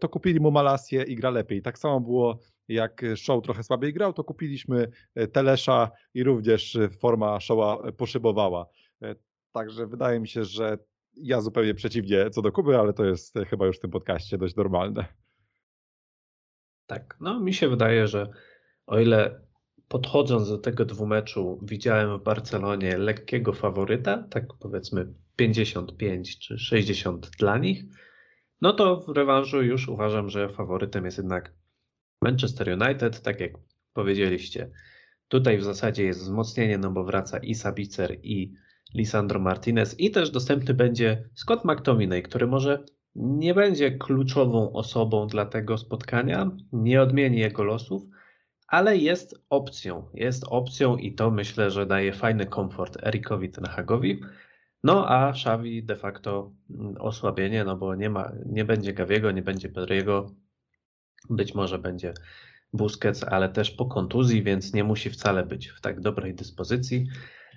[0.00, 1.62] to kupili mu Malasję i gra lepiej.
[1.62, 2.38] Tak samo było
[2.68, 8.66] jak show trochę słabiej grał, to kupiliśmy e, Telesza i również e, forma showa poszybowała.
[9.02, 9.14] E,
[9.52, 10.78] także wydaje mi się, że
[11.16, 14.56] ja zupełnie przeciwnie co do Kuby, ale to jest chyba już w tym podcaście dość
[14.56, 15.04] normalne.
[16.86, 18.30] Tak, no mi się wydaje, że
[18.86, 19.40] o ile
[19.88, 27.58] podchodząc do tego dwumeczu widziałem w Barcelonie lekkiego faworyta, tak powiedzmy 55 czy 60 dla
[27.58, 27.84] nich,
[28.60, 31.54] no to w rewanżu już uważam, że faworytem jest jednak
[32.22, 33.52] Manchester United, tak jak
[33.92, 34.70] powiedzieliście,
[35.28, 38.54] tutaj w zasadzie jest wzmocnienie, no bo wraca i Sabicer, i
[38.94, 42.84] Lisandro Martinez, i też dostępny będzie Scott McTominay, który może
[43.14, 48.02] nie będzie kluczową osobą dla tego spotkania, nie odmieni jego losów,
[48.68, 50.08] ale jest opcją.
[50.14, 54.20] Jest opcją i to myślę, że daje fajny komfort Erikowi Tenhagowi.
[54.84, 59.42] No a Xavi de facto mm, osłabienie, no bo nie ma, nie będzie Gawiego, nie
[59.42, 60.34] będzie Pedriego,
[61.30, 62.14] być może będzie
[62.72, 67.06] Busquets, ale też po kontuzji, więc nie musi wcale być w tak dobrej dyspozycji.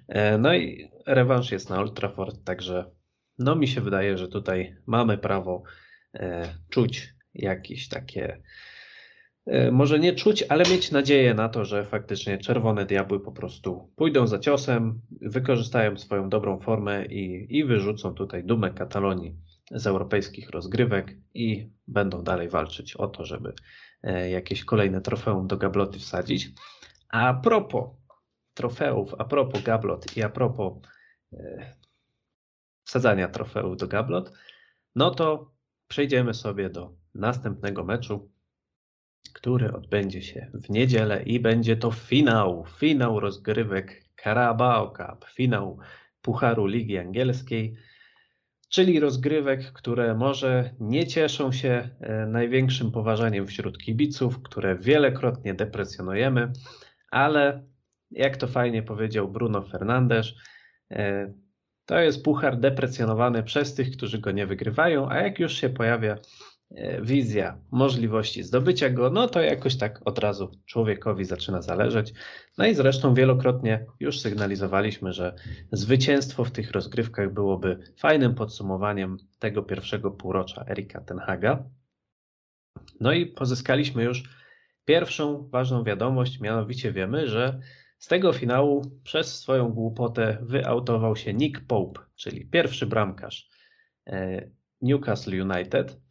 [0.08, 2.91] E, no i rewanż jest na Old Trafford, także
[3.39, 5.64] no mi się wydaje, że tutaj mamy prawo
[6.14, 8.41] e, czuć jakieś takie,
[9.45, 13.91] e, może nie czuć, ale mieć nadzieję na to, że faktycznie czerwone diabły po prostu
[13.95, 19.36] pójdą za ciosem, wykorzystają swoją dobrą formę i, i wyrzucą tutaj dumę Katalonii
[19.72, 23.53] z europejskich rozgrywek i będą dalej walczyć o to, żeby
[24.30, 26.49] jakieś kolejne trofeum do gabloty wsadzić.
[27.10, 27.89] A propos
[28.58, 30.74] trofeów, a propos gablot i a propos
[31.34, 31.76] e,
[32.84, 34.32] wsadzania trofeów do gablot,
[34.95, 35.51] no to
[35.88, 38.32] przejdziemy sobie do następnego meczu,
[39.34, 45.80] który odbędzie się w niedzielę i będzie to finał, finał rozgrywek Carabao Cup, finał
[46.22, 47.78] Pucharu Ligi Angielskiej
[48.70, 56.51] czyli rozgrywek, które może nie cieszą się e, największym poważaniem wśród kibiców, które wielokrotnie deprecjonujemy,
[57.12, 57.64] ale
[58.12, 60.34] jak to fajnie powiedział Bruno Fernandes,
[60.91, 61.34] e,
[61.86, 66.18] to jest puchar deprecjonowany przez tych, którzy go nie wygrywają, a jak już się pojawia
[66.72, 72.14] E, wizja możliwości zdobycia go, no to jakoś tak od razu człowiekowi zaczyna zależeć.
[72.58, 75.36] No i zresztą wielokrotnie już sygnalizowaliśmy, że
[75.72, 81.64] zwycięstwo w tych rozgrywkach byłoby fajnym podsumowaniem tego pierwszego półrocza Erika Tenhaga.
[82.99, 84.24] No i pozyskaliśmy już
[84.86, 87.60] pierwszą ważną wiadomość, mianowicie wiemy, że
[87.97, 93.49] z tego finału przez swoją głupotę wyautował się Nick Pope, czyli pierwszy bramkarz
[94.07, 94.49] e,
[94.81, 96.01] Newcastle United.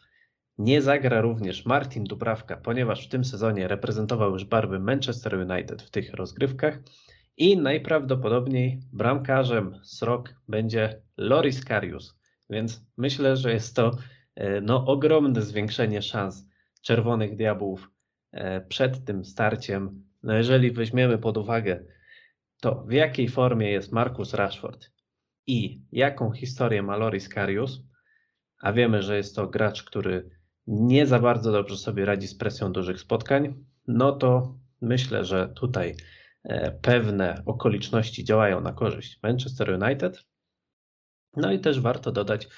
[0.59, 5.91] Nie zagra również Martin Dubrawka, ponieważ w tym sezonie reprezentował już barwy Manchester United w
[5.91, 6.79] tych rozgrywkach
[7.37, 12.19] i najprawdopodobniej bramkarzem Srok będzie Loris Karius,
[12.51, 13.91] więc myślę, że jest to
[14.35, 16.49] e, no, ogromne zwiększenie szans
[16.83, 17.91] Czerwonych Diabłów
[18.33, 20.07] e, przed tym starciem.
[20.27, 21.85] No, jeżeli weźmiemy pod uwagę
[22.61, 24.91] to, w jakiej formie jest Marcus Rashford
[25.47, 27.83] i jaką historię ma Loris Karius,
[28.61, 30.31] a wiemy, że jest to gracz, który
[30.67, 35.97] nie za bardzo dobrze sobie radzi z presją dużych spotkań, no to myślę, że tutaj
[36.45, 40.25] e, pewne okoliczności działają na korzyść Manchester United.
[41.37, 42.49] No i też warto dodać,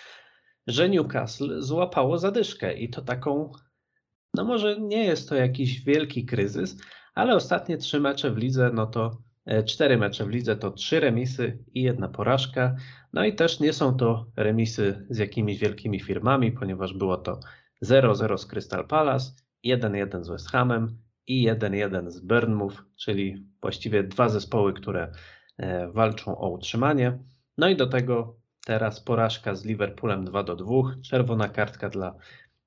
[0.66, 3.52] że Newcastle złapało zadyszkę i to taką,
[4.34, 6.76] no może nie jest to jakiś wielki kryzys,
[7.18, 11.00] ale ostatnie trzy mecze w lidze, no to e, cztery mecze w lidze to trzy
[11.00, 12.76] remisy i jedna porażka.
[13.12, 17.40] No i też nie są to remisy z jakimiś wielkimi firmami, ponieważ było to
[17.84, 19.32] 0-0 z Crystal Palace,
[19.64, 25.12] 1-1 z West Hamem i 1-1 z Bournemouth, czyli właściwie dwa zespoły, które
[25.56, 27.18] e, walczą o utrzymanie.
[27.56, 30.56] No i do tego teraz porażka z Liverpoolem 2 2,
[31.02, 32.14] czerwona kartka dla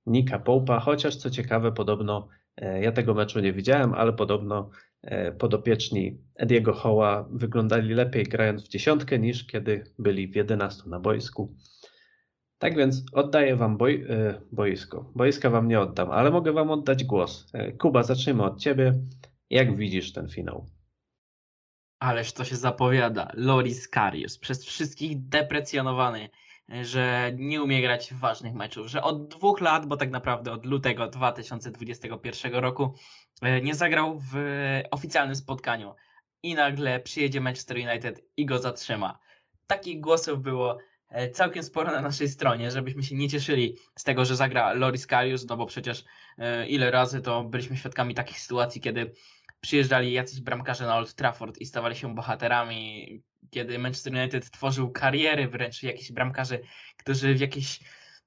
[0.05, 2.27] Nika Pope'a, chociaż co ciekawe, podobno
[2.81, 4.69] ja tego meczu nie widziałem, ale podobno
[5.01, 10.99] e, podopieczni Ediego Hoła wyglądali lepiej grając w dziesiątkę niż kiedy byli w 11 na
[10.99, 11.55] boisku.
[12.57, 15.11] Tak więc oddaję wam boi e, boisko.
[15.15, 17.51] Boiska wam nie oddam, ale mogę wam oddać głos.
[17.79, 18.93] Kuba, zacznijmy od ciebie.
[19.49, 20.65] Jak widzisz ten finał?
[21.99, 23.31] Ależ to się zapowiada.
[23.33, 26.29] Loris Karius, przez wszystkich deprecjonowany,
[26.81, 30.65] że nie umie grać w ważnych meczów, że od dwóch lat, bo tak naprawdę od
[30.65, 32.93] lutego 2021 roku
[33.41, 34.35] e, nie zagrał w
[34.91, 35.95] oficjalnym spotkaniu
[36.43, 39.19] i nagle przyjedzie Manchester United i go zatrzyma.
[39.67, 40.77] Takich głosów było
[41.09, 45.07] e, całkiem sporo na naszej stronie, żebyśmy się nie cieszyli z tego, że zagra Loris
[45.07, 46.03] Karius, no bo przecież
[46.37, 49.13] e, ile razy to byliśmy świadkami takich sytuacji, kiedy
[49.61, 55.47] przyjeżdżali jacyś bramkarze na Old Trafford i stawali się bohaterami, kiedy Manchester United tworzył kariery
[55.47, 56.59] wręcz jakichś bramkarzy,
[56.97, 57.79] którzy w jakichś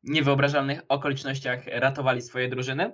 [0.02, 2.92] niewyobrażalnych okolicznościach ratowali swoje drużyny.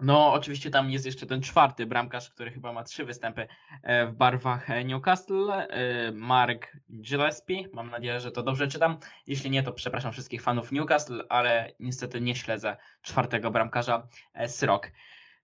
[0.00, 3.46] No, oczywiście tam jest jeszcze ten czwarty bramkarz, który chyba ma trzy występy
[3.82, 7.68] e, w barwach Newcastle, e, Mark Gillespie.
[7.72, 8.98] Mam nadzieję, że to dobrze czytam.
[9.26, 14.90] Jeśli nie, to przepraszam wszystkich fanów Newcastle, ale niestety nie śledzę czwartego bramkarza e, Srok.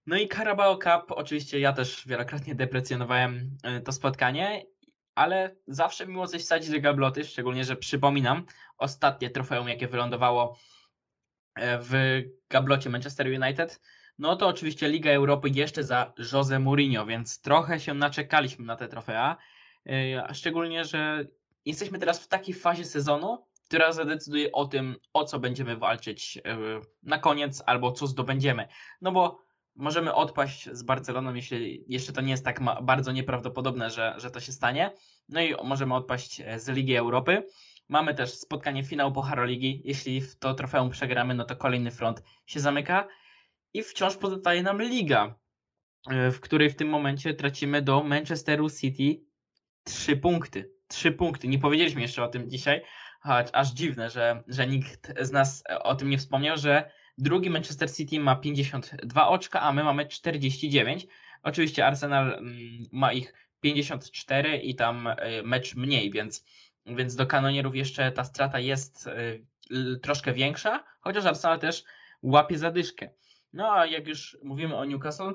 [0.06, 4.62] No i Carabao Cup, oczywiście ja też wielokrotnie deprecjonowałem to spotkanie,
[5.14, 8.46] ale zawsze miło coś wsadzić do gabloty, szczególnie, że przypominam
[8.78, 10.58] ostatnie trofeum, jakie wylądowało
[11.54, 13.80] e, w gablocie Manchester United,
[14.18, 18.88] no to oczywiście Liga Europy jeszcze za Jose Mourinho, więc trochę się naczekaliśmy na te
[18.88, 19.36] trofea,
[19.86, 21.24] e, szczególnie, że
[21.64, 26.38] jesteśmy teraz w takiej fazie sezonu, która zadecyduje o tym, o co będziemy walczyć
[27.02, 28.68] na koniec albo co zdobędziemy.
[29.00, 29.42] No bo
[29.74, 34.40] możemy odpaść z Barceloną, jeśli jeszcze to nie jest tak bardzo nieprawdopodobne, że, że to
[34.40, 34.90] się stanie.
[35.28, 37.46] No i możemy odpaść e, z Ligi Europy.
[37.88, 39.82] Mamy też spotkanie finału Pucharu Ligi.
[39.84, 43.08] Jeśli w to trofeum przegramy, no to kolejny front się zamyka.
[43.74, 45.34] I wciąż pozostaje nam Liga,
[46.10, 49.24] e, w której w tym momencie tracimy do Manchesteru City
[49.84, 50.72] trzy punkty.
[50.88, 51.48] Trzy punkty.
[51.48, 52.82] Nie powiedzieliśmy jeszcze o tym dzisiaj,
[53.20, 57.92] choć aż dziwne, że, że nikt z nas o tym nie wspomniał, że Drugi Manchester
[57.92, 61.06] City ma 52 oczka, a my mamy 49.
[61.42, 62.56] Oczywiście Arsenal mm,
[62.92, 66.44] ma ich 54 i tam e, mecz mniej, więc,
[66.86, 71.84] więc do kanonierów jeszcze ta strata jest e, troszkę większa, chociaż Arsenal też
[72.22, 73.10] łapie zadyszkę.
[73.52, 75.32] No a jak już mówimy o Newcastle,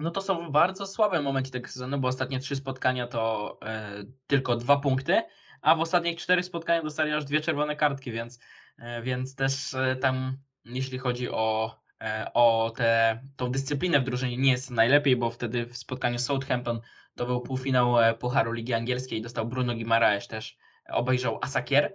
[0.00, 4.04] no to są w bardzo słabym momencie tego sezonu, bo ostatnie trzy spotkania to e,
[4.26, 5.22] tylko dwa punkty,
[5.62, 8.40] a w ostatnich czterech spotkaniach dostali aż dwie czerwone kartki, więc,
[8.78, 10.36] e, więc też e, tam
[10.68, 15.76] jeśli chodzi o, e, o tę dyscyplinę w drużynie nie jest najlepiej, bo wtedy w
[15.76, 16.80] spotkaniu Southampton
[17.16, 20.56] to był półfinał e, Pucharu Ligi Angielskiej, dostał Bruno Guimaraes też,
[20.88, 21.94] obejrzał Asakier.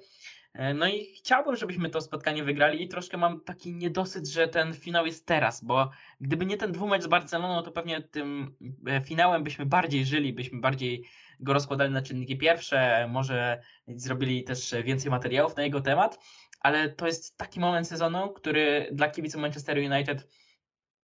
[0.53, 4.73] E, no i chciałbym, żebyśmy to spotkanie wygrali i troszkę mam taki niedosyt, że ten
[4.73, 5.89] finał jest teraz, bo
[6.21, 8.55] gdyby nie ten dwumecz z Barceloną, to pewnie tym
[9.05, 11.03] finałem byśmy bardziej żyli, byśmy bardziej
[11.39, 16.19] go rozkładali na czynniki pierwsze, może zrobili też więcej materiałów na jego temat,
[16.63, 20.27] ale to jest taki moment sezonu, który dla kibiców Manchester United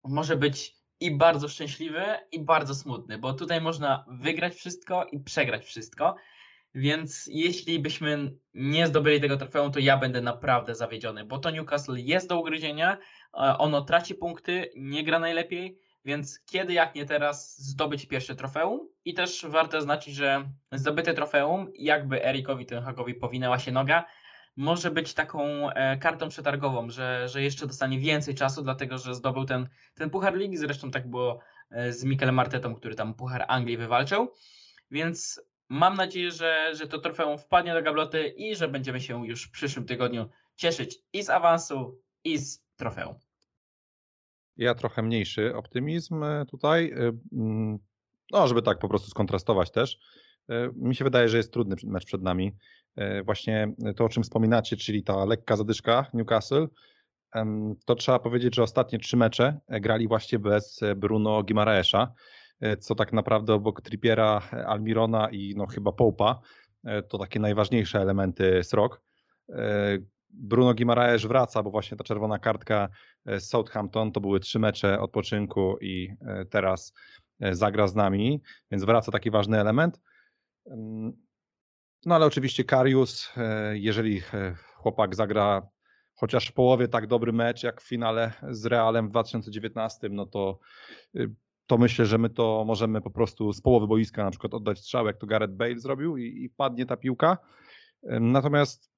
[0.04, 5.64] może być i bardzo szczęśliwy, i bardzo smutny, bo tutaj można wygrać wszystko i przegrać
[5.64, 6.16] wszystko.
[6.74, 11.96] Więc jeśli byśmy nie zdobyli tego trofeum, to ja będę naprawdę zawiedziony, bo to Newcastle
[11.96, 12.98] jest do ugryzienia,
[13.32, 19.14] ono traci punkty, nie gra najlepiej, więc kiedy jak nie teraz zdobyć pierwsze trofeum i
[19.14, 24.04] też warto zaznaczyć, że zdobyte trofeum, jakby Erikowi Ten Hagowi powinęła się noga,
[24.56, 29.44] może być taką e, kartą przetargową, że, że jeszcze dostanie więcej czasu, dlatego że zdobył
[29.44, 31.40] ten, ten Puchar Ligi, zresztą tak było
[31.70, 34.28] e, z Mikelem Martetą, który tam Puchar Anglii wywalczył,
[34.90, 39.44] więc mam nadzieję, że, że to trofeum wpadnie do gabloty i że będziemy się już
[39.44, 43.14] w przyszłym tygodniu cieszyć i z awansu, i z trofeum.
[44.56, 46.92] Ja trochę mniejszy optymizm e, tutaj,
[47.32, 47.78] mm,
[48.30, 49.98] no żeby tak po prostu skontrastować też.
[50.76, 52.52] Mi się wydaje, że jest trudny mecz przed nami.
[52.96, 56.66] E, właśnie to, o czym wspominacie, czyli ta lekka zadyszka Newcastle,
[57.84, 62.14] to trzeba powiedzieć, że ostatnie trzy mecze e, grali właśnie bez e, Bruno Gimaraesza,
[62.80, 66.40] co tak naprawdę obok Trippiera, Almirona i no chyba Popa
[67.08, 69.02] to takie najważniejsze elementy srok.
[70.30, 72.88] Bruno Guimaraes wraca, bo właśnie ta czerwona kartka
[73.26, 76.14] z Southampton to były trzy mecze odpoczynku i
[76.50, 76.94] teraz
[77.52, 80.00] zagra z nami, więc wraca taki ważny element.
[82.06, 83.32] No ale oczywiście Karius,
[83.72, 84.22] jeżeli
[84.74, 85.70] chłopak zagra
[86.20, 90.58] chociaż w połowie tak dobry mecz jak w finale z Realem w 2019, no to,
[91.16, 91.34] y,
[91.66, 95.06] to myślę, że my to możemy po prostu z połowy boiska na przykład oddać strzał,
[95.06, 97.38] jak to Gareth Bale zrobił i, i padnie ta piłka.
[98.02, 98.90] Natomiast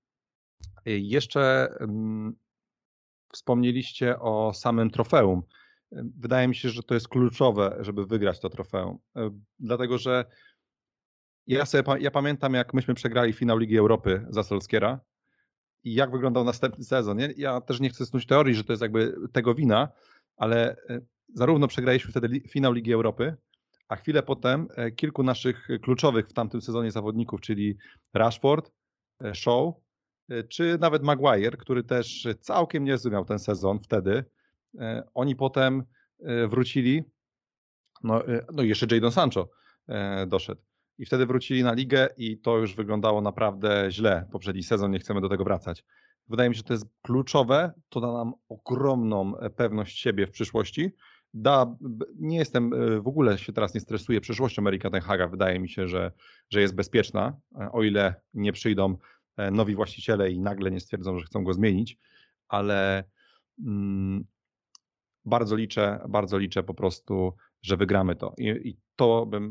[0.89, 1.75] y, jeszcze
[3.33, 5.43] wspomnieliście o samym trofeum.
[6.19, 8.99] Wydaje mi się, że to jest kluczowe, żeby wygrać to trofeum.
[9.59, 10.25] Dlatego, że
[11.47, 15.01] ja, sobie, ja pamiętam, jak myśmy przegrali finał Ligi Europy za Solskiera
[15.84, 17.16] i jak wyglądał następny sezon.
[17.16, 17.34] Nie?
[17.36, 19.88] Ja też nie chcę snuć teorii, że to jest jakby tego wina,
[20.36, 21.01] ale e,
[21.34, 23.36] zarówno przegraliśmy wtedy finał Ligi Europy,
[23.88, 27.76] a chwilę potem e, kilku naszych kluczowych w tamtym sezonie zawodników, czyli
[28.14, 28.72] Rashford,
[29.24, 29.74] e, Shaw,
[30.49, 34.24] czy nawet Maguire, który też całkiem niezły miał ten sezon wtedy.
[35.14, 35.82] Oni potem
[36.49, 37.03] wrócili,
[38.05, 38.22] no,
[38.53, 39.51] no jeszcze Jadon Sancho
[40.26, 40.62] doszedł
[40.99, 44.28] i wtedy wrócili na ligę i to już wyglądało naprawdę źle.
[44.32, 45.84] Poprzedni sezon, nie chcemy do tego wracać.
[46.28, 50.30] Wydaje mi się, że to jest kluczowe, to da nam ogromną e, pewność siebie w
[50.30, 50.90] przyszłości.
[51.34, 51.76] Da,
[52.18, 55.28] nie jestem, e, w ogóle się teraz nie stresuję przyszłością Erika Ten Haga.
[55.28, 56.12] Wydaje mi się, że,
[56.51, 58.97] że jest bezpieczna, e, o ile nie przyjdą
[59.53, 61.99] nowi właściciele i nagle nie stwierdzą, że chcą go zmienić,
[62.49, 63.05] ale
[63.64, 64.24] mm,
[65.24, 67.32] bardzo liczę, bardzo liczę po prostu,
[67.62, 68.34] że wygramy to.
[68.38, 69.51] I, i to bym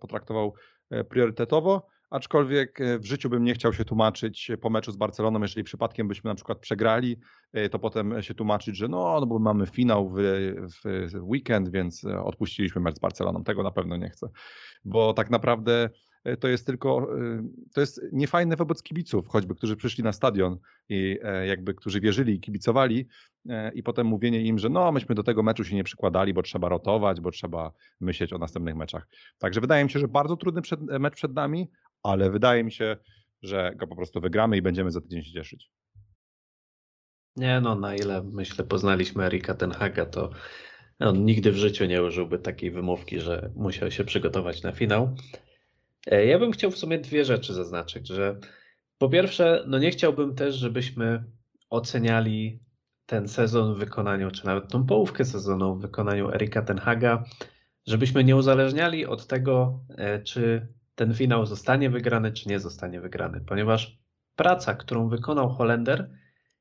[0.00, 0.54] potraktował
[0.90, 5.40] E, priorytetowo, aczkolwiek e, w życiu bym nie chciał się tłumaczyć po meczu z Barceloną,
[5.40, 7.16] jeżeli przypadkiem byśmy na przykład przegrali,
[7.52, 10.16] e, to potem się tłumaczyć, że no, no bo mamy finał w,
[10.84, 13.44] w weekend, więc odpuściliśmy mecz z Barceloną.
[13.44, 14.28] Tego na pewno nie chcę,
[14.84, 15.90] bo tak naprawdę E,
[16.40, 20.58] to jest tylko, e, to jest niefajne wobec kibiców, choćby, którzy przyszli na stadion
[20.88, 23.06] i e, jakby, którzy wierzyli i kibicowali
[23.74, 26.68] i potem mówienie im, że no, myśmy do tego meczu się nie przykładali, bo trzeba
[26.68, 29.08] rotować, bo trzeba myśleć o następnych meczach.
[29.38, 31.70] Także wydaje mi się, że bardzo trudny przed, mecz przed nami,
[32.02, 32.96] ale wydaje mi się,
[33.42, 35.70] że go po prostu wygramy i będziemy za tydzień się cieszyć.
[37.36, 40.30] Nie no, na ile myślę poznaliśmy Erika Tenhaga, to
[40.98, 45.14] on nigdy w życiu nie użyłby takiej wymówki, że musiał się przygotować na finał.
[46.06, 48.40] E, ja bym chciał w sumie dwie rzeczy zaznaczyć, że
[48.98, 51.24] po pierwsze, no nie chciałbym też, żebyśmy
[51.70, 52.60] oceniali
[53.06, 57.24] ten sezon w wykonaniu, czy nawet tą połówkę sezonu w wykonaniu Erika Tenhaga,
[57.86, 63.40] żebyśmy nie uzależniali od tego, e, czy ten finał zostanie wygrany, czy nie zostanie wygrany,
[63.40, 63.98] ponieważ
[64.36, 66.10] praca, którą wykonał Holender,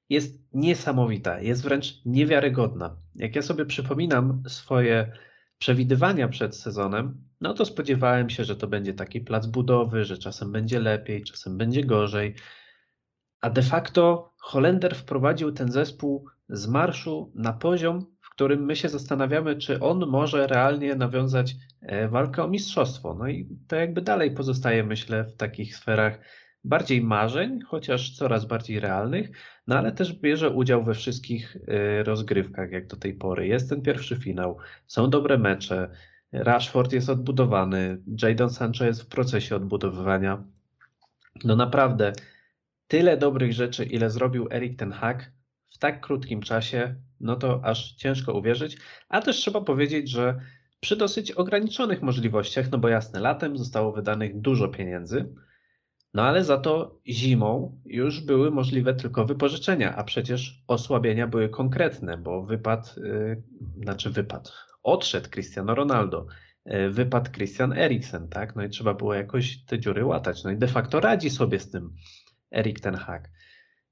[0.10, 2.98] jest niesamowita, jest wręcz niewiarygodna.
[3.16, 5.12] Jak ja sobie przypominam swoje
[5.58, 10.52] przewidywania przed sezonem, no to spodziewałem się, że to będzie taki plac budowy, że czasem
[10.52, 12.36] będzie lepiej, czasem będzie gorzej.
[13.42, 18.90] A de facto Holender wprowadził ten zespół z marszu na poziom, w którym my się
[18.90, 23.14] zastanawiamy, czy on może realnie nawiązać e, walkę o mistrzostwo.
[23.14, 26.20] No i to jakby dalej pozostaje, myślę, w takich sferach
[26.64, 29.30] bardziej marzeń, chociaż coraz bardziej realnych,
[29.68, 33.48] no ale też bierze udział we wszystkich y, rozgrywkach jak do tej pory.
[33.48, 34.58] Jest ten pierwszy finał,
[34.88, 35.90] są dobre mecze,
[36.32, 40.44] Rashford jest odbudowany, Jadon Sancho jest w procesie odbudowywania.
[41.44, 42.14] No naprawdę,
[42.88, 45.32] tyle dobrych rzeczy, ile zrobił Erik ten Hag
[45.74, 48.78] w tak krótkim czasie, no to aż ciężko uwierzyć,
[49.10, 50.40] a też trzeba powiedzieć, że
[50.80, 55.34] przy dosyć ograniczonych możliwościach, no bo jasne, latem zostało wydanych dużo pieniędzy,
[56.14, 62.18] no ale za to zimą już były możliwe tylko wypożyczenia, a przecież osłabienia były konkretne,
[62.18, 63.44] bo wypadł, yy,
[63.84, 64.50] znaczy wypadł,
[64.88, 66.28] odszedł Cristiano Ronaldo,
[66.66, 68.56] yy, wypadł Christian Eriksen, tak?
[68.56, 70.44] No i trzeba było jakoś te dziury łatać.
[70.44, 71.94] No i de facto radzi sobie z tym
[72.52, 73.30] Erik ten Hag.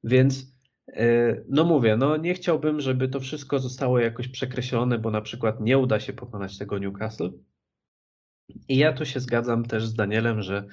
[0.03, 0.55] Więc
[0.87, 5.61] yy, no mówię, no nie chciałbym, żeby to wszystko zostało jakoś przekreślone, bo na przykład
[5.61, 7.31] nie uda się pokonać tego Newcastle.
[8.67, 10.65] I ja tu się zgadzam też z Danielem, że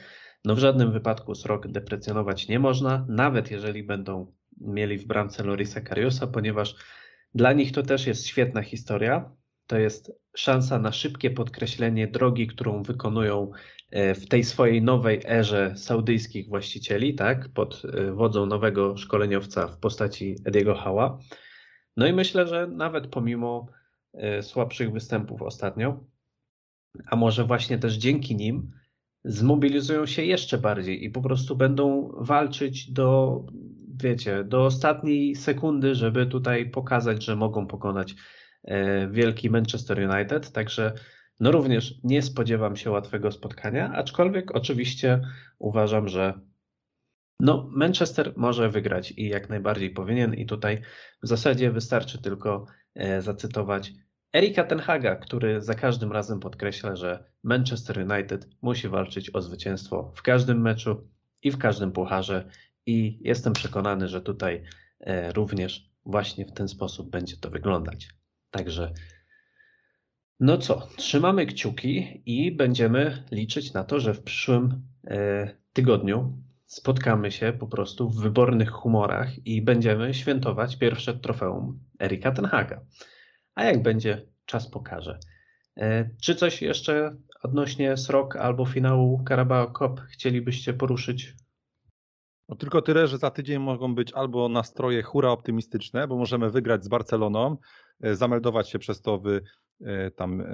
[0.44, 5.80] no w żadnym wypadku Srok deprecjonować nie można, nawet jeżeli będą mieli w bramce Lorisa
[5.80, 6.74] Kariusa, ponieważ
[7.34, 9.30] dla nich to też jest świetna historia.
[9.66, 13.50] To jest szansa na szybkie podkreślenie drogi, którą wykonują
[13.90, 19.78] e, w tej swojej nowej erze saudyjskich właścicieli, tak, pod e, wodzą nowego szkoleniowca w
[19.78, 21.18] postaci Ediego Hała.
[21.96, 23.66] No i myślę, że nawet pomimo
[24.12, 26.04] e, słabszych występów ostatnio,
[27.06, 28.70] a może właśnie też dzięki nim,
[29.24, 33.40] zmobilizują się jeszcze bardziej i po prostu będą walczyć do,
[34.02, 38.14] wiecie, do ostatniej sekundy, żeby tutaj pokazać, że mogą pokonać
[39.10, 40.52] wielki Manchester United.
[40.52, 40.92] Także
[41.40, 45.20] no również nie spodziewam się łatwego spotkania, aczkolwiek oczywiście
[45.58, 46.40] uważam, że
[47.40, 50.82] No, Manchester może wygrać i jak najbardziej powinien, i tutaj
[51.22, 53.92] w zasadzie wystarczy tylko e, zacytować
[54.34, 60.22] Erika Tenhaga, który za każdym razem podkreśla, że Manchester United musi walczyć o zwycięstwo w
[60.22, 61.08] każdym meczu
[61.42, 62.50] i w każdym pucharze,
[62.86, 64.62] i jestem przekonany, że tutaj
[65.00, 68.21] e, również właśnie w ten sposób będzie to wyglądać.
[68.52, 68.92] Także
[70.40, 77.30] no co, trzymamy kciuki i będziemy liczyć na to, że w przyszłym e, tygodniu spotkamy
[77.30, 82.80] się po prostu w wybornych humorach i będziemy świętować pierwsze trofeum Erika Tenhaga.
[83.54, 85.18] A jak będzie, czas pokaże.
[85.76, 91.34] E, czy coś jeszcze odnośnie SROK albo finału Carabao Cup chcielibyście poruszyć?
[92.48, 96.84] No tylko tyle, że za tydzień mogą być albo nastroje hura optymistyczne, bo możemy wygrać
[96.84, 97.56] z Barceloną,
[98.02, 99.40] zameldować się przez to w e,
[100.10, 100.44] tam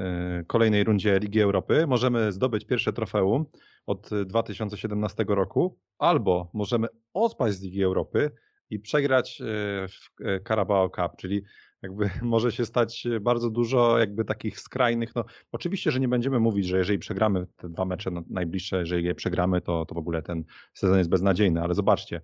[0.46, 3.46] kolejnej rundzie Ligi Europy, możemy zdobyć pierwsze trofeum
[3.86, 8.30] od 2017 roku, albo możemy odpaść z Ligi Europy
[8.70, 9.42] i przegrać
[9.88, 11.42] w Carabao Cup, czyli
[11.82, 16.66] jakby może się stać bardzo dużo jakby takich skrajnych, no oczywiście, że nie będziemy mówić,
[16.66, 20.44] że jeżeli przegramy te dwa mecze najbliższe, jeżeli je przegramy, to, to w ogóle ten
[20.74, 22.20] sezon jest beznadziejny, ale zobaczcie,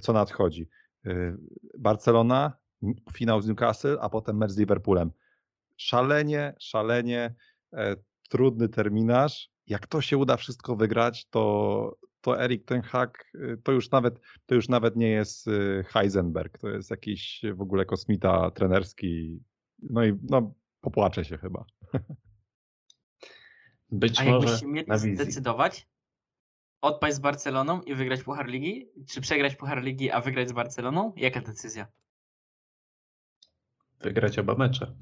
[0.00, 0.68] co nadchodzi.
[1.78, 2.52] Barcelona,
[3.12, 5.10] finał z Newcastle, a potem mecz z Liverpoolem.
[5.76, 7.34] Szalenie, szalenie
[7.72, 7.96] e,
[8.28, 9.50] trudny terminarz.
[9.66, 14.20] Jak to się uda wszystko wygrać, to, to Erik ten Hag y, to już nawet
[14.46, 19.40] to już nawet nie jest y, Heisenberg, to jest jakiś w ogóle kosmita trenerski.
[19.82, 21.64] No i no, popłaczę się chyba.
[23.90, 25.14] Być A może jakbyście mieli na wizji.
[25.14, 25.88] zdecydować,
[26.80, 31.12] odpaść z Barceloną i wygrać Puchar Ligi, czy przegrać Puchar Ligi, a wygrać z Barceloną?
[31.16, 31.86] Jaka decyzja?
[34.04, 34.86] Wygrać oba mecze.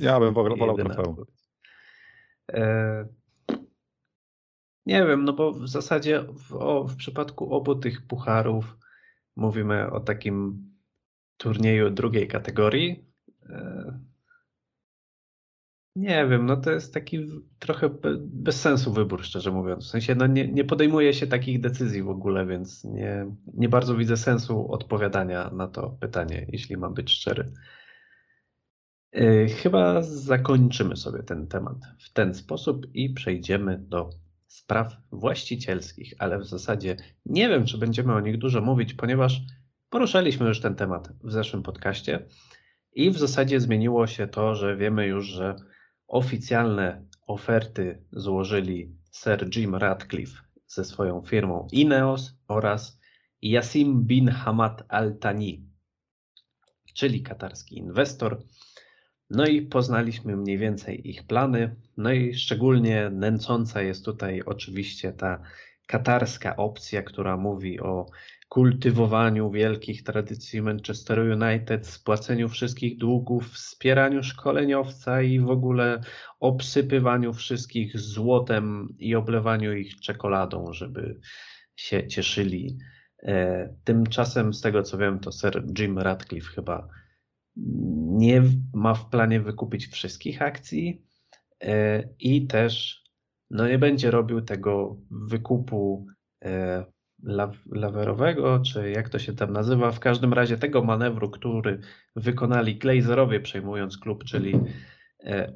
[0.00, 1.16] Ja bym wolał, trofeum.
[2.52, 3.08] E,
[4.86, 8.76] Nie wiem, no bo w zasadzie w, o, w przypadku obu tych pucharów
[9.36, 10.66] mówimy o takim
[11.36, 13.04] turnieju drugiej kategorii.
[13.48, 14.00] E,
[15.96, 17.26] Nie wiem, no to jest taki
[17.58, 19.84] trochę be, bez sensu wybór, szczerze mówiąc.
[19.84, 23.96] W sensie no nie, nie podejmuje się takich decyzji w ogóle, więc nie, nie bardzo
[23.96, 27.52] widzę sensu odpowiadania na to pytanie, jeśli mam być szczery.
[29.12, 34.10] E, Chyba zakończymy sobie ten temat w ten sposób i przejdziemy do
[34.46, 36.96] spraw właścicielskich, ale w zasadzie
[37.26, 39.40] nie wiem, czy będziemy o nich dużo mówić, ponieważ
[39.90, 42.26] poruszaliśmy już ten temat w zeszłym podcaście
[42.94, 45.56] i w zasadzie zmieniło się to, że wiemy już, że
[46.12, 53.00] oficjalne oferty złożyli Sir Jim Ratcliffe ze swoją firmą Ineos oraz
[53.42, 55.66] Yassim bin Hamad Al Thani,
[56.94, 58.42] czyli katarski inwestor.
[59.30, 61.76] No i poznaliśmy mniej więcej ich plany.
[61.96, 65.42] No i szczególnie nęcąca jest tutaj oczywiście ta
[65.86, 68.06] katarska opcja, która mówi o
[68.52, 76.00] kultywowaniu wielkich tradycji Manchester United, spłaceniu wszystkich długów, wspieraniu szkoleniowca i w ogóle
[76.40, 81.20] obsypywaniu wszystkich złotem i oblewaniu ich czekoladą, żeby
[81.76, 82.78] się cieszyli.
[83.22, 86.88] E, Tymczasem, z tego co wiem, to Sir Jim Ratcliffe chyba
[88.06, 88.42] nie
[88.74, 91.02] ma w planie wykupić wszystkich akcji
[91.60, 93.02] e, i też
[93.50, 96.06] no nie będzie robił tego wykupu
[96.44, 96.91] e,
[97.72, 101.80] lawerowego, czy jak to się tam nazywa, w każdym razie tego manewru, który
[102.16, 104.60] wykonali Glazerowie przejmując klub, czyli
[105.24, 105.52] e,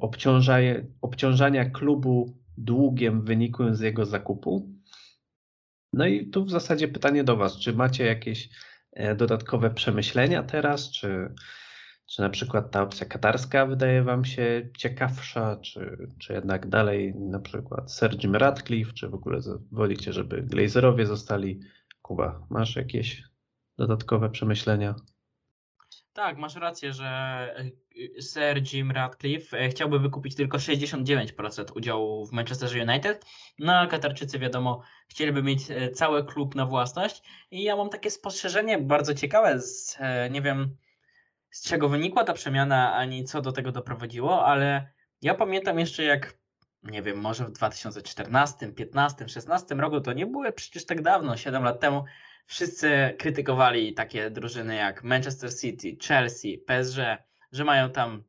[1.01, 4.77] obciążania klubu długiem wynikłym z jego zakupu.
[5.93, 8.49] No i tu w zasadzie pytanie do Was, czy macie jakieś
[8.91, 11.33] e, dodatkowe przemyślenia teraz, czy,
[12.07, 17.39] czy na przykład ta opcja katarska wydaje Wam się ciekawsza, czy, czy jednak dalej na
[17.39, 19.39] przykład Sir Jim Ratcliffe, czy w ogóle
[19.71, 21.59] wolicie, żeby Glazerowie zostali?
[22.01, 23.23] Kuba, masz jakieś
[23.77, 24.95] dodatkowe przemyślenia?
[26.13, 32.31] Tak, masz rację, że e, Sir Jim Ratcliffe e, chciałby wykupić tylko 69% udziału w
[32.31, 33.25] Manchester United,
[33.59, 37.21] no a Katarczycy wiadomo chcieliby mieć e, cały klub na własność
[37.51, 39.97] i ja mam takie spostrzeżenie bardzo ciekawe, z,
[40.31, 40.77] nie wiem
[41.49, 44.87] z czego wynikła ta przemiana, ani co do tego doprowadziło, ale
[45.21, 46.33] ja pamiętam jeszcze jak,
[46.83, 51.63] nie wiem, może w 2014, 15, 16 roku, to nie było przecież tak dawno, 7
[51.63, 52.05] lat temu,
[52.45, 56.97] wszyscy krytykowali takie drużyny jak Manchester City, Chelsea, PSG,
[57.51, 58.23] że mają tam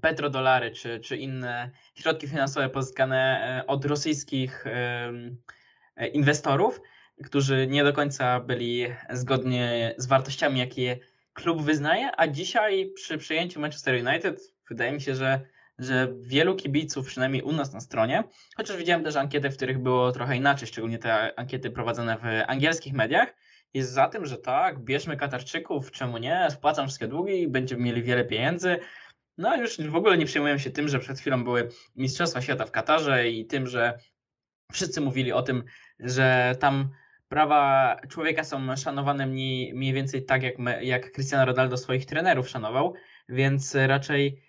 [0.00, 6.80] petrodolary czy, czy inne środki finansowe pozyskane e, od rosyjskich e, inwestorów,
[7.24, 10.98] którzy nie do końca byli zgodnie z wartościami, jakie
[11.38, 15.40] klub wyznaje, a dzisiaj przy przejęciu Manchester United wydaje mi się, że
[15.78, 18.24] że wielu kibiców, przynajmniej u nas na stronie,
[18.56, 22.92] chociaż widziałem też ankiety, w których było trochę inaczej, szczególnie te ankiety prowadzone w angielskich
[22.92, 23.34] mediach,
[23.74, 28.24] jest za tym, że tak, bierzmy Katarczyków, czemu nie, spłacam wszystkie długi będziemy mieli wiele
[28.24, 28.78] pieniędzy.
[29.38, 32.70] No już w ogóle nie przejmują się tym, że przed chwilą były Mistrzostwa Świata w
[32.70, 33.98] Katarze i tym, że
[34.72, 35.64] wszyscy mówili o tym,
[36.00, 36.90] że tam
[37.28, 42.48] prawa człowieka są szanowane mniej, mniej więcej tak, jak, my, jak Cristiano Ronaldo swoich trenerów
[42.48, 42.94] szanował,
[43.28, 44.42] więc raczej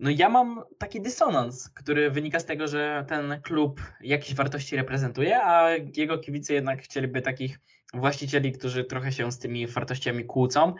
[0.00, 5.42] no ja mam taki dysonans, który wynika z tego, że ten klub jakieś wartości reprezentuje,
[5.42, 7.60] a jego kibice jednak chcieliby takich
[7.94, 10.74] właścicieli, którzy trochę się z tymi wartościami kłócą.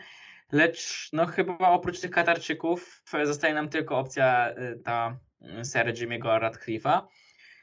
[0.51, 6.39] Lecz no chyba oprócz tych Katarczyków zostaje nam tylko opcja y, ta y, Sir Jimmy'ego
[6.39, 7.01] Radcliffe'a,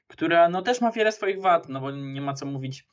[0.07, 2.87] która no też ma wiele swoich wad, no bo nie ma co mówić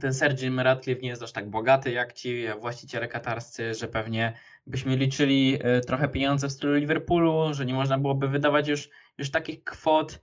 [0.00, 4.32] ten Sir Jim Radcliffe nie jest aż tak bogaty jak ci właściciele katarscy, że pewnie
[4.66, 9.30] byśmy liczyli e, trochę pieniądze w stylu Liverpoolu, że nie można byłoby wydawać już, już
[9.30, 10.20] takich kwot.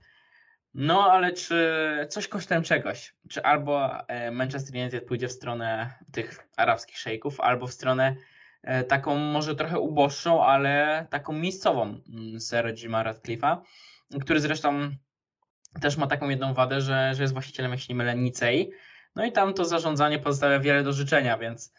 [0.74, 1.66] No ale czy
[2.08, 3.14] coś kosztem czegoś?
[3.28, 8.16] Czy albo e, Manchester United pójdzie w stronę tych arabskich szejków, albo w stronę
[8.62, 13.56] e, taką może trochę uboższą, ale taką miejscową mm, Sir Jima Radcliffe'a,
[14.20, 14.90] który zresztą
[15.80, 18.70] też ma taką jedną wadę, że, że jest właścicielem, jeśli nie mylę, Nicei,
[19.16, 21.74] no i tam to zarządzanie pozostawia wiele do życzenia, więc,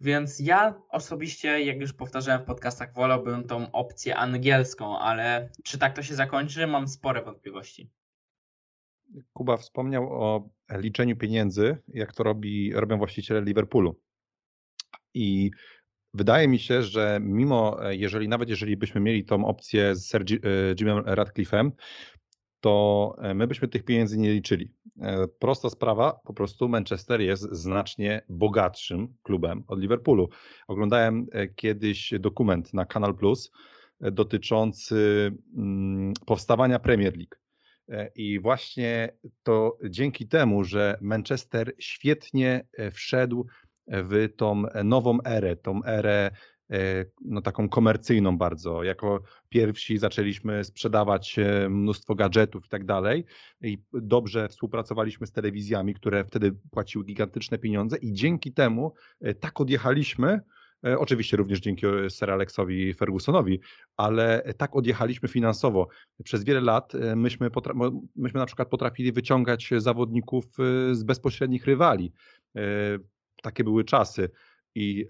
[0.00, 5.96] więc ja osobiście, jak już powtarzałem w podcastach, wolałbym tą opcję angielską, ale czy tak
[5.96, 7.90] to się zakończy, mam spore wątpliwości.
[9.32, 14.00] Kuba wspomniał o liczeniu pieniędzy, jak to robi, robią właściciele Liverpoolu.
[15.14, 15.50] I
[16.14, 20.74] wydaje mi się, że mimo, jeżeli nawet jeżeli byśmy mieli tą opcję z Sir e,
[20.80, 21.70] Jimem Radcliffe'em,
[22.60, 24.72] to e, my byśmy tych pieniędzy nie liczyli.
[25.00, 30.28] E, prosta sprawa, po prostu Manchester jest znacznie bogatszym klubem od Liverpoolu.
[30.68, 33.52] Oglądałem e, kiedyś dokument na Kanal Plus
[34.00, 37.36] dotyczący mm, powstawania Premier League.
[38.14, 39.12] I właśnie
[39.42, 43.46] to dzięki temu, że Manchester świetnie wszedł
[43.86, 46.30] w tą nową erę, tą erę
[47.24, 48.82] no, taką komercyjną bardzo.
[48.82, 53.24] Jako pierwsi zaczęliśmy sprzedawać e, mnóstwo gadżetów i tak dalej
[53.60, 59.60] i dobrze współpracowaliśmy z telewizjami, które wtedy płaciły gigantyczne pieniądze i dzięki temu e, tak
[59.60, 60.40] odjechaliśmy,
[60.98, 63.60] Oczywiście również dzięki Sir Alexowi Fergusonowi,
[63.96, 65.88] ale tak odjechaliśmy finansowo.
[66.24, 67.50] Przez wiele lat myśmy,
[68.16, 70.44] myśmy na przykład potrafili wyciągać zawodników
[70.92, 72.12] z bezpośrednich rywali.
[73.42, 74.30] Takie były czasy
[74.78, 75.06] i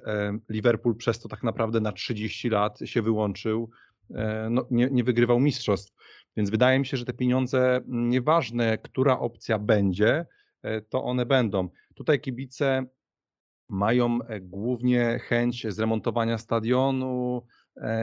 [0.49, 3.71] Liverpool przez to tak naprawdę na 30 lat się wyłączył,
[4.15, 5.93] e, no, nie, nie wygrywał mistrzostw.
[6.37, 10.27] Więc wydaje mi się, że te pieniądze, nieważne która opcja będzie,
[10.63, 11.69] e, to one będą.
[11.95, 12.87] Tutaj kibice
[13.69, 17.58] mają e, głównie chęć zremontowania stadionu, E,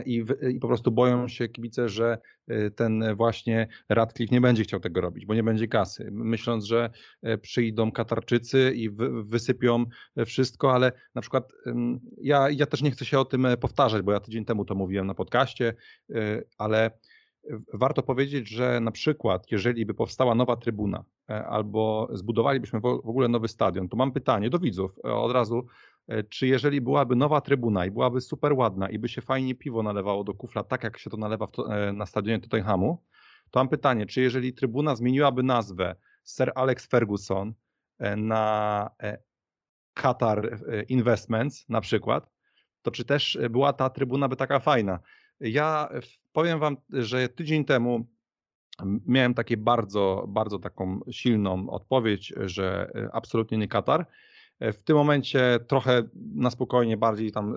[0.05, 4.79] i, i po prostu boją się kibice, że e, ten właśnie Radcliffe nie będzie chciał
[4.79, 6.09] tego robić, bo nie będzie kasy.
[6.11, 6.89] Myśląc, że
[7.21, 8.89] e, przyjdą Katarczycy i
[9.23, 9.85] wysypią
[10.25, 11.51] wszystko, ale na przykład
[12.21, 15.07] ja, ja też nie chcę się o tym powtarzać, bo ja tydzień temu to mówiłem
[15.07, 15.73] na podcaście,
[16.57, 16.91] ale
[17.73, 23.47] warto powiedzieć, że na przykład, jeżeli by powstała nowa trybuna albo zbudowalibyśmy w ogóle nowy
[23.47, 25.94] stadion, to mam pytanie do widzów od razu, E,
[26.29, 30.23] czy jeżeli byłaby nowa trybuna i byłaby super ładna i by się fajnie piwo nalewało
[30.23, 33.03] do kufla, tak jak się to nalewa to, e, na stadionie Tottenhamu,
[33.51, 37.53] to mam pytanie, czy jeżeli trybuna zmieniłaby nazwę Sir Alex Ferguson
[37.99, 38.89] e, na
[39.93, 40.59] Qatar
[40.89, 42.29] Investments na przykład,
[42.81, 44.99] to czy też była ta trybuna by taka fajna?
[45.39, 45.89] Ja
[46.33, 48.07] powiem wam, że tydzień temu
[49.05, 54.05] miałem takie bardzo, bardzo taką silną odpowiedź, że absolutnie nie Katar.
[54.59, 57.55] E, w tym momencie trochę na spokojnie bardziej tam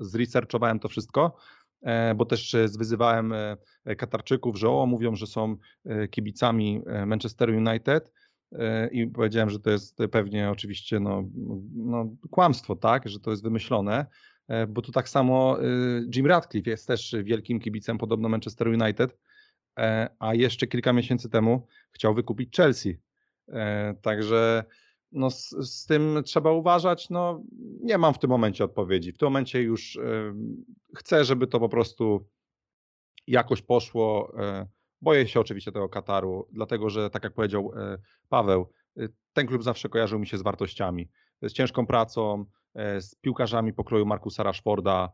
[0.00, 1.36] zresearchowałem to wszystko,
[1.82, 5.56] e, bo też zwyzywałem e, Katarczyków, że o, mówią, że są
[6.10, 8.12] kibicami Manchester United
[8.92, 11.24] i powiedziałem, że to jest pewnie oczywiście no,
[11.74, 14.06] no, kłamstwo, tak, że to jest wymyślone,
[14.68, 15.58] bo tu tak samo
[16.14, 19.18] Jim Radcliffe jest też wielkim kibicem podobno Manchester United,
[20.18, 22.98] a jeszcze kilka miesięcy temu chciał wykupić Chelsea.
[24.02, 24.64] Także
[25.12, 27.10] no z, z, tym trzeba uważać.
[27.10, 27.42] No,
[27.82, 29.12] nie mam w tym momencie odpowiedzi.
[29.12, 30.34] W tym momencie już y,
[30.96, 32.28] chcę, żeby to po prostu
[33.26, 34.32] jakoś poszło.
[34.62, 34.66] Y,
[35.00, 37.98] boję się oczywiście tego Kataru, dlatego że, tak jak powiedział y,
[38.28, 38.72] Paweł,
[39.32, 41.08] ten klub zawsze kojarzył mi się z wartościami,
[41.42, 42.44] z ciężką pracą,
[43.00, 45.12] z piłkarzami pokroju Markusa Rashforda.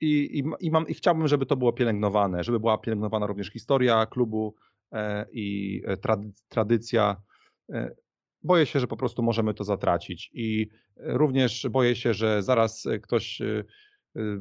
[0.00, 4.06] I, i, i, mam, I chciałbym, żeby to było pielęgnowane, żeby była pielęgnowana również historia
[4.06, 4.54] klubu
[5.32, 5.82] i
[6.48, 7.16] tradycja
[8.42, 13.40] boję się, że po prostu możemy to zatracić i również boję się, że zaraz ktoś
[13.40, 13.64] e,
[14.16, 14.40] e,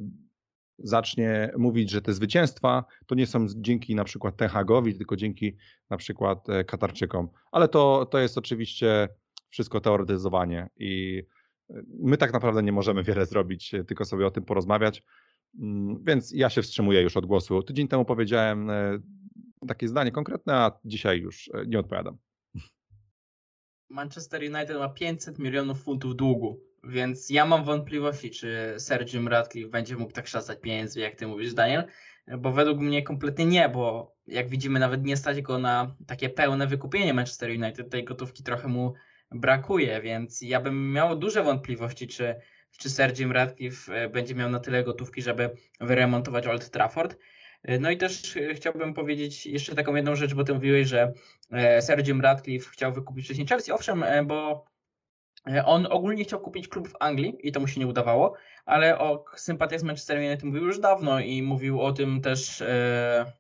[0.78, 5.58] zacznie mówić, że te zwycięstwa to nie są dzięki na przykład Ten Hagowi, tylko dzięki
[5.90, 7.30] na przykład e, Katarczykom.
[7.52, 9.10] Ale to, to jest oczywiście
[9.50, 11.24] wszystko teoretyzowanie i
[11.70, 15.04] e, my tak naprawdę nie możemy wiele zrobić, e, tylko sobie o tym porozmawiać.
[15.60, 17.64] Mm, więc ja się wstrzymuję już od głosu.
[17.64, 18.72] Tydzień temu powiedziałem
[19.68, 22.18] takie zdanie konkretne, a dzisiaj już nie odpowiadam.
[23.90, 29.70] Manchester United ma 500 milionów funtów długu, więc ja mam wątpliwości, czy Sir Jim Ratcliffe
[29.70, 31.84] będzie mógł tak szastać pieniędzy, jak ty mówisz, Daniel,
[32.38, 36.68] bo według mnie kompletnie nie, bo jak widzimy, nawet nie stać go na takie pełne
[36.68, 38.94] wykupienie Manchester United, tej gotówki trochę mu
[39.32, 42.36] brakuje, więc ja bym miał duże wątpliwości, czy,
[42.78, 43.34] czy Sir Jim
[43.90, 45.50] e, będzie miał na tyle gotówki, żeby
[45.80, 47.18] wyremontować Old Trafford.
[47.66, 51.14] E, no i też e, chciałbym powiedzieć jeszcze taką jedną rzecz, bo ty mówiłeś, że
[51.88, 53.72] Sir Jim Ratcliffe chciał wykupić wcześniej Chelsea.
[53.72, 54.66] Owszem, bo
[55.66, 58.34] on ogólnie chciał kupić klub w Anglii i to mu się nie udawało,
[58.66, 62.64] ale o sympatiach z Manchester United mówił już dawno i mówił o tym też,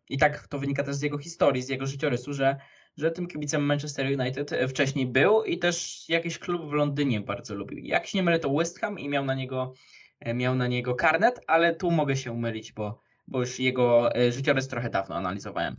[0.10, 2.58] i tak to wynika też z jego historii, z jego życiorysu, że
[2.98, 7.56] że tym kibicem Manchester United e, wcześniej był i też jakiś klub w Londynie bardzo
[7.56, 7.80] lubił.
[7.80, 9.74] Jak się nie mylę, to West Ham i miał na niego,
[10.20, 14.32] e, miał na niego karnet, ale tu mogę się mylić, bo, bo już jego e,
[14.32, 15.76] życiorys trochę dawno analizowałem.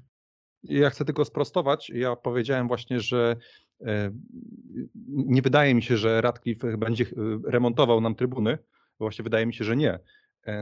[0.62, 1.90] Ja chcę tylko sprostować.
[1.90, 3.36] Ja powiedziałem właśnie, że
[5.06, 7.06] nie wydaje mi się, że Radcliffe będzie
[7.44, 8.58] remontował nam trybuny.
[8.98, 9.98] Właśnie wydaje mi się, że nie.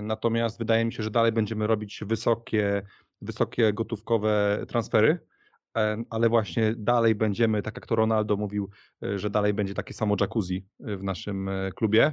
[0.03, 2.83] Natomiast wydaje mi się, że dalej będziemy robić wysokie,
[3.23, 5.19] wysokie gotówkowe transfery
[6.11, 8.71] ale właśnie dalej będziemy, tak jak to Ronaldo mówił,
[9.03, 12.13] e, że dalej będzie takie samo jacuzzi e, w naszym e, klubie.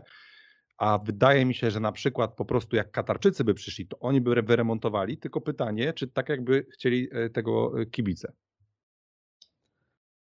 [0.81, 4.21] A wydaje mi się, że na przykład po prostu jak Katarczycy by przyszli, to oni
[4.21, 8.33] by wyremontowali, tylko pytanie, czy tak jakby chcieli tego kibice.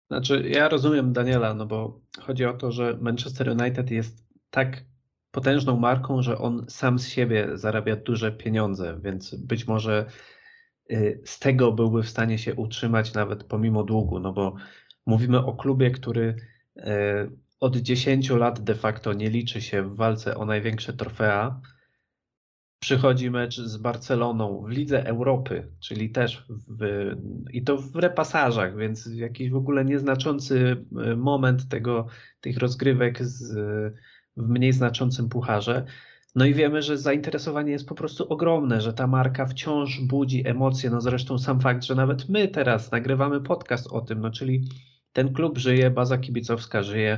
[0.08, 4.84] Znaczy, ja rozumiem Daniela, no bo chodzi o to, że Manchester United jest tak
[5.32, 10.06] potężną marką, że on sam z siebie zarabia duże pieniądze, więc być może
[10.92, 14.56] Y, z tego byłby w stanie się utrzymać nawet pomimo długu, no bo
[15.06, 16.36] mówimy o klubie, który
[16.78, 16.84] y,
[17.60, 21.62] od 10 lat de facto nie liczy się w walce o największe trofea.
[22.80, 27.12] Przychodzi mecz z Barceloną w Lidze Europy, czyli też w,
[27.54, 32.08] i to w repasażach, więc jakiś w ogóle nieznaczący y, moment tego,
[32.42, 33.54] tych rozgrywek z,
[34.38, 35.86] w mniej znaczącym pucharze.
[36.36, 40.90] No i wiemy, że zainteresowanie jest po prostu ogromne, że ta marka wciąż budzi emocje.
[40.90, 44.70] No zresztą sam fakt, że nawet my teraz nagrywamy podcast o tym, no czyli
[45.14, 47.18] ten klub żyje, baza kibicowska żyje,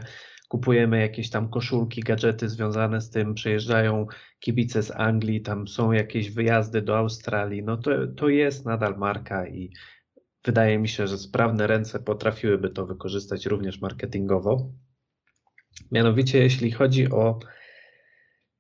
[0.52, 4.08] kupujemy jakieś tam koszulki, gadżety związane z tym, przyjeżdżają
[4.40, 9.48] kibice z Anglii, tam są jakieś wyjazdy do Australii, no to, to jest nadal marka
[9.48, 9.74] i
[10.46, 14.72] wydaje mi się, że sprawne ręce potrafiłyby to wykorzystać również marketingowo.
[15.92, 17.40] Mianowicie jeśli chodzi o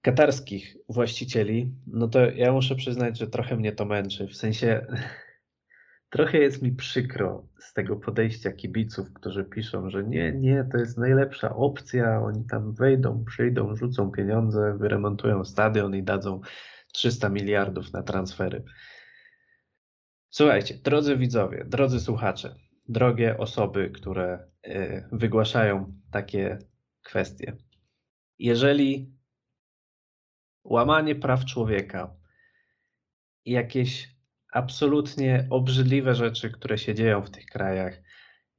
[0.01, 4.27] katarskich właścicieli, no to ja muszę przyznać, że trochę mnie to męczy.
[4.27, 4.85] W sensie
[6.11, 10.97] trochę jest mi przykro z tego podejścia kibiców, którzy piszą, że nie, nie, to jest
[10.97, 16.41] najlepsza opcja, oni tam wejdą, przyjdą, rzucą pieniądze, wyremontują stadion i dadzą
[16.93, 18.63] 300 miliardów na transfery.
[20.29, 22.55] Słuchajcie, drodzy widzowie, drodzy słuchacze,
[22.89, 26.59] drogie osoby, które y, wygłaszają takie
[27.01, 27.57] kwestie.
[28.39, 29.13] Jeżeli
[30.63, 32.15] łamanie praw człowieka
[33.45, 34.20] jakieś
[34.52, 38.02] absolutnie obrzydliwe rzeczy, które się dzieją w tych krajach,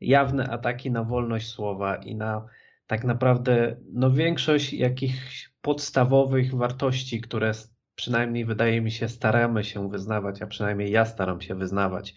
[0.00, 2.46] jawne ataki na wolność słowa i na
[2.86, 7.52] tak naprawdę no, większość jakichś podstawowych wartości, które
[7.94, 12.14] przynajmniej wydaje mi się staramy się wyznawać, a przynajmniej ja staram się wyznawać.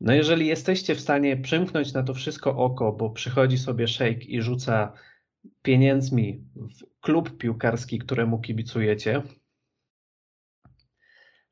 [0.00, 4.42] No jeżeli jesteście w stanie przymknąć na to wszystko oko, bo przychodzi sobie szejk i
[4.42, 4.92] rzuca
[5.62, 9.22] pieniędzmi w klub piłkarski, któremu kibicujecie,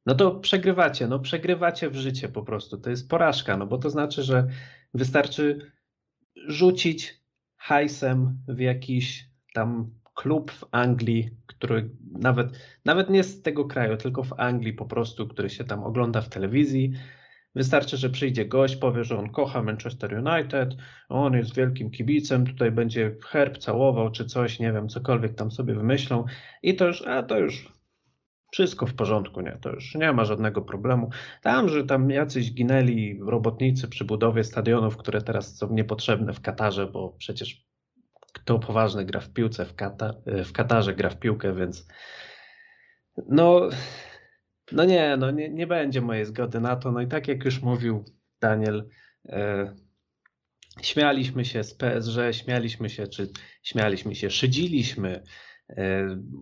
[0.06, 2.78] no to przegrywacie, no przegrywacie w życie po prostu.
[2.78, 4.47] To jest porażka, no bo to znaczy, że
[4.94, 5.72] wystarczy
[6.47, 7.20] rzucić
[7.56, 12.48] hajsem w jakiś tam klub w Anglii, który nawet,
[12.85, 16.28] nawet nie z tego kraju, tylko w Anglii po prostu, który się tam ogląda w
[16.28, 16.93] telewizji
[17.55, 20.76] Wystarczy, że przyjdzie gość, powie, że on kocha Manchester United,
[21.09, 25.74] on jest wielkim kibicem, tutaj będzie herb całował czy coś, nie wiem, cokolwiek tam sobie
[25.74, 26.24] wymyślą
[26.62, 27.72] i to już, a to już
[28.55, 31.10] wszystko w porządku, nie, to już nie ma żadnego problemu.
[31.43, 36.86] Tam, że tam jacyś ginęli robotnicy przy budowie stadionów, które teraz są niepotrzebne w Katarze,
[36.86, 37.66] bo przecież
[38.32, 41.86] kto poważny gra w piłce w, Kata w Katarze gra w piłkę, więc
[43.28, 43.68] no
[44.72, 46.93] no nie, no nie, nie będzie mojej zgody na to.
[46.93, 48.05] No i tak jak już mówił
[48.40, 48.89] Daniel,
[49.28, 49.74] e,
[50.82, 53.31] śmialiśmy się z PSG, śmialiśmy się, czy
[53.62, 55.22] śmialiśmy się, szydziliśmy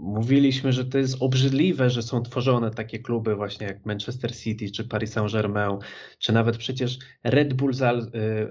[0.01, 4.89] mówiliśmy, że to jest obrzydliwe, że są tworzone takie kluby właśnie jak Manchester City czy
[4.89, 5.79] Paris Saint-Germain,
[6.19, 8.01] czy nawet przecież Red Bull, e,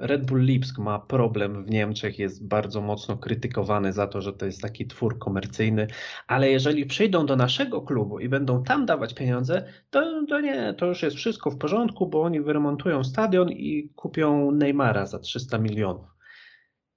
[0.08, 4.46] Red Bull Lipsk ma problem w Niemczech, jest bardzo mocno krytykowany za to, że to
[4.46, 5.88] jest taki twór komercyjny,
[6.28, 10.86] ale jeżeli przyjdą do naszego klubu i będą tam dawać pieniądze, to, to nie, to
[10.86, 16.21] już jest wszystko w porządku, bo oni wyremontują stadion i kupią Neymara za 300 milionów.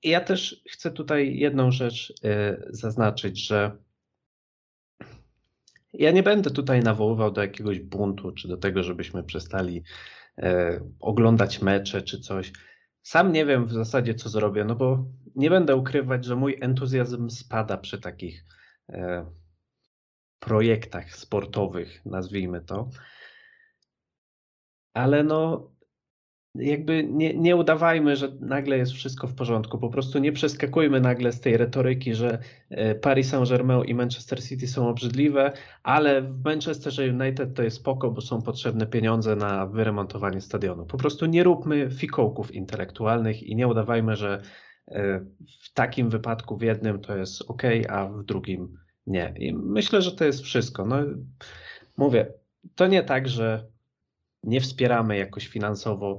[0.05, 3.77] Ja też chcę tutaj jedną rzecz y, zaznaczyć, że
[5.93, 9.83] ja nie będę tutaj nawoływał do jakiegoś buntu, czy do tego, żebyśmy przestali
[10.39, 10.45] y,
[11.01, 12.53] oglądać mecze, czy coś.
[13.03, 15.05] Sam nie wiem w zasadzie, co zrobię, no bo
[15.35, 18.45] nie będę ukrywać, że mój entuzjazm spada przy takich
[18.91, 18.97] y,
[20.39, 22.91] projektach sportowych, nazwijmy to.
[24.95, 25.71] Ale no,
[26.55, 29.79] jakby nie, nie udawajmy, że nagle jest wszystko w porządku.
[29.79, 32.39] Po prostu nie przeskakujmy nagle z tej retoryki, że
[32.71, 35.53] e, Paris Saint-Germain i Manchester City są obrzydliwe,
[35.83, 40.87] ale w Manchesterze United to jest spoko, bo są potrzebne pieniądze na wyremontowanie stadionu.
[40.87, 44.43] Po prostu nie róbmy fikołków intelektualnych i nie udawajmy, że
[44.89, 45.21] e,
[45.63, 49.35] w takim wypadku w jednym to jest ok, a w drugim nie.
[49.39, 50.87] I myślę, że to jest wszystko.
[50.87, 50.97] No,
[51.97, 52.33] mówię,
[52.75, 53.67] to nie tak, że
[54.43, 56.19] nie wspieramy jakoś finansowo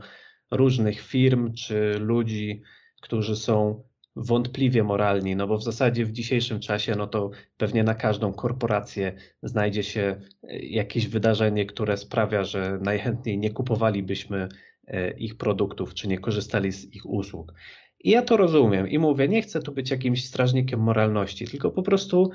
[0.52, 2.62] różnych firm czy ludzi,
[3.02, 3.84] którzy są
[4.16, 9.16] wątpliwie moralni, no bo w zasadzie w dzisiejszym czasie, no to pewnie na każdą korporację
[9.44, 10.02] znajdzie się
[10.44, 14.48] e, jakieś wydarzenie, które sprawia, że najchętniej nie kupowalibyśmy
[14.88, 17.54] e, ich produktów, czy nie korzystali z ich usług.
[18.00, 21.84] I ja to rozumiem i mówię, nie chcę tu być jakimś strażnikiem moralności, tylko po
[21.84, 22.32] prostu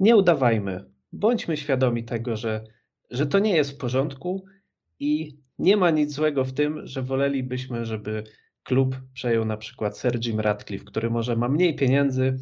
[0.00, 2.64] nie udawajmy, bądźmy świadomi tego, że,
[3.10, 4.44] że to nie jest w porządku
[4.98, 8.24] i nie ma nic złego w tym, że wolelibyśmy, żeby
[8.62, 12.38] klub przejął na przykład Sir Jim Ratcliffe, który może ma mniej pieniędzy,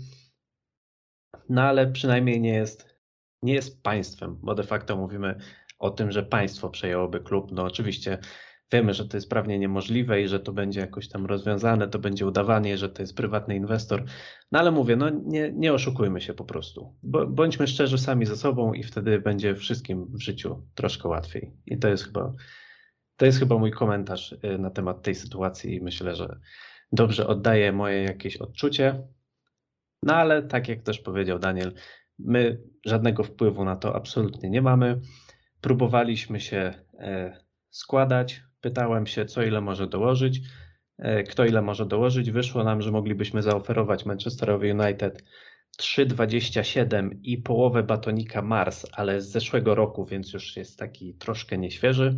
[1.48, 2.98] no ale przynajmniej nie jest,
[3.42, 5.38] nie jest państwem, bo de facto mówimy
[5.78, 7.52] o tym, że państwo przejęłoby klub.
[7.52, 8.18] No oczywiście
[8.72, 12.26] wiemy, że to jest prawnie niemożliwe i że to będzie jakoś tam rozwiązane, to będzie
[12.26, 14.04] udawanie, że to jest prywatny inwestor.
[14.52, 16.94] No ale mówię, no nie, nie oszukujmy się po prostu.
[17.28, 21.52] Bądźmy szczerzy sami ze sobą i wtedy będzie wszystkim w życiu troszkę łatwiej.
[21.66, 22.32] I to jest chyba
[23.16, 26.40] to jest chyba mój komentarz y, na temat tej sytuacji i myślę, że
[26.92, 29.02] dobrze oddaje moje jakieś odczucie.
[30.02, 31.72] No ale tak jak też powiedział Daniel,
[32.18, 35.00] my żadnego wpływu na to absolutnie nie mamy.
[35.60, 37.38] Próbowaliśmy się e,
[37.70, 40.40] składać, pytałem się, co ile może dołożyć,
[40.98, 42.30] e, kto ile może dołożyć.
[42.30, 45.24] Wyszło nam, że moglibyśmy zaoferować Manchesterowi United
[45.80, 52.16] 3,27 i połowę batonika Mars, ale z zeszłego roku, więc już jest taki troszkę nieświeży.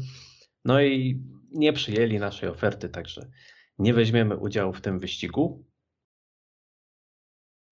[0.66, 1.22] No i
[1.52, 3.30] nie przyjęli naszej oferty, także
[3.78, 5.64] nie weźmiemy udziału w tym wyścigu.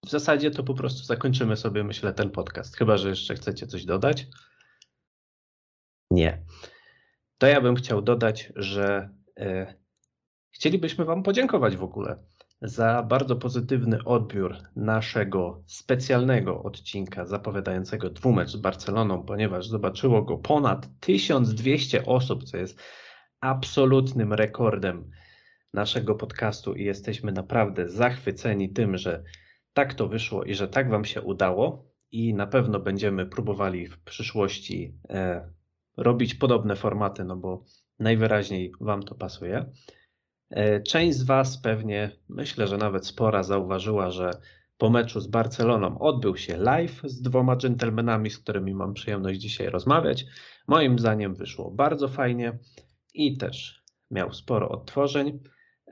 [0.07, 2.77] W zasadzie to po prostu zakończymy sobie, myślę, ten podcast.
[2.77, 4.27] Chyba, że jeszcze chcecie coś dodać.
[6.11, 6.45] Nie.
[7.39, 9.75] To ja bym chciał dodać, że e,
[10.51, 12.25] chcielibyśmy Wam podziękować w ogóle
[12.65, 20.89] za bardzo pozytywny odbiór naszego specjalnego odcinka zapowiadającego dwumecz z Barceloną, ponieważ zobaczyło go ponad
[21.01, 22.83] 1200 osób, co jest
[23.41, 25.11] absolutnym rekordem
[25.73, 29.23] naszego podcastu i jesteśmy naprawdę zachwyceni tym, że
[29.73, 33.99] tak to wyszło i że tak Wam się udało i na pewno będziemy próbowali w
[33.99, 35.51] przyszłości e,
[35.97, 37.65] robić podobne formaty, no bo
[37.99, 39.71] najwyraźniej Wam to pasuje.
[40.51, 44.31] E, część z Was pewnie, myślę, że nawet spora, zauważyła, że
[44.79, 49.67] po meczu z Barceloną odbył się live z dwoma dżentelmenami, z którymi mam przyjemność dzisiaj
[49.67, 50.27] rozmawiać.
[50.69, 52.59] Moim zdaniem wyszło bardzo fajnie
[53.15, 55.41] i też miał sporo odtworzeń.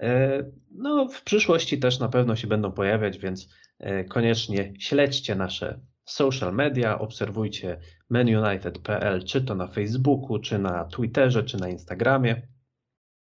[0.01, 3.49] E, no, w przyszłości też na pewno się będą pojawiać, więc
[3.79, 7.79] e, koniecznie śledźcie nasze social media, obserwujcie
[8.11, 12.43] menunited.pl, czy to na Facebooku, czy na Twitterze, czy na Instagramie.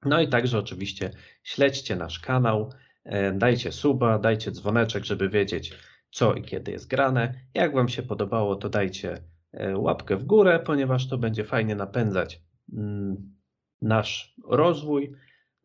[0.05, 1.11] No i także oczywiście
[1.43, 2.71] śledźcie nasz kanał,
[3.03, 5.73] e, dajcie suba, dajcie dzwoneczek, żeby wiedzieć
[6.11, 7.33] co i kiedy jest grane.
[7.53, 12.41] Jak Wam się podobało, to dajcie e, łapkę w górę, ponieważ to będzie fajnie napędzać
[12.73, 13.35] mm,
[13.81, 15.13] nasz rozwój.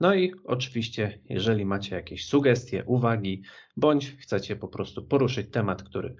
[0.00, 3.42] No i oczywiście, jeżeli macie jakieś sugestie, uwagi,
[3.76, 6.16] bądź chcecie po prostu poruszyć temat, który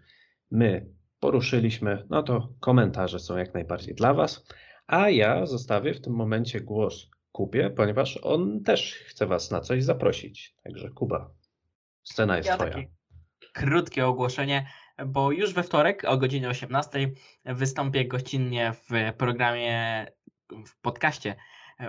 [0.51, 0.87] my
[1.21, 4.47] poruszyliśmy, no to komentarze są jak najbardziej dla Was.
[4.87, 9.85] A ja zostawię w tym momencie głos Kubie, ponieważ on też chce Was na coś
[9.85, 10.55] zaprosić.
[10.65, 11.31] Także Kuba,
[12.03, 12.73] scena jest ja Twoja.
[12.73, 12.89] Takie
[13.53, 14.67] krótkie ogłoszenie,
[15.07, 17.11] bo już we wtorek o godzinie 18
[17.45, 20.07] wystąpię gościnnie w programie,
[20.67, 21.37] w podcaście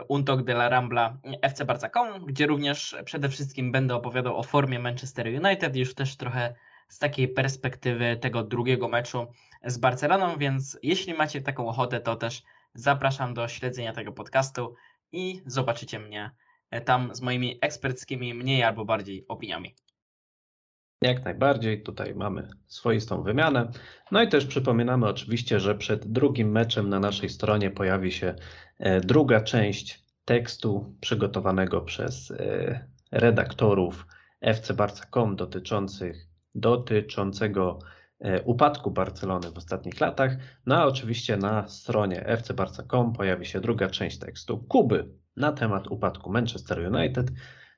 [0.08, 5.28] Untok de la Rambla FC Barca.com, gdzie również przede wszystkim będę opowiadał o formie Manchester
[5.28, 6.56] United, już też trochę
[6.88, 9.28] z takiej perspektywy tego drugiego meczu
[9.66, 12.44] z Barceloną, więc jeśli macie taką ochotę, to też
[12.74, 14.76] zapraszam do śledzenia tego podcastu
[15.14, 16.32] i zobaczycie mnie
[16.72, 19.76] e, tam z moimi eksperckimi, mniej albo bardziej opiniami.
[21.02, 23.72] Jak najbardziej, tutaj mamy swoistą wymianę.
[24.12, 28.36] No i też przypominamy oczywiście, że przed drugim meczem na naszej stronie pojawi się
[28.80, 34.08] e, druga część tekstu przygotowanego przez e, redaktorów
[34.42, 37.80] fcbarca.com dotyczących, dotyczącego
[38.46, 40.38] upadku Barcelony w ostatnich latach.
[40.66, 46.32] No a oczywiście na stronie fcbarca.com pojawi się druga część tekstu Kuby na temat upadku
[46.32, 47.32] Manchester United.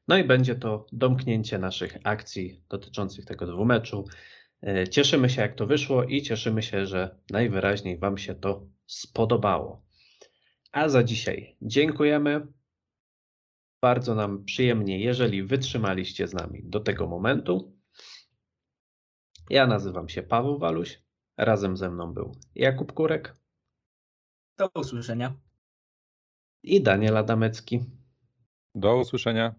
[0.07, 4.05] No i będzie to domknięcie naszych akcji dotyczących tego dwumeczu.
[4.63, 9.85] E, Cieszymy się, jak to wyszło i cieszymy się, że najwyraźniej Wam się to spodobało.
[10.71, 12.47] A za dzisiaj dziękujemy.
[13.81, 17.74] Bardzo nam przyjemnie, jeżeli wytrzymaliście z nami do tego momentu.
[19.49, 21.01] Ja nazywam się Paweł Waluś.
[21.37, 23.35] Razem ze mną był Jakub Kurek
[24.57, 25.33] Do usłyszenia.
[26.63, 27.83] i Daniel Adamecki.
[28.75, 29.55] Do usłyszenia.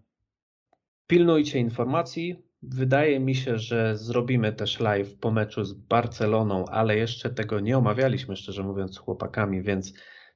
[1.07, 2.43] Pilnujcie informacji.
[2.61, 7.77] Wydaje mi się, że zrobimy też live po meczu z Barceloną, ale jeszcze tego nie
[7.77, 9.93] omawialiśmy, szczerze mówiąc, z chłopakami, więc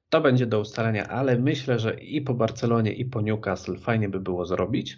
[0.09, 4.19] to będzie do ustalenia, ale myślę, że i po Barcelonie, i po Newcastle fajnie by
[4.19, 4.97] było zrobić.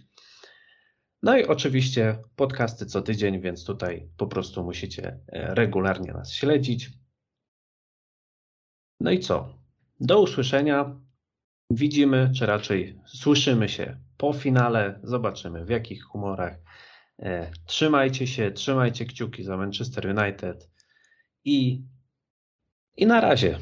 [1.24, 6.90] No i oczywiście podcasty co tydzień, więc tutaj po prostu musicie e, regularnie nas śledzić.
[9.00, 9.58] No i co?
[10.00, 11.00] Do usłyszenia.
[11.70, 15.00] Widzimy, czy raczej słyszymy się po finale.
[15.04, 16.58] Zobaczymy w jakich humorach.
[17.20, 20.70] E, Trzymajcie się, trzymajcie kciuki za Manchester United
[21.46, 21.84] i,
[22.98, 23.60] i na razie.